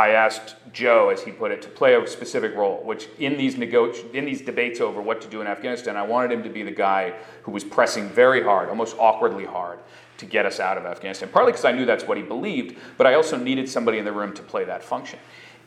I 0.00 0.12
asked 0.12 0.56
Joe, 0.72 1.10
as 1.10 1.22
he 1.22 1.30
put 1.30 1.50
it, 1.50 1.60
to 1.60 1.68
play 1.68 1.94
a 1.94 2.06
specific 2.06 2.54
role, 2.54 2.82
which 2.82 3.08
in 3.18 3.36
these, 3.36 3.54
in 3.56 4.24
these 4.24 4.40
debates 4.40 4.80
over 4.80 5.02
what 5.02 5.20
to 5.20 5.28
do 5.28 5.42
in 5.42 5.46
Afghanistan, 5.46 5.94
I 5.94 6.02
wanted 6.02 6.32
him 6.32 6.42
to 6.42 6.48
be 6.48 6.62
the 6.62 6.70
guy 6.70 7.12
who 7.42 7.52
was 7.52 7.64
pressing 7.64 8.08
very 8.08 8.42
hard, 8.42 8.70
almost 8.70 8.96
awkwardly 8.98 9.44
hard, 9.44 9.78
to 10.16 10.24
get 10.24 10.46
us 10.46 10.58
out 10.58 10.78
of 10.78 10.86
Afghanistan. 10.86 11.28
Partly 11.30 11.52
because 11.52 11.66
I 11.66 11.72
knew 11.72 11.84
that's 11.84 12.04
what 12.04 12.16
he 12.16 12.22
believed, 12.22 12.78
but 12.96 13.06
I 13.06 13.12
also 13.12 13.36
needed 13.36 13.68
somebody 13.68 13.98
in 13.98 14.06
the 14.06 14.12
room 14.12 14.32
to 14.34 14.42
play 14.42 14.64
that 14.64 14.82
function. 14.82 15.18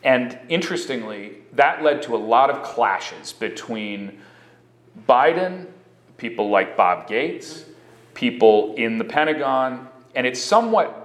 And 0.04 0.40
interestingly, 0.50 1.38
that 1.54 1.84
led 1.84 2.02
to 2.04 2.16
a 2.16 2.18
lot 2.18 2.50
of 2.50 2.64
clashes 2.64 3.34
between 3.34 4.20
Biden, 5.08 5.68
people 6.18 6.50
like 6.50 6.76
Bob 6.76 7.08
Gates, 7.08 7.66
people 8.16 8.74
in 8.78 8.98
the 8.98 9.06
Pentagon, 9.06 9.88
and 10.16 10.26
it's 10.26 10.42
somewhat 10.42 11.03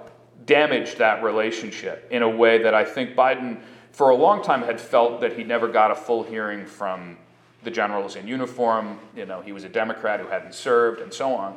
damaged 0.49 0.99
that 0.99 1.23
relationship 1.23 2.09
in 2.11 2.23
a 2.23 2.29
way 2.29 2.61
that 2.63 2.75
I 2.75 2.85
think 2.85 3.15
Biden, 3.15 3.61
for 3.93 4.11
a 4.11 4.17
long 4.17 4.43
time, 4.43 4.63
had 4.63 4.81
felt 4.81 5.21
that 5.21 5.35
he 5.35 5.45
never 5.45 5.69
got 5.69 5.93
a 5.93 5.95
full 5.95 6.25
hearing 6.25 6.67
from 6.67 7.17
the 7.63 7.71
generals 7.71 8.17
in 8.17 8.27
uniform. 8.27 8.99
You 9.15 9.27
know, 9.27 9.43
he 9.43 9.53
was 9.53 9.63
a 9.63 9.69
Democrat 9.69 10.19
who 10.19 10.27
hadn't 10.27 10.55
served, 10.55 11.01
and 11.01 11.13
so 11.13 11.35
on. 11.35 11.57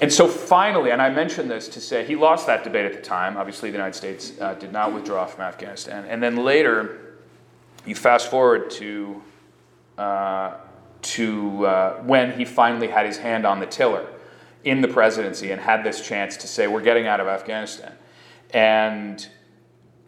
And 0.00 0.12
so 0.12 0.26
finally, 0.26 0.90
and 0.90 1.02
I 1.02 1.10
mentioned 1.10 1.50
this 1.50 1.68
to 1.68 1.80
say 1.80 2.04
he 2.04 2.16
lost 2.16 2.46
that 2.46 2.64
debate 2.64 2.86
at 2.86 2.94
the 2.94 3.02
time. 3.02 3.36
Obviously, 3.36 3.70
the 3.70 3.76
United 3.76 3.96
States 3.96 4.32
uh, 4.40 4.54
did 4.54 4.72
not 4.72 4.94
withdraw 4.94 5.26
from 5.26 5.42
Afghanistan. 5.42 6.04
And 6.08 6.22
then 6.22 6.36
later, 6.36 7.16
you 7.84 7.94
fast 7.94 8.30
forward 8.30 8.70
to, 8.72 9.22
uh, 9.98 10.54
to 11.02 11.66
uh, 11.66 12.02
when 12.02 12.32
he 12.32 12.44
finally 12.44 12.88
had 12.88 13.06
his 13.06 13.18
hand 13.18 13.44
on 13.44 13.60
the 13.60 13.66
tiller 13.66 14.06
in 14.64 14.80
the 14.80 14.88
presidency 14.88 15.52
and 15.52 15.60
had 15.60 15.84
this 15.84 16.06
chance 16.06 16.36
to 16.38 16.46
say, 16.46 16.66
we're 16.66 16.82
getting 16.82 17.06
out 17.06 17.20
of 17.20 17.28
Afghanistan. 17.28 17.92
And 18.52 19.26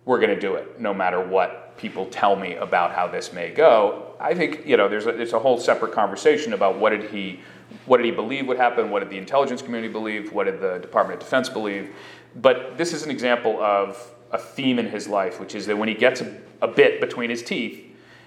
we're 0.04 0.18
going 0.20 0.34
to 0.34 0.40
do 0.40 0.54
it 0.54 0.80
no 0.80 0.94
matter 0.94 1.20
what 1.20 1.76
people 1.76 2.06
tell 2.06 2.36
me 2.36 2.54
about 2.54 2.92
how 2.92 3.06
this 3.06 3.32
may 3.32 3.50
go. 3.50 4.14
I 4.18 4.34
think, 4.34 4.66
you 4.66 4.76
know, 4.76 4.88
there's 4.88 5.06
a, 5.06 5.10
it's 5.10 5.32
a 5.32 5.38
whole 5.38 5.58
separate 5.58 5.92
conversation 5.92 6.52
about 6.52 6.78
what 6.78 6.90
did 6.90 7.10
he 7.10 7.40
what 7.84 7.96
did 7.96 8.06
he 8.06 8.12
believe 8.12 8.46
would 8.46 8.56
happen? 8.56 8.90
What 8.90 9.00
did 9.00 9.10
the 9.10 9.18
intelligence 9.18 9.60
community 9.60 9.92
believe? 9.92 10.32
What 10.32 10.44
did 10.44 10.60
the 10.60 10.78
Department 10.78 11.20
of 11.20 11.26
Defense 11.26 11.48
believe? 11.48 11.94
But 12.36 12.78
this 12.78 12.92
is 12.92 13.02
an 13.02 13.10
example 13.10 13.60
of 13.60 14.12
a 14.30 14.38
theme 14.38 14.78
in 14.78 14.86
his 14.86 15.08
life, 15.08 15.40
which 15.40 15.54
is 15.54 15.66
that 15.66 15.76
when 15.76 15.88
he 15.88 15.94
gets 15.94 16.20
a, 16.20 16.36
a 16.62 16.68
bit 16.68 17.00
between 17.00 17.30
his 17.30 17.42
teeth 17.42 17.84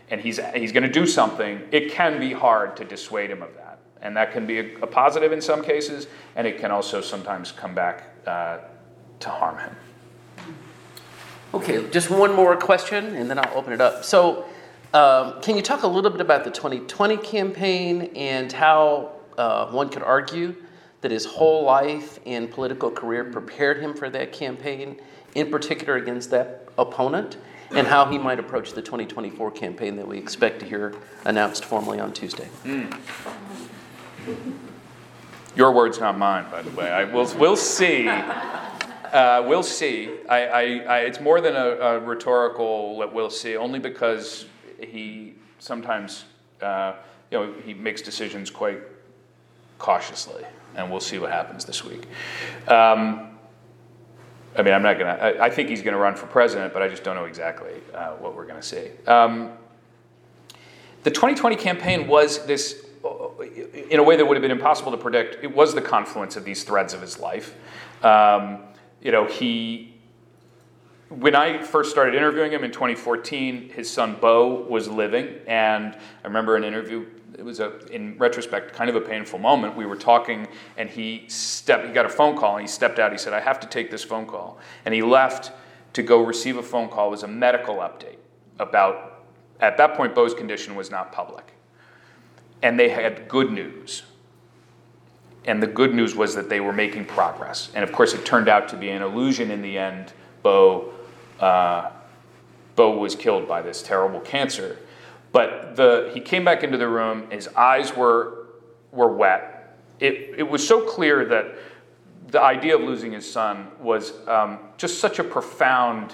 and 0.09 0.19
he's, 0.19 0.39
he's 0.53 0.71
going 0.71 0.83
to 0.83 0.91
do 0.91 1.05
something, 1.05 1.61
it 1.71 1.91
can 1.91 2.19
be 2.19 2.33
hard 2.33 2.75
to 2.77 2.85
dissuade 2.85 3.29
him 3.29 3.41
of 3.41 3.53
that. 3.55 3.68
And 4.01 4.15
that 4.15 4.31
can 4.31 4.45
be 4.45 4.59
a, 4.59 4.79
a 4.79 4.87
positive 4.87 5.31
in 5.31 5.41
some 5.41 5.63
cases, 5.63 6.07
and 6.35 6.47
it 6.47 6.59
can 6.59 6.71
also 6.71 7.01
sometimes 7.01 7.51
come 7.51 7.75
back 7.75 8.05
uh, 8.25 8.59
to 9.19 9.29
harm 9.29 9.57
him. 9.57 9.75
Okay, 11.53 11.89
just 11.89 12.09
one 12.09 12.33
more 12.33 12.55
question, 12.55 13.15
and 13.15 13.29
then 13.29 13.39
I'll 13.39 13.57
open 13.57 13.73
it 13.73 13.81
up. 13.81 14.05
So, 14.05 14.45
um, 14.93 15.41
can 15.41 15.55
you 15.55 15.61
talk 15.61 15.83
a 15.83 15.87
little 15.87 16.11
bit 16.11 16.21
about 16.21 16.43
the 16.43 16.51
2020 16.51 17.17
campaign 17.17 18.11
and 18.15 18.51
how 18.51 19.13
uh, 19.37 19.67
one 19.67 19.89
could 19.89 20.03
argue 20.03 20.55
that 21.01 21.11
his 21.11 21.25
whole 21.25 21.63
life 21.63 22.19
and 22.25 22.51
political 22.51 22.91
career 22.91 23.23
prepared 23.23 23.79
him 23.81 23.93
for 23.93 24.09
that 24.09 24.31
campaign, 24.31 24.99
in 25.35 25.49
particular 25.49 25.95
against 25.95 26.29
that 26.31 26.67
opponent, 26.77 27.37
and 27.71 27.87
how 27.87 28.05
he 28.05 28.17
might 28.17 28.39
approach 28.39 28.73
the 28.73 28.81
2024 28.81 29.51
campaign 29.51 29.95
that 29.95 30.07
we 30.07 30.17
expect 30.17 30.59
to 30.59 30.65
hear 30.65 30.95
announced 31.25 31.65
formally 31.65 31.99
on 31.99 32.11
Tuesday? 32.11 32.47
Mm. 32.63 32.95
Your 35.55 35.71
words, 35.71 35.99
not 35.99 36.17
mine, 36.17 36.45
by 36.51 36.61
the 36.61 36.69
way. 36.71 36.89
I, 36.89 37.03
we'll, 37.05 37.33
we'll 37.37 37.55
see. 37.55 38.07
Uh, 38.07 39.43
we'll 39.47 39.63
see. 39.63 40.09
I, 40.29 40.45
I, 40.45 40.61
I, 40.61 40.99
it's 40.99 41.19
more 41.19 41.41
than 41.41 41.55
a, 41.55 41.69
a, 41.69 41.99
rhetorical 41.99 42.97
we'll 43.11 43.29
see, 43.29 43.57
only 43.57 43.79
because 43.79 44.45
he 44.79 45.33
sometimes, 45.57 46.25
uh, 46.61 46.93
you 47.31 47.39
know, 47.39 47.53
he 47.65 47.73
makes 47.73 48.01
decisions 48.01 48.51
quite 48.51 48.79
cautiously, 49.79 50.43
and 50.75 50.91
we'll 50.91 50.99
see 50.99 51.17
what 51.17 51.31
happens 51.31 51.65
this 51.65 51.83
week. 51.83 52.03
Um, 52.67 53.37
I 54.55 54.61
mean, 54.61 54.73
I'm 54.73 54.83
not 54.83 54.99
going 54.99 55.15
to, 55.15 55.41
I 55.41 55.49
think 55.49 55.69
he's 55.69 55.81
going 55.81 55.93
to 55.93 55.99
run 55.99 56.15
for 56.15 56.27
president, 56.27 56.73
but 56.73 56.81
I 56.81 56.87
just 56.87 57.03
don't 57.03 57.15
know 57.15 57.25
exactly 57.25 57.73
uh, 57.93 58.11
what 58.13 58.35
we're 58.35 58.45
going 58.45 58.61
to 58.61 58.67
see. 58.67 58.89
Um, 59.07 59.53
the 61.03 61.11
2020 61.11 61.55
campaign 61.55 62.07
was 62.07 62.45
this 62.45 62.85
in 63.89 63.99
a 63.99 64.03
way 64.03 64.15
that 64.15 64.25
would 64.25 64.35
have 64.35 64.41
been 64.41 64.51
impossible 64.51 64.91
to 64.91 64.97
predict, 64.97 65.43
it 65.43 65.53
was 65.53 65.73
the 65.73 65.81
confluence 65.81 66.35
of 66.35 66.43
these 66.43 66.63
threads 66.63 66.93
of 66.93 67.01
his 67.01 67.19
life. 67.19 67.55
Um, 68.03 68.63
you 69.01 69.11
know, 69.11 69.25
he, 69.25 69.95
when 71.09 71.35
I 71.35 71.61
first 71.61 71.91
started 71.91 72.15
interviewing 72.15 72.51
him 72.51 72.63
in 72.63 72.71
2014, 72.71 73.69
his 73.69 73.89
son 73.89 74.17
Beau 74.19 74.65
was 74.69 74.87
living, 74.87 75.39
and 75.47 75.95
I 75.95 76.27
remember 76.27 76.55
an 76.55 76.63
interview. 76.63 77.05
It 77.37 77.45
was 77.45 77.61
a, 77.61 77.85
in 77.87 78.17
retrospect, 78.17 78.73
kind 78.73 78.89
of 78.89 78.95
a 78.97 79.01
painful 79.01 79.39
moment. 79.39 79.75
We 79.75 79.85
were 79.85 79.95
talking, 79.95 80.47
and 80.77 80.89
he 80.89 81.23
stepped. 81.27 81.87
He 81.87 81.93
got 81.93 82.05
a 82.05 82.09
phone 82.09 82.37
call, 82.37 82.57
and 82.57 82.61
he 82.61 82.67
stepped 82.67 82.99
out. 82.99 83.11
He 83.11 83.17
said, 83.17 83.33
"I 83.33 83.39
have 83.39 83.59
to 83.61 83.67
take 83.67 83.89
this 83.89 84.03
phone 84.03 84.25
call," 84.25 84.59
and 84.85 84.93
he 84.93 85.01
left 85.01 85.51
to 85.93 86.03
go 86.03 86.21
receive 86.21 86.57
a 86.57 86.63
phone 86.63 86.89
call. 86.89 87.07
It 87.07 87.11
was 87.11 87.23
a 87.23 87.27
medical 87.27 87.75
update 87.75 88.17
about. 88.59 89.15
At 89.61 89.75
that 89.77 89.95
point, 89.95 90.15
Beau's 90.15 90.33
condition 90.33 90.75
was 90.75 90.89
not 90.89 91.11
public 91.11 91.53
and 92.61 92.79
they 92.79 92.89
had 92.89 93.27
good 93.27 93.51
news. 93.51 94.03
And 95.45 95.63
the 95.63 95.67
good 95.67 95.93
news 95.93 96.15
was 96.15 96.35
that 96.35 96.49
they 96.49 96.59
were 96.59 96.73
making 96.73 97.05
progress. 97.05 97.71
And 97.73 97.83
of 97.83 97.91
course, 97.91 98.13
it 98.13 98.25
turned 98.25 98.49
out 98.49 98.69
to 98.69 98.77
be 98.77 98.89
an 98.89 99.01
illusion 99.01 99.51
in 99.51 99.61
the 99.61 99.77
end. 99.77 100.13
Beau, 100.43 100.93
uh, 101.39 101.91
Beau 102.75 102.97
was 102.97 103.15
killed 103.15 103.47
by 103.47 103.61
this 103.61 103.81
terrible 103.81 104.19
cancer. 104.19 104.77
But 105.31 105.75
the, 105.75 106.11
he 106.13 106.19
came 106.19 106.43
back 106.43 106.63
into 106.63 106.77
the 106.77 106.87
room, 106.87 107.29
his 107.31 107.47
eyes 107.49 107.95
were, 107.95 108.47
were 108.91 109.11
wet. 109.11 109.77
It, 109.99 110.35
it 110.37 110.49
was 110.49 110.67
so 110.67 110.81
clear 110.81 111.25
that 111.25 111.55
the 112.27 112.41
idea 112.41 112.75
of 112.75 112.81
losing 112.81 113.11
his 113.11 113.29
son 113.29 113.67
was 113.79 114.13
um, 114.27 114.59
just 114.77 114.99
such 114.99 115.19
a 115.19 115.23
profound, 115.23 116.13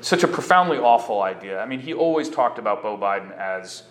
such 0.00 0.24
a 0.24 0.28
profoundly 0.28 0.78
awful 0.78 1.22
idea. 1.22 1.60
I 1.60 1.66
mean, 1.66 1.80
he 1.80 1.94
always 1.94 2.28
talked 2.28 2.58
about 2.58 2.82
Beau 2.82 2.96
Biden 2.96 3.36
as 3.36 3.84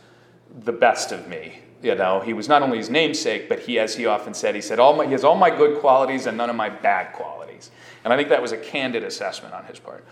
the 0.63 0.71
best 0.71 1.11
of 1.11 1.27
me. 1.27 1.59
You 1.81 1.95
know, 1.95 2.19
he 2.19 2.33
was 2.33 2.49
not 2.49 2.63
only 2.63 2.77
his 2.77 2.89
namesake, 2.89 3.47
but 3.47 3.59
he, 3.59 3.77
as 3.77 3.95
he 3.95 4.05
often 4.05 4.33
said, 4.33 4.55
he 4.55 4.61
said, 4.61 4.79
all 4.79 4.95
my, 4.95 5.05
he 5.05 5.11
has 5.11 5.23
all 5.23 5.35
my 5.35 5.49
good 5.49 5.79
qualities 5.79 6.25
and 6.25 6.35
none 6.35 6.49
of 6.49 6.55
my 6.55 6.69
bad 6.69 7.13
qualities. 7.13 7.69
And 8.03 8.11
I 8.11 8.17
think 8.17 8.29
that 8.29 8.41
was 8.41 8.51
a 8.51 8.57
candid 8.57 9.03
assessment 9.03 9.53
on 9.53 9.65
his 9.65 9.79
part. 9.79 10.03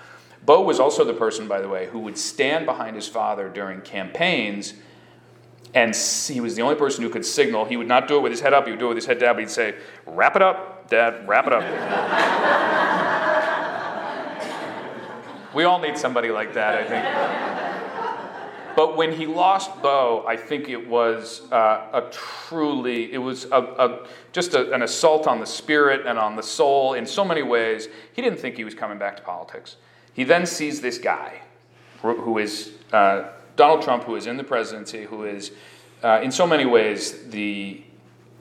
Beau 0.46 0.62
was 0.62 0.80
also 0.80 1.04
the 1.04 1.14
person, 1.14 1.48
by 1.48 1.60
the 1.60 1.68
way, 1.68 1.88
who 1.88 2.00
would 2.00 2.18
stand 2.18 2.66
behind 2.66 2.96
his 2.96 3.08
father 3.08 3.50
during 3.50 3.82
campaigns, 3.82 4.74
and 5.74 5.96
he 5.96 6.40
was 6.40 6.56
the 6.56 6.62
only 6.62 6.76
person 6.76 7.04
who 7.04 7.10
could 7.10 7.26
signal. 7.26 7.66
He 7.66 7.78
would 7.78 7.88
not 7.88 8.08
do 8.08 8.18
it 8.18 8.22
with 8.22 8.32
his 8.32 8.42
head 8.42 8.54
up, 8.54 8.66
he 8.66 8.72
would 8.72 8.80
do 8.80 8.86
it 8.86 8.90
with 8.90 8.98
his 8.98 9.06
head 9.06 9.20
down, 9.20 9.36
but 9.36 9.40
he'd 9.40 9.50
say, 9.50 9.76
Wrap 10.06 10.36
it 10.36 10.42
up, 10.42 10.90
Dad, 10.90 11.28
wrap 11.28 11.48
it 11.48 11.54
up. 11.54 11.64
we 15.56 15.64
all 15.64 15.80
need 15.80 15.98
somebody 15.98 16.30
like 16.30 16.54
that, 16.54 16.76
I 16.76 16.84
think. 16.84 17.55
But 18.76 18.98
when 18.98 19.14
he 19.14 19.26
lost 19.26 19.82
Beau, 19.82 20.26
I 20.28 20.36
think 20.36 20.70
it 20.70 20.88
was 20.88 21.50
uh, 21.52 21.88
a 21.94 22.02
truly, 22.12 23.14
it 23.14 23.18
was 23.18 23.46
a, 23.46 23.62
a 23.62 24.08
just 24.34 24.54
a, 24.54 24.74
an 24.74 24.82
assault 24.82 25.28
on 25.28 25.40
the 25.40 25.46
spirit 25.46 26.06
and 26.06 26.20
on 26.20 26.36
the 26.36 26.44
soul 26.44 26.94
in 26.94 27.06
so 27.06 27.24
many 27.24 27.42
ways. 27.42 27.88
He 28.14 28.22
didn't 28.22 28.40
think 28.40 28.58
he 28.58 28.64
was 28.64 28.76
coming 28.76 28.98
back 28.98 29.16
to 29.18 29.24
politics. 29.24 29.78
He 30.14 30.24
then 30.24 30.46
sees 30.46 30.82
this 30.82 30.98
guy 30.98 31.42
who 32.02 32.38
is 32.38 32.72
uh, 32.94 33.30
Donald 33.56 33.82
Trump, 33.82 34.04
who 34.04 34.16
is 34.16 34.28
in 34.28 34.38
the 34.38 34.44
presidency, 34.44 35.06
who 35.06 35.26
is 35.26 35.52
uh, 36.04 36.20
in 36.22 36.32
so 36.32 36.46
many 36.46 36.66
ways 36.66 37.28
the 37.30 37.84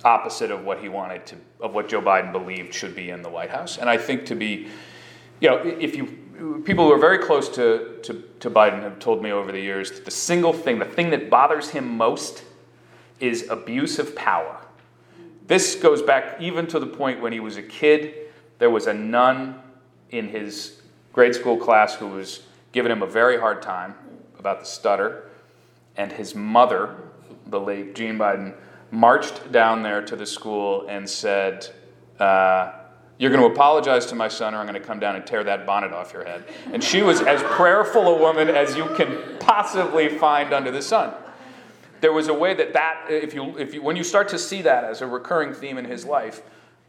opposite 0.04 0.50
of 0.50 0.64
what 0.64 0.80
he 0.80 0.88
wanted 0.88 1.24
to, 1.26 1.36
of 1.60 1.74
what 1.74 1.88
Joe 1.88 2.02
Biden 2.02 2.32
believed 2.32 2.74
should 2.74 2.94
be 2.94 3.10
in 3.10 3.22
the 3.22 3.30
White 3.30 3.50
House. 3.50 3.78
And 3.78 3.88
I 3.88 3.96
think 3.96 4.26
to 4.26 4.34
be, 4.34 4.68
you 5.40 5.48
know, 5.48 5.62
if 5.64 5.96
you 5.96 6.18
people 6.64 6.86
who 6.86 6.92
are 6.92 6.98
very 6.98 7.18
close 7.18 7.48
to, 7.50 7.98
to, 8.02 8.24
to 8.40 8.50
Biden 8.50 8.82
have 8.82 8.98
told 8.98 9.22
me 9.22 9.30
over 9.30 9.52
the 9.52 9.60
years 9.60 9.90
that 9.92 10.04
the 10.04 10.10
single 10.10 10.52
thing, 10.52 10.78
the 10.78 10.84
thing 10.84 11.10
that 11.10 11.30
bothers 11.30 11.70
him 11.70 11.96
most 11.96 12.44
is 13.20 13.48
abuse 13.48 13.98
of 13.98 14.14
power. 14.16 14.60
This 15.46 15.76
goes 15.76 16.02
back 16.02 16.40
even 16.40 16.66
to 16.68 16.78
the 16.78 16.86
point 16.86 17.20
when 17.20 17.32
he 17.32 17.40
was 17.40 17.56
a 17.56 17.62
kid. 17.62 18.14
There 18.58 18.70
was 18.70 18.86
a 18.86 18.94
nun 18.94 19.60
in 20.10 20.28
his 20.28 20.80
grade 21.12 21.34
school 21.34 21.56
class 21.56 21.94
who 21.94 22.08
was 22.08 22.42
giving 22.72 22.90
him 22.90 23.02
a 23.02 23.06
very 23.06 23.38
hard 23.38 23.62
time 23.62 23.94
about 24.38 24.60
the 24.60 24.66
stutter. 24.66 25.30
And 25.96 26.10
his 26.10 26.34
mother, 26.34 26.96
the 27.46 27.60
late 27.60 27.94
Jean 27.94 28.18
Biden, 28.18 28.54
marched 28.90 29.52
down 29.52 29.82
there 29.82 30.02
to 30.02 30.16
the 30.16 30.26
school 30.26 30.86
and 30.88 31.08
said, 31.08 31.68
uh, 32.18 32.72
you're 33.18 33.30
going 33.30 33.42
to 33.42 33.52
apologize 33.52 34.06
to 34.06 34.14
my 34.14 34.28
son, 34.28 34.54
or 34.54 34.58
I'm 34.58 34.66
going 34.66 34.80
to 34.80 34.86
come 34.86 34.98
down 34.98 35.14
and 35.14 35.24
tear 35.26 35.44
that 35.44 35.66
bonnet 35.66 35.92
off 35.92 36.12
your 36.12 36.24
head. 36.24 36.44
And 36.72 36.82
she 36.82 37.02
was 37.02 37.20
as 37.20 37.42
prayerful 37.42 38.08
a 38.08 38.18
woman 38.18 38.48
as 38.48 38.76
you 38.76 38.86
can 38.96 39.38
possibly 39.38 40.08
find 40.08 40.52
under 40.52 40.70
the 40.70 40.82
sun. 40.82 41.14
There 42.00 42.12
was 42.12 42.28
a 42.28 42.34
way 42.34 42.54
that 42.54 42.72
that, 42.72 43.06
if 43.08 43.32
you, 43.32 43.56
if 43.56 43.72
you, 43.72 43.82
when 43.82 43.96
you 43.96 44.04
start 44.04 44.28
to 44.28 44.38
see 44.38 44.62
that 44.62 44.84
as 44.84 45.00
a 45.00 45.06
recurring 45.06 45.54
theme 45.54 45.78
in 45.78 45.84
his 45.84 46.04
life, 46.04 46.42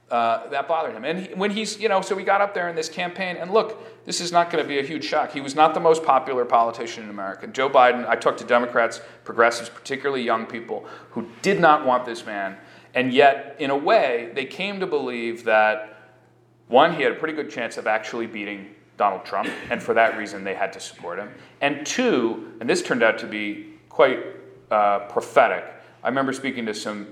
uh, 0.10 0.48
that 0.50 0.68
bothered 0.68 0.96
him. 0.96 1.04
And 1.04 1.20
he, 1.20 1.34
when 1.34 1.52
he's, 1.52 1.80
you 1.80 1.90
know, 1.90 2.02
so 2.02 2.16
we 2.16 2.24
got 2.24 2.42
up 2.42 2.54
there 2.54 2.70
in 2.70 2.76
this 2.76 2.90
campaign, 2.90 3.38
and 3.38 3.52
look, 3.52 4.06
this 4.06 4.20
is 4.20 4.32
not 4.32 4.52
going 4.52 4.64
to 4.64 4.68
be 4.68 4.80
a 4.80 4.84
huge 4.84 5.04
shock. 5.04 5.32
He 5.32 5.42
was 5.42 5.56
not 5.56 5.74
the 5.74 5.80
most 5.80 6.04
popular 6.04 6.46
politician 6.46 7.04
in 7.04 7.10
America. 7.10 7.48
Joe 7.48 7.70
Biden, 7.70 8.08
I 8.08 8.16
talked 8.16 8.40
to 8.40 8.46
Democrats, 8.46 9.02
progressives, 9.24 9.70
particularly 9.70 10.24
young 10.24 10.46
people, 10.46 10.86
who 11.12 11.28
did 11.42 11.60
not 11.60 11.86
want 11.86 12.06
this 12.06 12.26
man. 12.26 12.58
And 12.94 13.14
yet, 13.14 13.56
in 13.60 13.72
a 13.72 13.78
way, 13.78 14.32
they 14.36 14.46
came 14.46 14.80
to 14.80 14.88
believe 14.88 15.44
that 15.46 15.95
one, 16.68 16.96
he 16.96 17.04
had 17.04 17.12
a 17.12 17.16
pretty 17.16 17.34
good 17.34 17.50
chance 17.50 17.78
of 17.78 17.88
actually 17.88 18.28
beating 18.28 18.74
Donald 18.98 19.26
Trump, 19.26 19.50
and 19.70 19.82
for 19.82 19.94
that 19.94 20.18
reason, 20.18 20.44
they 20.44 20.56
had 20.56 20.74
to 20.74 20.80
support 20.80 21.20
him. 21.20 21.30
And 21.62 21.86
two, 21.86 22.54
and 22.60 22.70
this 22.70 22.82
turned 22.82 23.04
out 23.04 23.18
to 23.20 23.28
be 23.28 23.74
quite 23.90 24.20
uh, 24.72 25.00
prophetic. 25.10 25.66
I 26.04 26.08
remember 26.08 26.34
speaking 26.34 26.66
to 26.66 26.74
some 26.74 27.08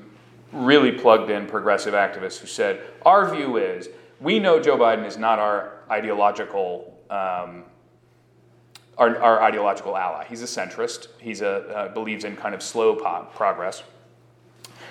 really 0.51 0.91
plugged 0.91 1.30
in 1.30 1.47
progressive 1.47 1.93
activists 1.93 2.38
who 2.39 2.47
said, 2.47 2.82
Our 3.06 3.34
view 3.34 3.58
is 3.58 3.89
we 4.20 4.39
know 4.39 4.60
Joe 4.60 4.78
Biden 4.78 5.06
is 5.06 5.18
not 5.18 5.39
our 5.39 5.80
ideological. 5.89 6.97
Um, 7.10 7.66
our, 8.95 9.18
our, 9.20 9.41
ideological 9.41 9.97
ally. 9.97 10.26
He's 10.30 10.43
a 10.43 10.45
centrist. 10.45 11.08
He 11.20 11.43
uh, 11.43 11.88
believes 11.89 12.26
in 12.26 12.36
kind 12.36 12.54
of 12.54 12.62
slow 12.62 12.95
po- 12.95 13.28
progress. 13.34 13.82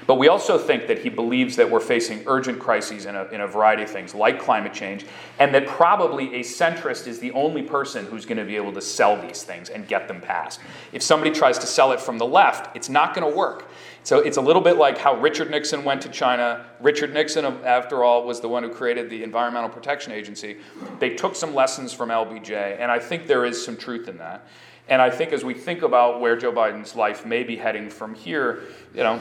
But 0.06 0.16
we 0.16 0.28
also 0.28 0.58
think 0.58 0.86
that 0.88 0.98
he 0.98 1.08
believes 1.08 1.56
that 1.56 1.70
we're 1.70 1.80
facing 1.80 2.22
urgent 2.26 2.58
crises 2.58 3.06
in 3.06 3.14
a, 3.14 3.24
in 3.26 3.40
a 3.40 3.46
variety 3.46 3.82
of 3.82 3.90
things, 3.90 4.14
like 4.14 4.40
climate 4.40 4.72
change, 4.72 5.06
and 5.38 5.54
that 5.54 5.66
probably 5.66 6.34
a 6.36 6.40
centrist 6.40 7.06
is 7.06 7.18
the 7.18 7.30
only 7.32 7.62
person 7.62 8.06
who's 8.06 8.26
going 8.26 8.38
to 8.38 8.44
be 8.44 8.56
able 8.56 8.72
to 8.72 8.80
sell 8.80 9.20
these 9.20 9.42
things 9.42 9.68
and 9.68 9.86
get 9.86 10.08
them 10.08 10.20
passed. 10.20 10.60
If 10.92 11.02
somebody 11.02 11.30
tries 11.30 11.58
to 11.60 11.66
sell 11.66 11.92
it 11.92 12.00
from 12.00 12.18
the 12.18 12.26
left, 12.26 12.74
it's 12.76 12.88
not 12.88 13.14
going 13.14 13.30
to 13.30 13.36
work. 13.36 13.68
So 14.04 14.18
it's 14.18 14.36
a 14.36 14.40
little 14.40 14.62
bit 14.62 14.76
like 14.78 14.98
how 14.98 15.14
Richard 15.20 15.50
Nixon 15.50 15.84
went 15.84 16.02
to 16.02 16.08
China. 16.08 16.66
Richard 16.80 17.14
Nixon, 17.14 17.44
after 17.44 18.02
all, 18.02 18.26
was 18.26 18.40
the 18.40 18.48
one 18.48 18.64
who 18.64 18.68
created 18.68 19.08
the 19.08 19.22
Environmental 19.22 19.70
Protection 19.70 20.12
Agency. 20.12 20.56
They 20.98 21.10
took 21.10 21.36
some 21.36 21.54
lessons 21.54 21.92
from 21.92 22.08
LBJ, 22.08 22.80
and 22.80 22.90
I 22.90 22.98
think 22.98 23.28
there 23.28 23.44
is 23.44 23.64
some 23.64 23.76
truth 23.76 24.08
in 24.08 24.18
that. 24.18 24.46
And 24.88 25.00
I 25.00 25.10
think 25.10 25.32
as 25.32 25.44
we 25.44 25.54
think 25.54 25.82
about 25.82 26.20
where 26.20 26.36
Joe 26.36 26.52
Biden's 26.52 26.96
life 26.96 27.24
may 27.24 27.44
be 27.44 27.56
heading 27.56 27.88
from 27.88 28.14
here, 28.14 28.64
you 28.92 29.02
know, 29.02 29.20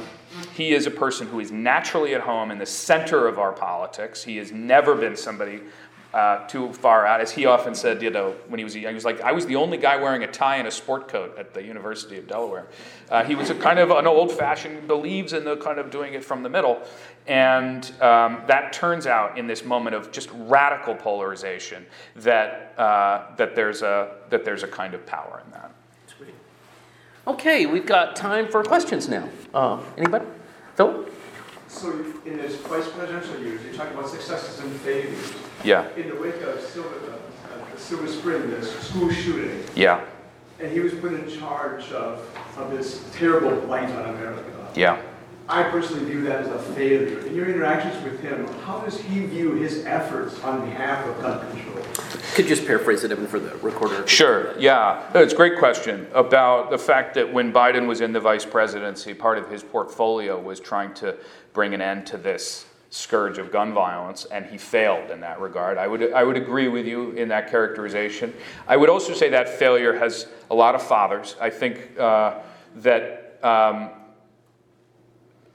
he 0.53 0.73
is 0.73 0.87
a 0.87 0.91
person 0.91 1.27
who 1.27 1.39
is 1.39 1.51
naturally 1.51 2.15
at 2.15 2.21
home 2.21 2.51
in 2.51 2.57
the 2.57 2.65
center 2.65 3.27
of 3.27 3.37
our 3.37 3.53
politics. 3.53 4.23
He 4.23 4.37
has 4.37 4.51
never 4.51 4.95
been 4.95 5.15
somebody 5.15 5.61
uh, 6.13 6.45
too 6.47 6.73
far 6.73 7.05
out. 7.05 7.21
As 7.21 7.31
he 7.31 7.45
often 7.45 7.73
said, 7.73 8.01
you 8.01 8.09
know, 8.09 8.35
when 8.47 8.57
he 8.57 8.63
was 8.63 8.75
young, 8.75 8.91
he 8.91 8.95
was 8.95 9.05
like, 9.05 9.21
I 9.21 9.31
was 9.31 9.45
the 9.45 9.55
only 9.55 9.77
guy 9.77 9.95
wearing 9.95 10.23
a 10.23 10.27
tie 10.27 10.57
and 10.57 10.67
a 10.67 10.71
sport 10.71 11.07
coat 11.07 11.37
at 11.37 11.53
the 11.53 11.63
University 11.63 12.17
of 12.17 12.27
Delaware. 12.27 12.67
Uh, 13.09 13.23
he 13.23 13.35
was 13.35 13.49
a 13.49 13.55
kind 13.55 13.79
of 13.79 13.91
an 13.91 14.07
old 14.07 14.31
fashioned, 14.31 14.87
believes 14.87 15.31
in 15.31 15.45
the 15.45 15.55
kind 15.57 15.79
of 15.79 15.89
doing 15.89 16.13
it 16.13 16.25
from 16.25 16.43
the 16.43 16.49
middle. 16.49 16.81
And 17.27 17.85
um, 18.01 18.41
that 18.47 18.73
turns 18.73 19.05
out 19.05 19.37
in 19.37 19.47
this 19.47 19.63
moment 19.63 19.95
of 19.95 20.11
just 20.11 20.29
radical 20.33 20.95
polarization 20.95 21.85
that, 22.15 22.73
uh, 22.77 23.35
that, 23.37 23.55
there's 23.55 23.81
a, 23.83 24.15
that 24.29 24.43
there's 24.43 24.63
a 24.63 24.67
kind 24.67 24.93
of 24.93 25.05
power 25.05 25.41
in 25.45 25.51
that. 25.51 25.71
Sweet. 26.07 26.33
Okay, 27.27 27.65
we've 27.67 27.85
got 27.85 28.15
time 28.15 28.47
for 28.47 28.63
questions 28.63 29.07
now. 29.07 29.29
Uh, 29.53 29.79
anybody? 29.97 30.25
Phil? 30.75 31.05
So 31.67 31.91
in 32.25 32.39
his 32.39 32.55
vice 32.57 32.89
presidential 32.89 33.39
years, 33.39 33.63
you 33.63 33.71
talk 33.71 33.89
about 33.91 34.09
successes 34.09 34.59
and 34.59 34.71
failures. 34.81 35.31
Yeah. 35.63 35.87
In 35.95 36.09
the 36.09 36.15
wake 36.15 36.41
of 36.41 36.59
Silver, 36.59 36.89
uh, 37.13 37.77
Silver 37.77 38.07
Spring, 38.07 38.49
the 38.49 38.63
school 38.63 39.09
shooting. 39.11 39.63
Yeah. 39.75 40.03
And 40.59 40.71
he 40.71 40.79
was 40.79 40.93
put 40.95 41.13
in 41.13 41.29
charge 41.29 41.91
of, 41.91 42.19
of 42.57 42.71
this 42.71 43.05
terrible 43.13 43.55
blight 43.61 43.89
on 43.89 44.09
America. 44.09 44.71
Yeah. 44.75 45.01
I 45.51 45.63
personally 45.63 46.05
view 46.05 46.21
that 46.23 46.45
as 46.45 46.47
a 46.47 46.59
failure. 46.73 47.19
In 47.27 47.35
your 47.35 47.49
interactions 47.49 48.01
with 48.05 48.21
him, 48.21 48.47
how 48.61 48.79
does 48.79 48.97
he 49.01 49.25
view 49.25 49.51
his 49.55 49.85
efforts 49.85 50.41
on 50.43 50.65
behalf 50.65 51.05
of 51.05 51.21
gun 51.21 51.51
control? 51.51 51.83
Could 52.35 52.45
you 52.45 52.55
just 52.55 52.65
paraphrase 52.65 53.03
it 53.03 53.11
even 53.11 53.27
for 53.27 53.37
the 53.37 53.53
recorder? 53.57 54.07
Sure, 54.07 54.57
yeah. 54.57 55.05
It's 55.13 55.33
a 55.33 55.35
great 55.35 55.59
question 55.59 56.07
about 56.13 56.69
the 56.69 56.77
fact 56.77 57.15
that 57.15 57.33
when 57.33 57.51
Biden 57.51 57.85
was 57.85 57.99
in 57.99 58.13
the 58.13 58.19
vice 58.21 58.45
presidency, 58.45 59.13
part 59.13 59.37
of 59.37 59.49
his 59.49 59.61
portfolio 59.61 60.39
was 60.39 60.61
trying 60.61 60.93
to 60.95 61.17
bring 61.51 61.73
an 61.73 61.81
end 61.81 62.07
to 62.07 62.17
this 62.17 62.65
scourge 62.89 63.37
of 63.37 63.51
gun 63.51 63.73
violence, 63.73 64.23
and 64.25 64.45
he 64.45 64.57
failed 64.57 65.11
in 65.11 65.19
that 65.19 65.41
regard. 65.41 65.77
I 65.77 65.87
would, 65.87 66.13
I 66.13 66.23
would 66.23 66.37
agree 66.37 66.69
with 66.69 66.85
you 66.85 67.11
in 67.11 67.27
that 67.27 67.51
characterization. 67.51 68.33
I 68.69 68.77
would 68.77 68.89
also 68.89 69.13
say 69.13 69.29
that 69.29 69.49
failure 69.49 69.93
has 69.97 70.27
a 70.49 70.55
lot 70.55 70.75
of 70.75 70.81
fathers. 70.81 71.35
I 71.41 71.49
think 71.49 71.99
uh, 71.99 72.39
that, 72.77 73.37
um, 73.43 73.89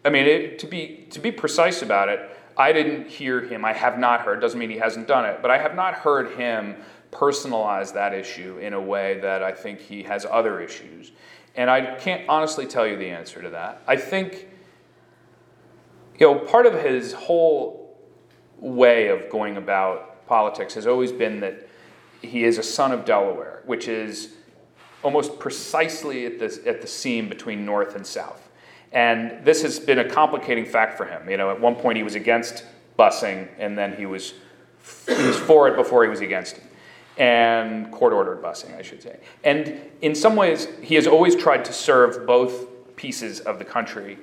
I 0.07 0.11
mean, 0.11 0.26
it, 0.26 0.61
to, 0.61 0.66
be, 0.66 1.07
to 1.11 1.18
be 1.18 1.32
precise 1.32 1.82
about 1.82 2.09
it, 2.09 2.30
I 2.57 2.72
didn't 2.72 3.09
hear 3.09 3.40
him, 3.40 3.64
I 3.64 3.72
have 3.72 3.98
not 3.98 4.20
heard, 4.20 4.40
doesn't 4.40 4.59
mean 4.59 4.70
he 4.70 4.78
hasn't 4.78 5.09
done 5.09 5.26
it, 5.26 5.40
but 5.42 5.50
I 5.50 5.59
have 5.59 5.74
not 5.74 5.94
heard 5.94 6.38
him 6.38 6.76
personalize 7.11 7.92
that 7.94 8.14
issue 8.14 8.59
in 8.59 8.72
a 8.72 8.80
way 8.80 9.18
that 9.20 9.42
I 9.42 9.50
think 9.50 9.80
he 9.80 10.04
has 10.04 10.24
other 10.24 10.61
issues. 10.61 11.11
And 11.57 11.68
I 11.68 11.96
can't 11.96 12.28
honestly 12.28 12.66
tell 12.66 12.86
you 12.86 12.96
the 12.96 13.11
answer 13.11 13.42
to 13.42 13.50
that. 13.50 13.82
I 13.86 13.96
think 13.96 14.48
you 16.18 16.26
know, 16.26 16.38
part 16.38 16.66
of 16.66 16.74
his 16.82 17.12
whole 17.12 17.98
way 18.59 19.09
of 19.09 19.28
going 19.28 19.57
about 19.57 20.26
politics 20.26 20.74
has 20.74 20.86
always 20.86 21.12
been 21.12 21.40
that 21.40 21.68
he 22.22 22.44
is 22.44 22.59
a 22.59 22.62
son 22.62 22.92
of 22.92 23.04
Delaware, 23.04 23.62
which 23.66 23.88
is 23.88 24.34
almost 25.02 25.38
precisely 25.38 26.26
at 26.26 26.38
the, 26.38 26.62
at 26.64 26.80
the 26.80 26.86
seam 26.86 27.28
between 27.28 27.66
North 27.66 27.96
and 27.96 28.07
South. 28.07 28.45
And 28.93 29.45
this 29.45 29.62
has 29.62 29.78
been 29.78 29.99
a 29.99 30.09
complicating 30.09 30.64
fact 30.64 30.97
for 30.97 31.05
him. 31.05 31.28
You 31.28 31.37
know, 31.37 31.51
at 31.51 31.61
one 31.61 31.74
point 31.74 31.97
he 31.97 32.03
was 32.03 32.14
against 32.14 32.64
busing, 32.99 33.49
and 33.59 33.76
then 33.76 33.95
he 33.97 34.07
was, 34.07 34.34
he 35.07 35.26
was 35.26 35.39
for 35.39 35.68
it 35.68 35.76
before 35.76 36.05
he 36.05 36.11
was 36.11 36.20
against 36.20 36.59
it. 36.59 36.62
And 37.18 37.91
court 37.93 38.12
ordered 38.12 38.43
busing, 38.43 38.76
I 38.78 38.82
should 38.82 39.03
say. 39.03 39.18
And 39.43 39.80
in 40.03 40.14
some 40.14 40.37
ways, 40.37 40.68
he 40.82 40.95
has 40.97 41.07
always 41.07 41.34
tried 41.34 41.64
to 41.64 41.72
serve 41.72 42.26
both 42.26 42.97
pieces 42.97 43.41
of 43.41 43.59
the 43.59 43.64
country 43.64 44.18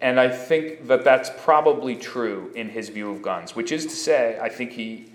and 0.00 0.20
I 0.20 0.28
think 0.28 0.88
that 0.88 1.04
that's 1.04 1.30
probably 1.38 1.96
true 1.96 2.52
in 2.54 2.68
his 2.68 2.90
view 2.90 3.10
of 3.10 3.22
guns, 3.22 3.56
which 3.56 3.72
is 3.72 3.86
to 3.86 3.96
say, 3.96 4.38
I 4.40 4.48
think 4.48 4.72
he, 4.72 5.10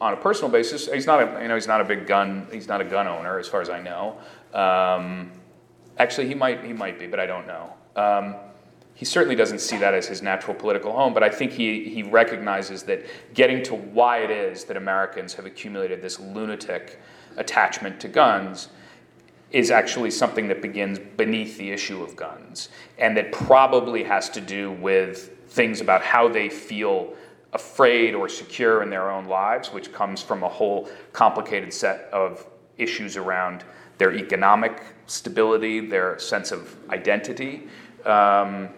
on 0.00 0.12
a 0.12 0.16
personal 0.16 0.50
basis, 0.50 0.90
he's 0.92 1.06
not 1.06 1.22
a, 1.22 1.42
you 1.42 1.48
know, 1.48 1.54
he's 1.54 1.66
not 1.66 1.80
a 1.80 1.84
big 1.84 2.06
gun, 2.06 2.46
he's 2.52 2.68
not 2.68 2.80
a 2.80 2.84
gun 2.84 3.08
owner 3.08 3.38
as 3.38 3.48
far 3.48 3.62
as 3.62 3.70
I 3.70 3.80
know. 3.80 4.18
Um, 4.52 5.32
actually, 5.98 6.28
he 6.28 6.34
might, 6.34 6.62
he 6.62 6.74
might 6.74 6.98
be, 6.98 7.06
but 7.06 7.18
I 7.18 7.26
don't 7.26 7.46
know. 7.46 7.72
Um, 7.96 8.36
he 8.94 9.04
certainly 9.04 9.34
doesn't 9.34 9.58
see 9.58 9.76
that 9.78 9.92
as 9.92 10.06
his 10.06 10.22
natural 10.22 10.54
political 10.54 10.92
home, 10.92 11.12
but 11.14 11.22
I 11.22 11.28
think 11.28 11.52
he, 11.52 11.88
he 11.88 12.02
recognizes 12.02 12.84
that 12.84 13.04
getting 13.34 13.62
to 13.64 13.74
why 13.74 14.18
it 14.18 14.30
is 14.30 14.64
that 14.64 14.76
Americans 14.76 15.34
have 15.34 15.46
accumulated 15.46 16.00
this 16.00 16.20
lunatic 16.20 17.00
attachment 17.36 18.00
to 18.00 18.08
guns 18.08 18.68
is 19.50 19.70
actually 19.70 20.10
something 20.10 20.48
that 20.48 20.62
begins 20.62 20.98
beneath 20.98 21.58
the 21.58 21.70
issue 21.70 22.02
of 22.02 22.16
guns 22.16 22.68
and 22.98 23.16
that 23.16 23.32
probably 23.32 24.02
has 24.02 24.28
to 24.28 24.40
do 24.40 24.72
with 24.72 25.30
things 25.48 25.80
about 25.80 26.02
how 26.02 26.28
they 26.28 26.48
feel 26.48 27.14
afraid 27.52 28.14
or 28.14 28.28
secure 28.28 28.82
in 28.82 28.90
their 28.90 29.10
own 29.10 29.26
lives, 29.26 29.72
which 29.72 29.92
comes 29.92 30.20
from 30.20 30.42
a 30.42 30.48
whole 30.48 30.88
complicated 31.12 31.72
set 31.72 32.08
of 32.12 32.46
issues 32.78 33.16
around 33.16 33.64
their 33.98 34.12
economic 34.12 34.82
stability, 35.06 35.78
their 35.78 36.18
sense 36.18 36.50
of 36.50 36.76
identity. 36.90 37.68
Um, 38.06 38.68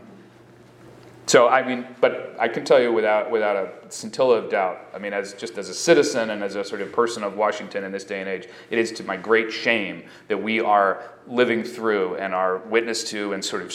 so 1.27 1.49
I 1.49 1.67
mean, 1.67 1.87
but 2.01 2.37
I 2.39 2.47
can 2.47 2.65
tell 2.65 2.81
you 2.81 2.93
without 2.93 3.31
without 3.31 3.57
a 3.57 3.73
scintilla 3.89 4.37
of 4.37 4.49
doubt. 4.49 4.79
I 4.95 4.99
mean, 4.99 5.13
as 5.13 5.35
just 5.35 5.59
as 5.59 5.69
a 5.69 5.75
citizen 5.75 6.31
and 6.31 6.43
as 6.43 6.55
a 6.55 6.63
sort 6.63 6.81
of 6.81 6.93
person 6.93 7.25
of 7.25 7.37
Washington 7.37 7.83
in 7.83 7.91
this 7.91 8.05
day 8.05 8.21
and 8.21 8.29
age, 8.29 8.49
it 8.71 8.79
is 8.79 8.93
to 8.93 9.05
my 9.05 9.17
great 9.17 9.53
shame 9.53 10.05
that 10.29 10.41
we 10.41 10.61
are 10.61 11.03
living 11.27 11.65
through 11.65 12.15
and 12.17 12.33
are 12.33 12.59
witness 12.59 13.03
to 13.11 13.33
and 13.33 13.45
sort 13.45 13.63
of 13.63 13.75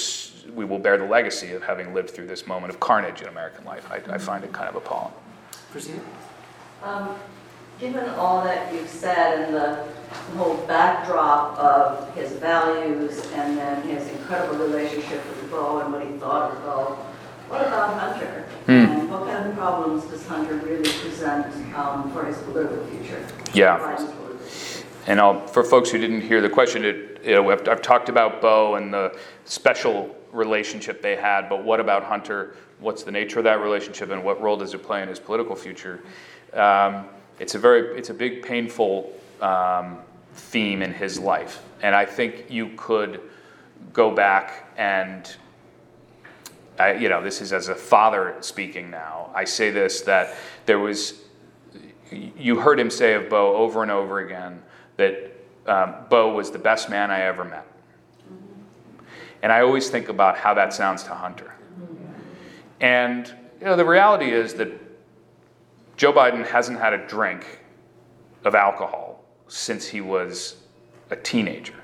we 0.56 0.64
will 0.64 0.80
bear 0.80 0.98
the 0.98 1.06
legacy 1.06 1.52
of 1.52 1.62
having 1.62 1.94
lived 1.94 2.10
through 2.10 2.28
this 2.28 2.48
moment 2.48 2.74
of 2.74 2.80
carnage 2.80 3.22
in 3.22 3.28
American 3.28 3.66
life. 3.66 3.86
I, 3.92 3.98
I 4.14 4.18
find 4.18 4.44
it 4.44 4.54
kind 4.54 4.70
of 4.70 4.76
appalling. 4.76 5.14
Christina? 5.72 6.02
Um, 6.84 7.16
given 7.82 8.08
all 8.12 8.44
that 8.44 8.72
you've 8.72 8.88
said 8.88 9.40
and 9.40 9.56
the, 9.56 9.88
the 10.12 10.38
whole 10.38 10.56
backdrop 10.68 11.58
of 11.58 12.14
his 12.14 12.32
values 12.34 13.20
and 13.34 13.58
then 13.58 13.82
his 13.82 14.08
incredible 14.10 14.64
relationship 14.64 15.26
with 15.28 15.50
Beau 15.50 15.80
and 15.80 15.92
what 15.92 16.06
he 16.06 16.12
thought 16.20 16.52
of 16.52 16.62
Beau, 16.64 16.98
what 17.50 17.62
about 17.62 18.00
Hunter? 18.00 18.46
Hmm. 18.68 18.72
And 18.72 19.10
what 19.10 19.26
kind 19.26 19.50
of 19.50 19.56
problems 19.58 20.06
does 20.06 20.26
Hunter 20.28 20.58
really 20.58 20.90
present 21.00 21.48
um, 21.76 22.12
for 22.14 22.24
his 22.24 22.38
political 22.38 22.86
future? 22.86 23.28
Yeah. 23.52 24.08
And 25.08 25.20
I'll, 25.20 25.48
for 25.48 25.64
folks 25.64 25.90
who 25.90 25.98
didn't 25.98 26.22
hear 26.22 26.40
the 26.40 26.50
question, 26.50 26.86
it, 26.86 27.22
you 27.26 27.34
know, 27.34 27.50
I've, 27.50 27.68
I've, 27.68 27.82
talked 27.82 28.10
about 28.10 28.42
Beau 28.42 28.76
and 28.76 28.94
the 28.94 29.18
special 29.46 30.16
relationship 30.32 31.02
they 31.02 31.16
had, 31.16 31.50
but 31.50 31.64
what 31.64 31.80
about 31.80 32.04
Hunter? 32.04 32.56
What's 32.80 33.02
the 33.02 33.12
nature 33.12 33.40
of 33.40 33.46
that 33.46 33.60
relationship, 33.60 34.12
and 34.12 34.24
what 34.24 34.40
role 34.40 34.56
does 34.56 34.76
it 34.76 34.84
play 34.84 35.02
in 35.02 35.10
his 35.10 35.20
political 35.20 35.56
future? 35.56 36.02
Um, 36.54 37.06
it's 37.42 37.56
a 37.56 37.60
very, 37.60 37.98
it's 37.98 38.10
a 38.10 38.14
big, 38.14 38.44
painful 38.44 39.12
um, 39.42 39.98
theme 40.34 40.82
in 40.82 40.94
his 40.94 41.20
life, 41.20 41.62
and 41.82 41.96
I 41.96 42.06
think 42.06 42.46
you 42.50 42.72
could 42.78 43.20
go 43.94 44.12
back 44.12 44.70
and 44.78 45.36
I, 46.82 46.94
you 46.94 47.10
know, 47.10 47.22
this 47.22 47.42
is 47.42 47.54
as 47.54 47.68
a 47.68 47.76
father 47.76 48.36
speaking 48.42 48.90
now. 48.90 49.30
I 49.36 49.44
say 49.44 49.70
this 49.70 50.02
that 50.02 50.36
there 50.66 50.80
was, 50.80 51.22
you 52.10 52.60
heard 52.60 52.80
him 52.80 52.90
say 52.90 53.14
of 53.14 53.30
Beau 53.30 53.56
over 53.56 53.84
and 53.84 53.92
over 53.92 54.20
again 54.20 54.62
that 54.98 55.32
um, 55.68 55.96
Beau 56.10 56.34
was 56.34 56.50
the 56.50 56.60
best 56.60 56.90
man 56.90 57.12
I 57.12 57.22
ever 57.22 57.46
met. 57.46 57.68
And 59.44 59.52
I 59.52 59.62
always 59.62 59.90
think 59.90 60.10
about 60.10 60.38
how 60.38 60.54
that 60.56 60.74
sounds 60.74 61.04
to 61.04 61.12
Hunter. 61.12 61.54
And 62.80 63.32
you 63.60 63.66
know, 63.66 63.76
the 63.76 63.86
reality 63.86 64.32
is 64.32 64.56
that 64.56 64.70
Joe 66.02 66.12
Biden 66.12 66.44
hasn't 66.44 66.80
had 66.80 66.94
a 66.94 67.06
drink 67.06 67.46
of 68.44 68.56
alcohol 68.56 69.24
since 69.48 69.86
he 69.86 70.02
was 70.02 70.56
a 71.12 71.16
teenager. 71.16 71.76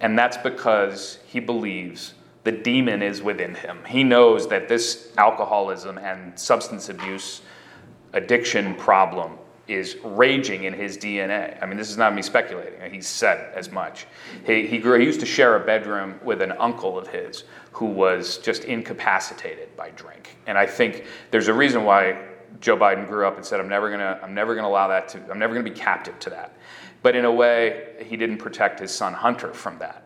And 0.00 0.18
that's 0.18 0.36
because 0.36 1.20
he 1.28 1.38
believes 1.38 2.14
the 2.42 2.50
demon 2.50 3.00
is 3.00 3.22
within 3.22 3.54
him. 3.54 3.78
He 3.86 4.02
knows 4.02 4.48
that 4.48 4.66
this 4.66 5.12
alcoholism 5.18 5.98
and 5.98 6.36
substance 6.36 6.88
abuse 6.88 7.42
addiction 8.12 8.74
problem 8.74 9.38
is 9.68 9.98
raging 10.02 10.64
in 10.64 10.72
his 10.72 10.98
DNA. 10.98 11.56
I 11.62 11.66
mean, 11.66 11.76
this 11.76 11.90
is 11.90 11.96
not 11.96 12.12
me 12.12 12.22
speculating. 12.22 12.92
He 12.92 13.00
said 13.00 13.52
as 13.54 13.70
much. 13.70 14.08
He, 14.44 14.66
he, 14.66 14.78
grew, 14.78 14.98
he 14.98 15.06
used 15.06 15.20
to 15.20 15.26
share 15.26 15.54
a 15.54 15.64
bedroom 15.64 16.18
with 16.24 16.42
an 16.42 16.50
uncle 16.58 16.98
of 16.98 17.06
his 17.06 17.44
who 17.70 17.86
was 17.86 18.38
just 18.38 18.64
incapacitated 18.64 19.76
by 19.76 19.90
drink. 19.90 20.38
And 20.48 20.58
I 20.58 20.66
think 20.66 21.04
there's 21.30 21.46
a 21.46 21.54
reason 21.54 21.84
why 21.84 22.18
Joe 22.60 22.76
Biden 22.76 23.08
grew 23.08 23.26
up 23.26 23.36
and 23.36 23.44
said, 23.44 23.60
"I'm 23.60 23.68
never 23.68 23.90
gonna, 23.90 24.18
I'm 24.22 24.34
never 24.34 24.54
gonna 24.54 24.68
allow 24.68 24.88
that 24.88 25.08
to, 25.10 25.20
I'm 25.30 25.38
never 25.38 25.54
gonna 25.54 25.68
be 25.68 25.76
captive 25.76 26.18
to 26.20 26.30
that." 26.30 26.56
But 27.02 27.14
in 27.14 27.24
a 27.24 27.32
way, 27.32 27.96
he 28.06 28.16
didn't 28.16 28.38
protect 28.38 28.80
his 28.80 28.90
son 28.90 29.12
Hunter 29.12 29.52
from 29.52 29.78
that. 29.78 30.04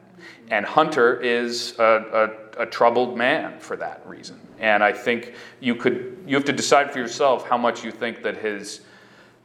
And 0.50 0.64
Hunter 0.64 1.20
is 1.20 1.78
a, 1.78 2.32
a, 2.58 2.62
a, 2.62 2.66
troubled 2.66 3.16
man 3.16 3.58
for 3.60 3.76
that 3.76 4.02
reason. 4.06 4.40
And 4.58 4.82
I 4.82 4.92
think 4.92 5.34
you 5.60 5.74
could 5.74 6.16
you 6.26 6.34
have 6.34 6.44
to 6.46 6.52
decide 6.52 6.90
for 6.90 6.98
yourself 6.98 7.46
how 7.46 7.58
much 7.58 7.84
you 7.84 7.92
think 7.92 8.22
that 8.22 8.36
his 8.36 8.80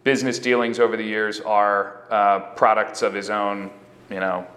business 0.04 0.40
dealings 0.40 0.80
over 0.80 0.98
the 0.98 1.04
years 1.04 1.42
are 1.42 2.04
uh, 2.10 2.40
products 2.56 3.02
of 3.02 3.14
his 3.14 3.30
own, 3.30 3.70
you 4.10 4.20
know, 4.20 4.48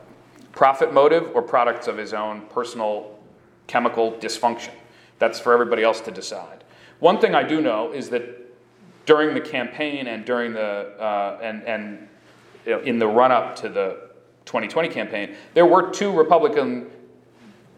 profit 0.53 0.93
motive 0.93 1.31
or 1.35 1.43
products 1.43 1.87
of 1.89 1.97
his 1.97 2.15
own 2.15 2.43
personal 2.47 3.19
chemical 3.67 4.13
dysfunction. 4.13 4.73
That's 5.19 5.41
for 5.41 5.53
everybody 5.53 5.83
else 5.83 6.01
to 6.03 6.11
decide. 6.11 6.65
One 7.01 7.21
thing 7.21 7.35
I 7.35 7.43
do 7.43 7.61
know 7.61 7.93
is 7.93 8.09
that 8.11 8.23
during 9.07 9.35
the 9.35 9.41
campaign 9.41 10.07
and 10.07 10.25
during 10.25 10.53
the 10.53 10.95
uh, 10.99 11.39
and 11.43 11.63
and 11.65 12.09
you 12.65 12.73
know, 12.73 12.81
in 12.81 12.99
the 12.99 13.07
run 13.07 13.33
up 13.33 13.57
to 13.57 13.69
the 13.69 14.11
2020 14.47 14.89
campaign, 14.89 15.37
there 15.55 15.67
were 15.67 15.91
two 15.91 16.13
Republican 16.13 16.91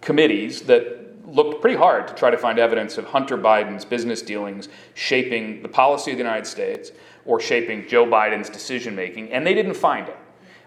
committees 0.00 0.62
that 0.62 0.98
looked 1.26 1.60
pretty 1.60 1.76
hard 1.76 2.08
to 2.08 2.14
try 2.14 2.30
to 2.30 2.38
find 2.38 2.58
evidence 2.58 2.96
of 2.96 3.04
Hunter 3.04 3.36
Biden's 3.36 3.84
business 3.84 4.22
dealings 4.22 4.68
shaping 4.94 5.62
the 5.62 5.68
policy 5.68 6.12
of 6.12 6.16
the 6.16 6.22
United 6.22 6.46
States 6.46 6.92
or 7.26 7.38
shaping 7.38 7.86
Joe 7.86 8.06
Biden's 8.06 8.48
decision 8.48 8.94
making, 8.94 9.30
and 9.32 9.46
they 9.46 9.54
didn't 9.54 9.74
find 9.74 10.08
it. 10.08 10.16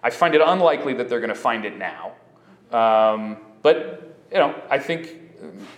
I 0.03 0.09
find 0.09 0.35
it 0.35 0.41
unlikely 0.43 0.93
that 0.95 1.09
they're 1.09 1.19
going 1.19 1.29
to 1.29 1.35
find 1.35 1.65
it 1.65 1.77
now. 1.77 2.13
Um, 2.71 3.37
but, 3.61 4.17
you 4.31 4.37
know, 4.37 4.59
I 4.69 4.79
think 4.79 5.20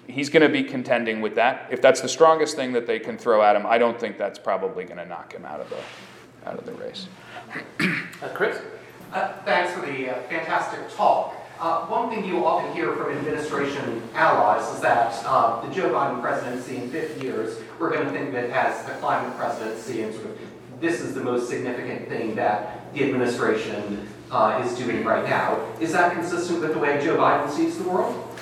he's 0.08 0.30
going 0.30 0.44
to 0.44 0.50
be 0.50 0.64
contending 0.64 1.22
with 1.22 1.36
that. 1.36 1.68
If 1.72 1.82
that's 1.82 2.02
the 2.02 2.10
strongest 2.10 2.56
thing 2.56 2.74
that 2.74 2.88
they 2.88 3.00
can 3.00 3.18
throw 3.18 3.42
at 3.42 3.56
him, 3.56 3.66
I 3.66 3.78
don't 3.78 4.00
think 4.00 4.18
that's 4.18 4.40
probably 4.40 4.84
going 4.84 4.98
to 4.98 5.06
knock 5.06 5.34
him 5.34 5.46
out 5.46 5.60
of 5.60 5.70
the, 5.70 6.50
out 6.50 6.58
of 6.58 6.66
the 6.66 6.74
race. 6.74 7.08
Uh, 7.80 8.30
Chris? 8.34 8.60
Uh, 9.12 9.34
thanks 9.44 9.74
for 9.74 9.86
the 9.86 10.10
uh, 10.10 10.22
fantastic 10.24 10.80
talk. 10.96 11.36
Uh, 11.60 11.86
one 11.86 12.10
thing 12.10 12.26
you 12.26 12.46
often 12.46 12.74
hear 12.74 12.94
from 12.94 13.12
administration 13.12 14.02
allies 14.16 14.68
is 14.74 14.82
that 14.82 15.14
uh, 15.26 15.66
the 15.66 15.74
Joe 15.74 15.90
Biden 15.92 16.22
presidency 16.22 16.78
in 16.78 16.90
50 16.90 17.22
years, 17.22 17.60
we're 17.80 17.92
going 17.92 18.06
to 18.06 18.12
think 18.12 18.30
of 18.30 18.36
it 18.36 18.50
as 18.50 18.88
a 18.90 18.94
climate 18.96 19.38
presidency 19.38 20.02
and 20.02 20.14
sort 20.14 20.26
of 20.26 20.40
this 20.82 21.00
is 21.00 21.14
the 21.14 21.24
most 21.24 21.48
significant 21.48 22.10
thing 22.10 22.36
that 22.36 22.94
the 22.94 23.06
administration 23.06 24.10
uh, 24.32 24.62
is 24.66 24.78
doing 24.78 25.06
right 25.06 25.24
now. 25.24 25.58
Is 25.80 25.94
that 25.94 26.14
consistent 26.14 26.60
with 26.60 26.74
the 26.74 26.80
way 26.80 27.02
Joe 27.02 27.18
Biden 27.18 27.50
sees 27.50 27.78
the 27.78 27.88
world? 27.88 28.33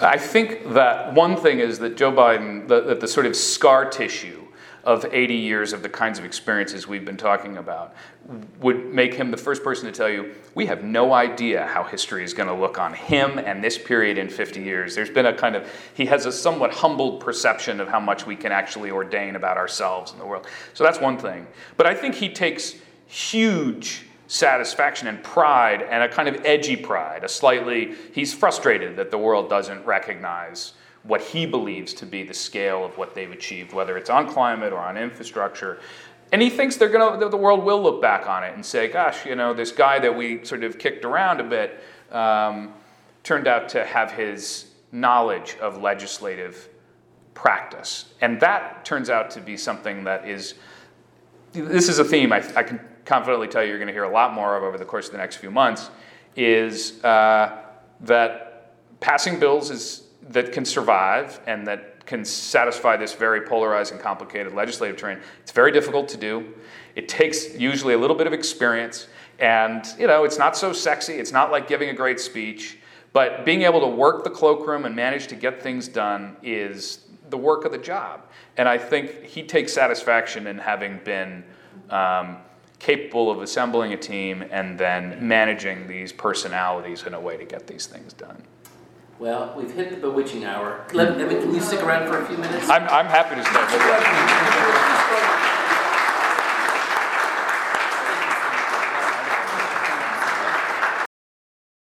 I 0.00 0.18
think 0.18 0.72
that 0.72 1.14
one 1.14 1.36
thing 1.36 1.60
is 1.60 1.78
that 1.78 1.96
Joe 1.96 2.12
Biden, 2.12 2.66
that 2.68 3.00
the 3.00 3.08
sort 3.08 3.26
of 3.26 3.36
scar 3.36 3.88
tissue 3.88 4.44
of 4.84 5.06
80 5.10 5.34
years 5.34 5.72
of 5.72 5.82
the 5.82 5.88
kinds 5.88 6.18
of 6.18 6.26
experiences 6.26 6.86
we've 6.86 7.04
been 7.04 7.16
talking 7.16 7.56
about 7.56 7.94
would 8.60 8.92
make 8.92 9.14
him 9.14 9.30
the 9.30 9.36
first 9.36 9.64
person 9.64 9.86
to 9.86 9.92
tell 9.92 10.10
you 10.10 10.34
we 10.54 10.66
have 10.66 10.84
no 10.84 11.14
idea 11.14 11.66
how 11.66 11.84
history 11.84 12.22
is 12.22 12.34
going 12.34 12.48
to 12.48 12.54
look 12.54 12.78
on 12.78 12.92
him 12.92 13.38
and 13.38 13.64
this 13.64 13.78
period 13.78 14.18
in 14.18 14.28
50 14.28 14.62
years. 14.62 14.94
There's 14.94 15.10
been 15.10 15.26
a 15.26 15.32
kind 15.34 15.56
of 15.56 15.66
he 15.94 16.04
has 16.06 16.26
a 16.26 16.32
somewhat 16.32 16.72
humbled 16.72 17.20
perception 17.20 17.80
of 17.80 17.88
how 17.88 18.00
much 18.00 18.26
we 18.26 18.36
can 18.36 18.52
actually 18.52 18.90
ordain 18.90 19.36
about 19.36 19.56
ourselves 19.56 20.12
and 20.12 20.20
the 20.20 20.26
world. 20.26 20.46
So 20.74 20.84
that's 20.84 21.00
one 21.00 21.18
thing. 21.18 21.46
But 21.76 21.86
i 21.86 21.94
think 21.94 22.14
he 22.14 22.28
takes 22.28 22.74
huge 23.06 24.04
satisfaction 24.26 25.06
and 25.08 25.22
pride 25.22 25.82
and 25.82 26.02
a 26.02 26.08
kind 26.08 26.28
of 26.28 26.44
edgy 26.46 26.76
pride 26.76 27.24
a 27.24 27.28
slightly 27.28 27.94
he's 28.12 28.32
frustrated 28.32 28.96
that 28.96 29.10
the 29.10 29.18
world 29.18 29.50
doesn't 29.50 29.84
recognize 29.84 30.72
what 31.04 31.20
he 31.20 31.46
believes 31.46 31.92
to 31.94 32.06
be 32.06 32.24
the 32.24 32.34
scale 32.34 32.84
of 32.84 32.96
what 32.96 33.14
they've 33.14 33.30
achieved, 33.30 33.72
whether 33.72 33.96
it's 33.96 34.10
on 34.10 34.26
climate 34.26 34.72
or 34.72 34.78
on 34.78 34.96
infrastructure. 34.96 35.78
And 36.32 36.42
he 36.42 36.50
thinks 36.50 36.76
they're 36.76 36.88
gonna, 36.88 37.28
the 37.28 37.36
world 37.36 37.62
will 37.62 37.82
look 37.82 38.02
back 38.02 38.26
on 38.26 38.42
it 38.42 38.54
and 38.54 38.64
say, 38.64 38.88
gosh, 38.88 39.24
you 39.26 39.36
know, 39.36 39.54
this 39.54 39.70
guy 39.70 39.98
that 39.98 40.16
we 40.16 40.44
sort 40.44 40.64
of 40.64 40.78
kicked 40.78 41.04
around 41.04 41.40
a 41.40 41.44
bit 41.44 41.80
um, 42.10 42.72
turned 43.22 43.46
out 43.46 43.68
to 43.70 43.84
have 43.84 44.12
his 44.12 44.66
knowledge 44.92 45.56
of 45.60 45.80
legislative 45.80 46.68
practice. 47.34 48.14
And 48.20 48.40
that 48.40 48.84
turns 48.84 49.10
out 49.10 49.30
to 49.32 49.40
be 49.40 49.56
something 49.56 50.04
that 50.04 50.26
is, 50.26 50.54
this 51.52 51.88
is 51.88 51.98
a 51.98 52.04
theme 52.04 52.32
I, 52.32 52.38
I 52.56 52.62
can 52.62 52.80
confidently 53.04 53.48
tell 53.48 53.62
you 53.62 53.68
you're 53.68 53.78
going 53.78 53.88
to 53.88 53.92
hear 53.92 54.04
a 54.04 54.12
lot 54.12 54.32
more 54.32 54.56
of 54.56 54.62
over 54.62 54.78
the 54.78 54.84
course 54.84 55.06
of 55.06 55.12
the 55.12 55.18
next 55.18 55.36
few 55.36 55.50
months, 55.50 55.90
is 56.36 57.02
uh, 57.04 57.58
that 58.00 58.72
passing 59.00 59.38
bills 59.38 59.70
is 59.70 60.04
that 60.30 60.52
can 60.52 60.64
survive 60.64 61.40
and 61.46 61.66
that 61.66 62.06
can 62.06 62.24
satisfy 62.24 62.96
this 62.96 63.14
very 63.14 63.42
polarized 63.42 63.92
and 63.92 64.00
complicated 64.00 64.52
legislative 64.54 64.96
terrain. 64.96 65.18
It's 65.42 65.52
very 65.52 65.72
difficult 65.72 66.08
to 66.10 66.16
do. 66.16 66.54
It 66.94 67.08
takes 67.08 67.54
usually 67.54 67.94
a 67.94 67.98
little 67.98 68.16
bit 68.16 68.26
of 68.26 68.32
experience, 68.32 69.08
and 69.38 69.84
you 69.98 70.06
know, 70.06 70.24
it's 70.24 70.38
not 70.38 70.56
so 70.56 70.72
sexy. 70.72 71.14
It's 71.14 71.32
not 71.32 71.50
like 71.50 71.66
giving 71.66 71.88
a 71.88 71.94
great 71.94 72.20
speech, 72.20 72.78
but 73.12 73.44
being 73.44 73.62
able 73.62 73.80
to 73.80 73.86
work 73.86 74.24
the 74.24 74.30
cloakroom 74.30 74.84
and 74.84 74.94
manage 74.94 75.26
to 75.28 75.34
get 75.36 75.62
things 75.62 75.88
done 75.88 76.36
is 76.42 77.00
the 77.30 77.38
work 77.38 77.64
of 77.64 77.72
the 77.72 77.78
job. 77.78 78.22
And 78.56 78.68
I 78.68 78.78
think 78.78 79.24
he 79.24 79.42
takes 79.42 79.72
satisfaction 79.72 80.46
in 80.46 80.58
having 80.58 81.00
been 81.04 81.44
um, 81.90 82.36
capable 82.84 83.30
of 83.30 83.40
assembling 83.40 83.94
a 83.94 83.96
team 83.96 84.44
and 84.50 84.78
then 84.78 85.16
managing 85.26 85.88
these 85.88 86.12
personalities 86.12 87.04
in 87.04 87.14
a 87.14 87.20
way 87.20 87.34
to 87.34 87.44
get 87.46 87.66
these 87.66 87.86
things 87.86 88.12
done. 88.12 88.42
Well, 89.18 89.54
we've 89.56 89.72
hit 89.72 89.88
the 89.88 89.96
bewitching 89.96 90.44
hour. 90.44 90.84
Let, 90.92 91.16
can 91.16 91.54
you 91.54 91.60
stick 91.60 91.82
around 91.82 92.08
for 92.08 92.20
a 92.20 92.26
few 92.26 92.36
minutes? 92.36 92.68
I'm, 92.68 92.82
I'm 92.82 93.06
happy 93.06 93.36
to 93.36 93.42
stay. 93.42 95.43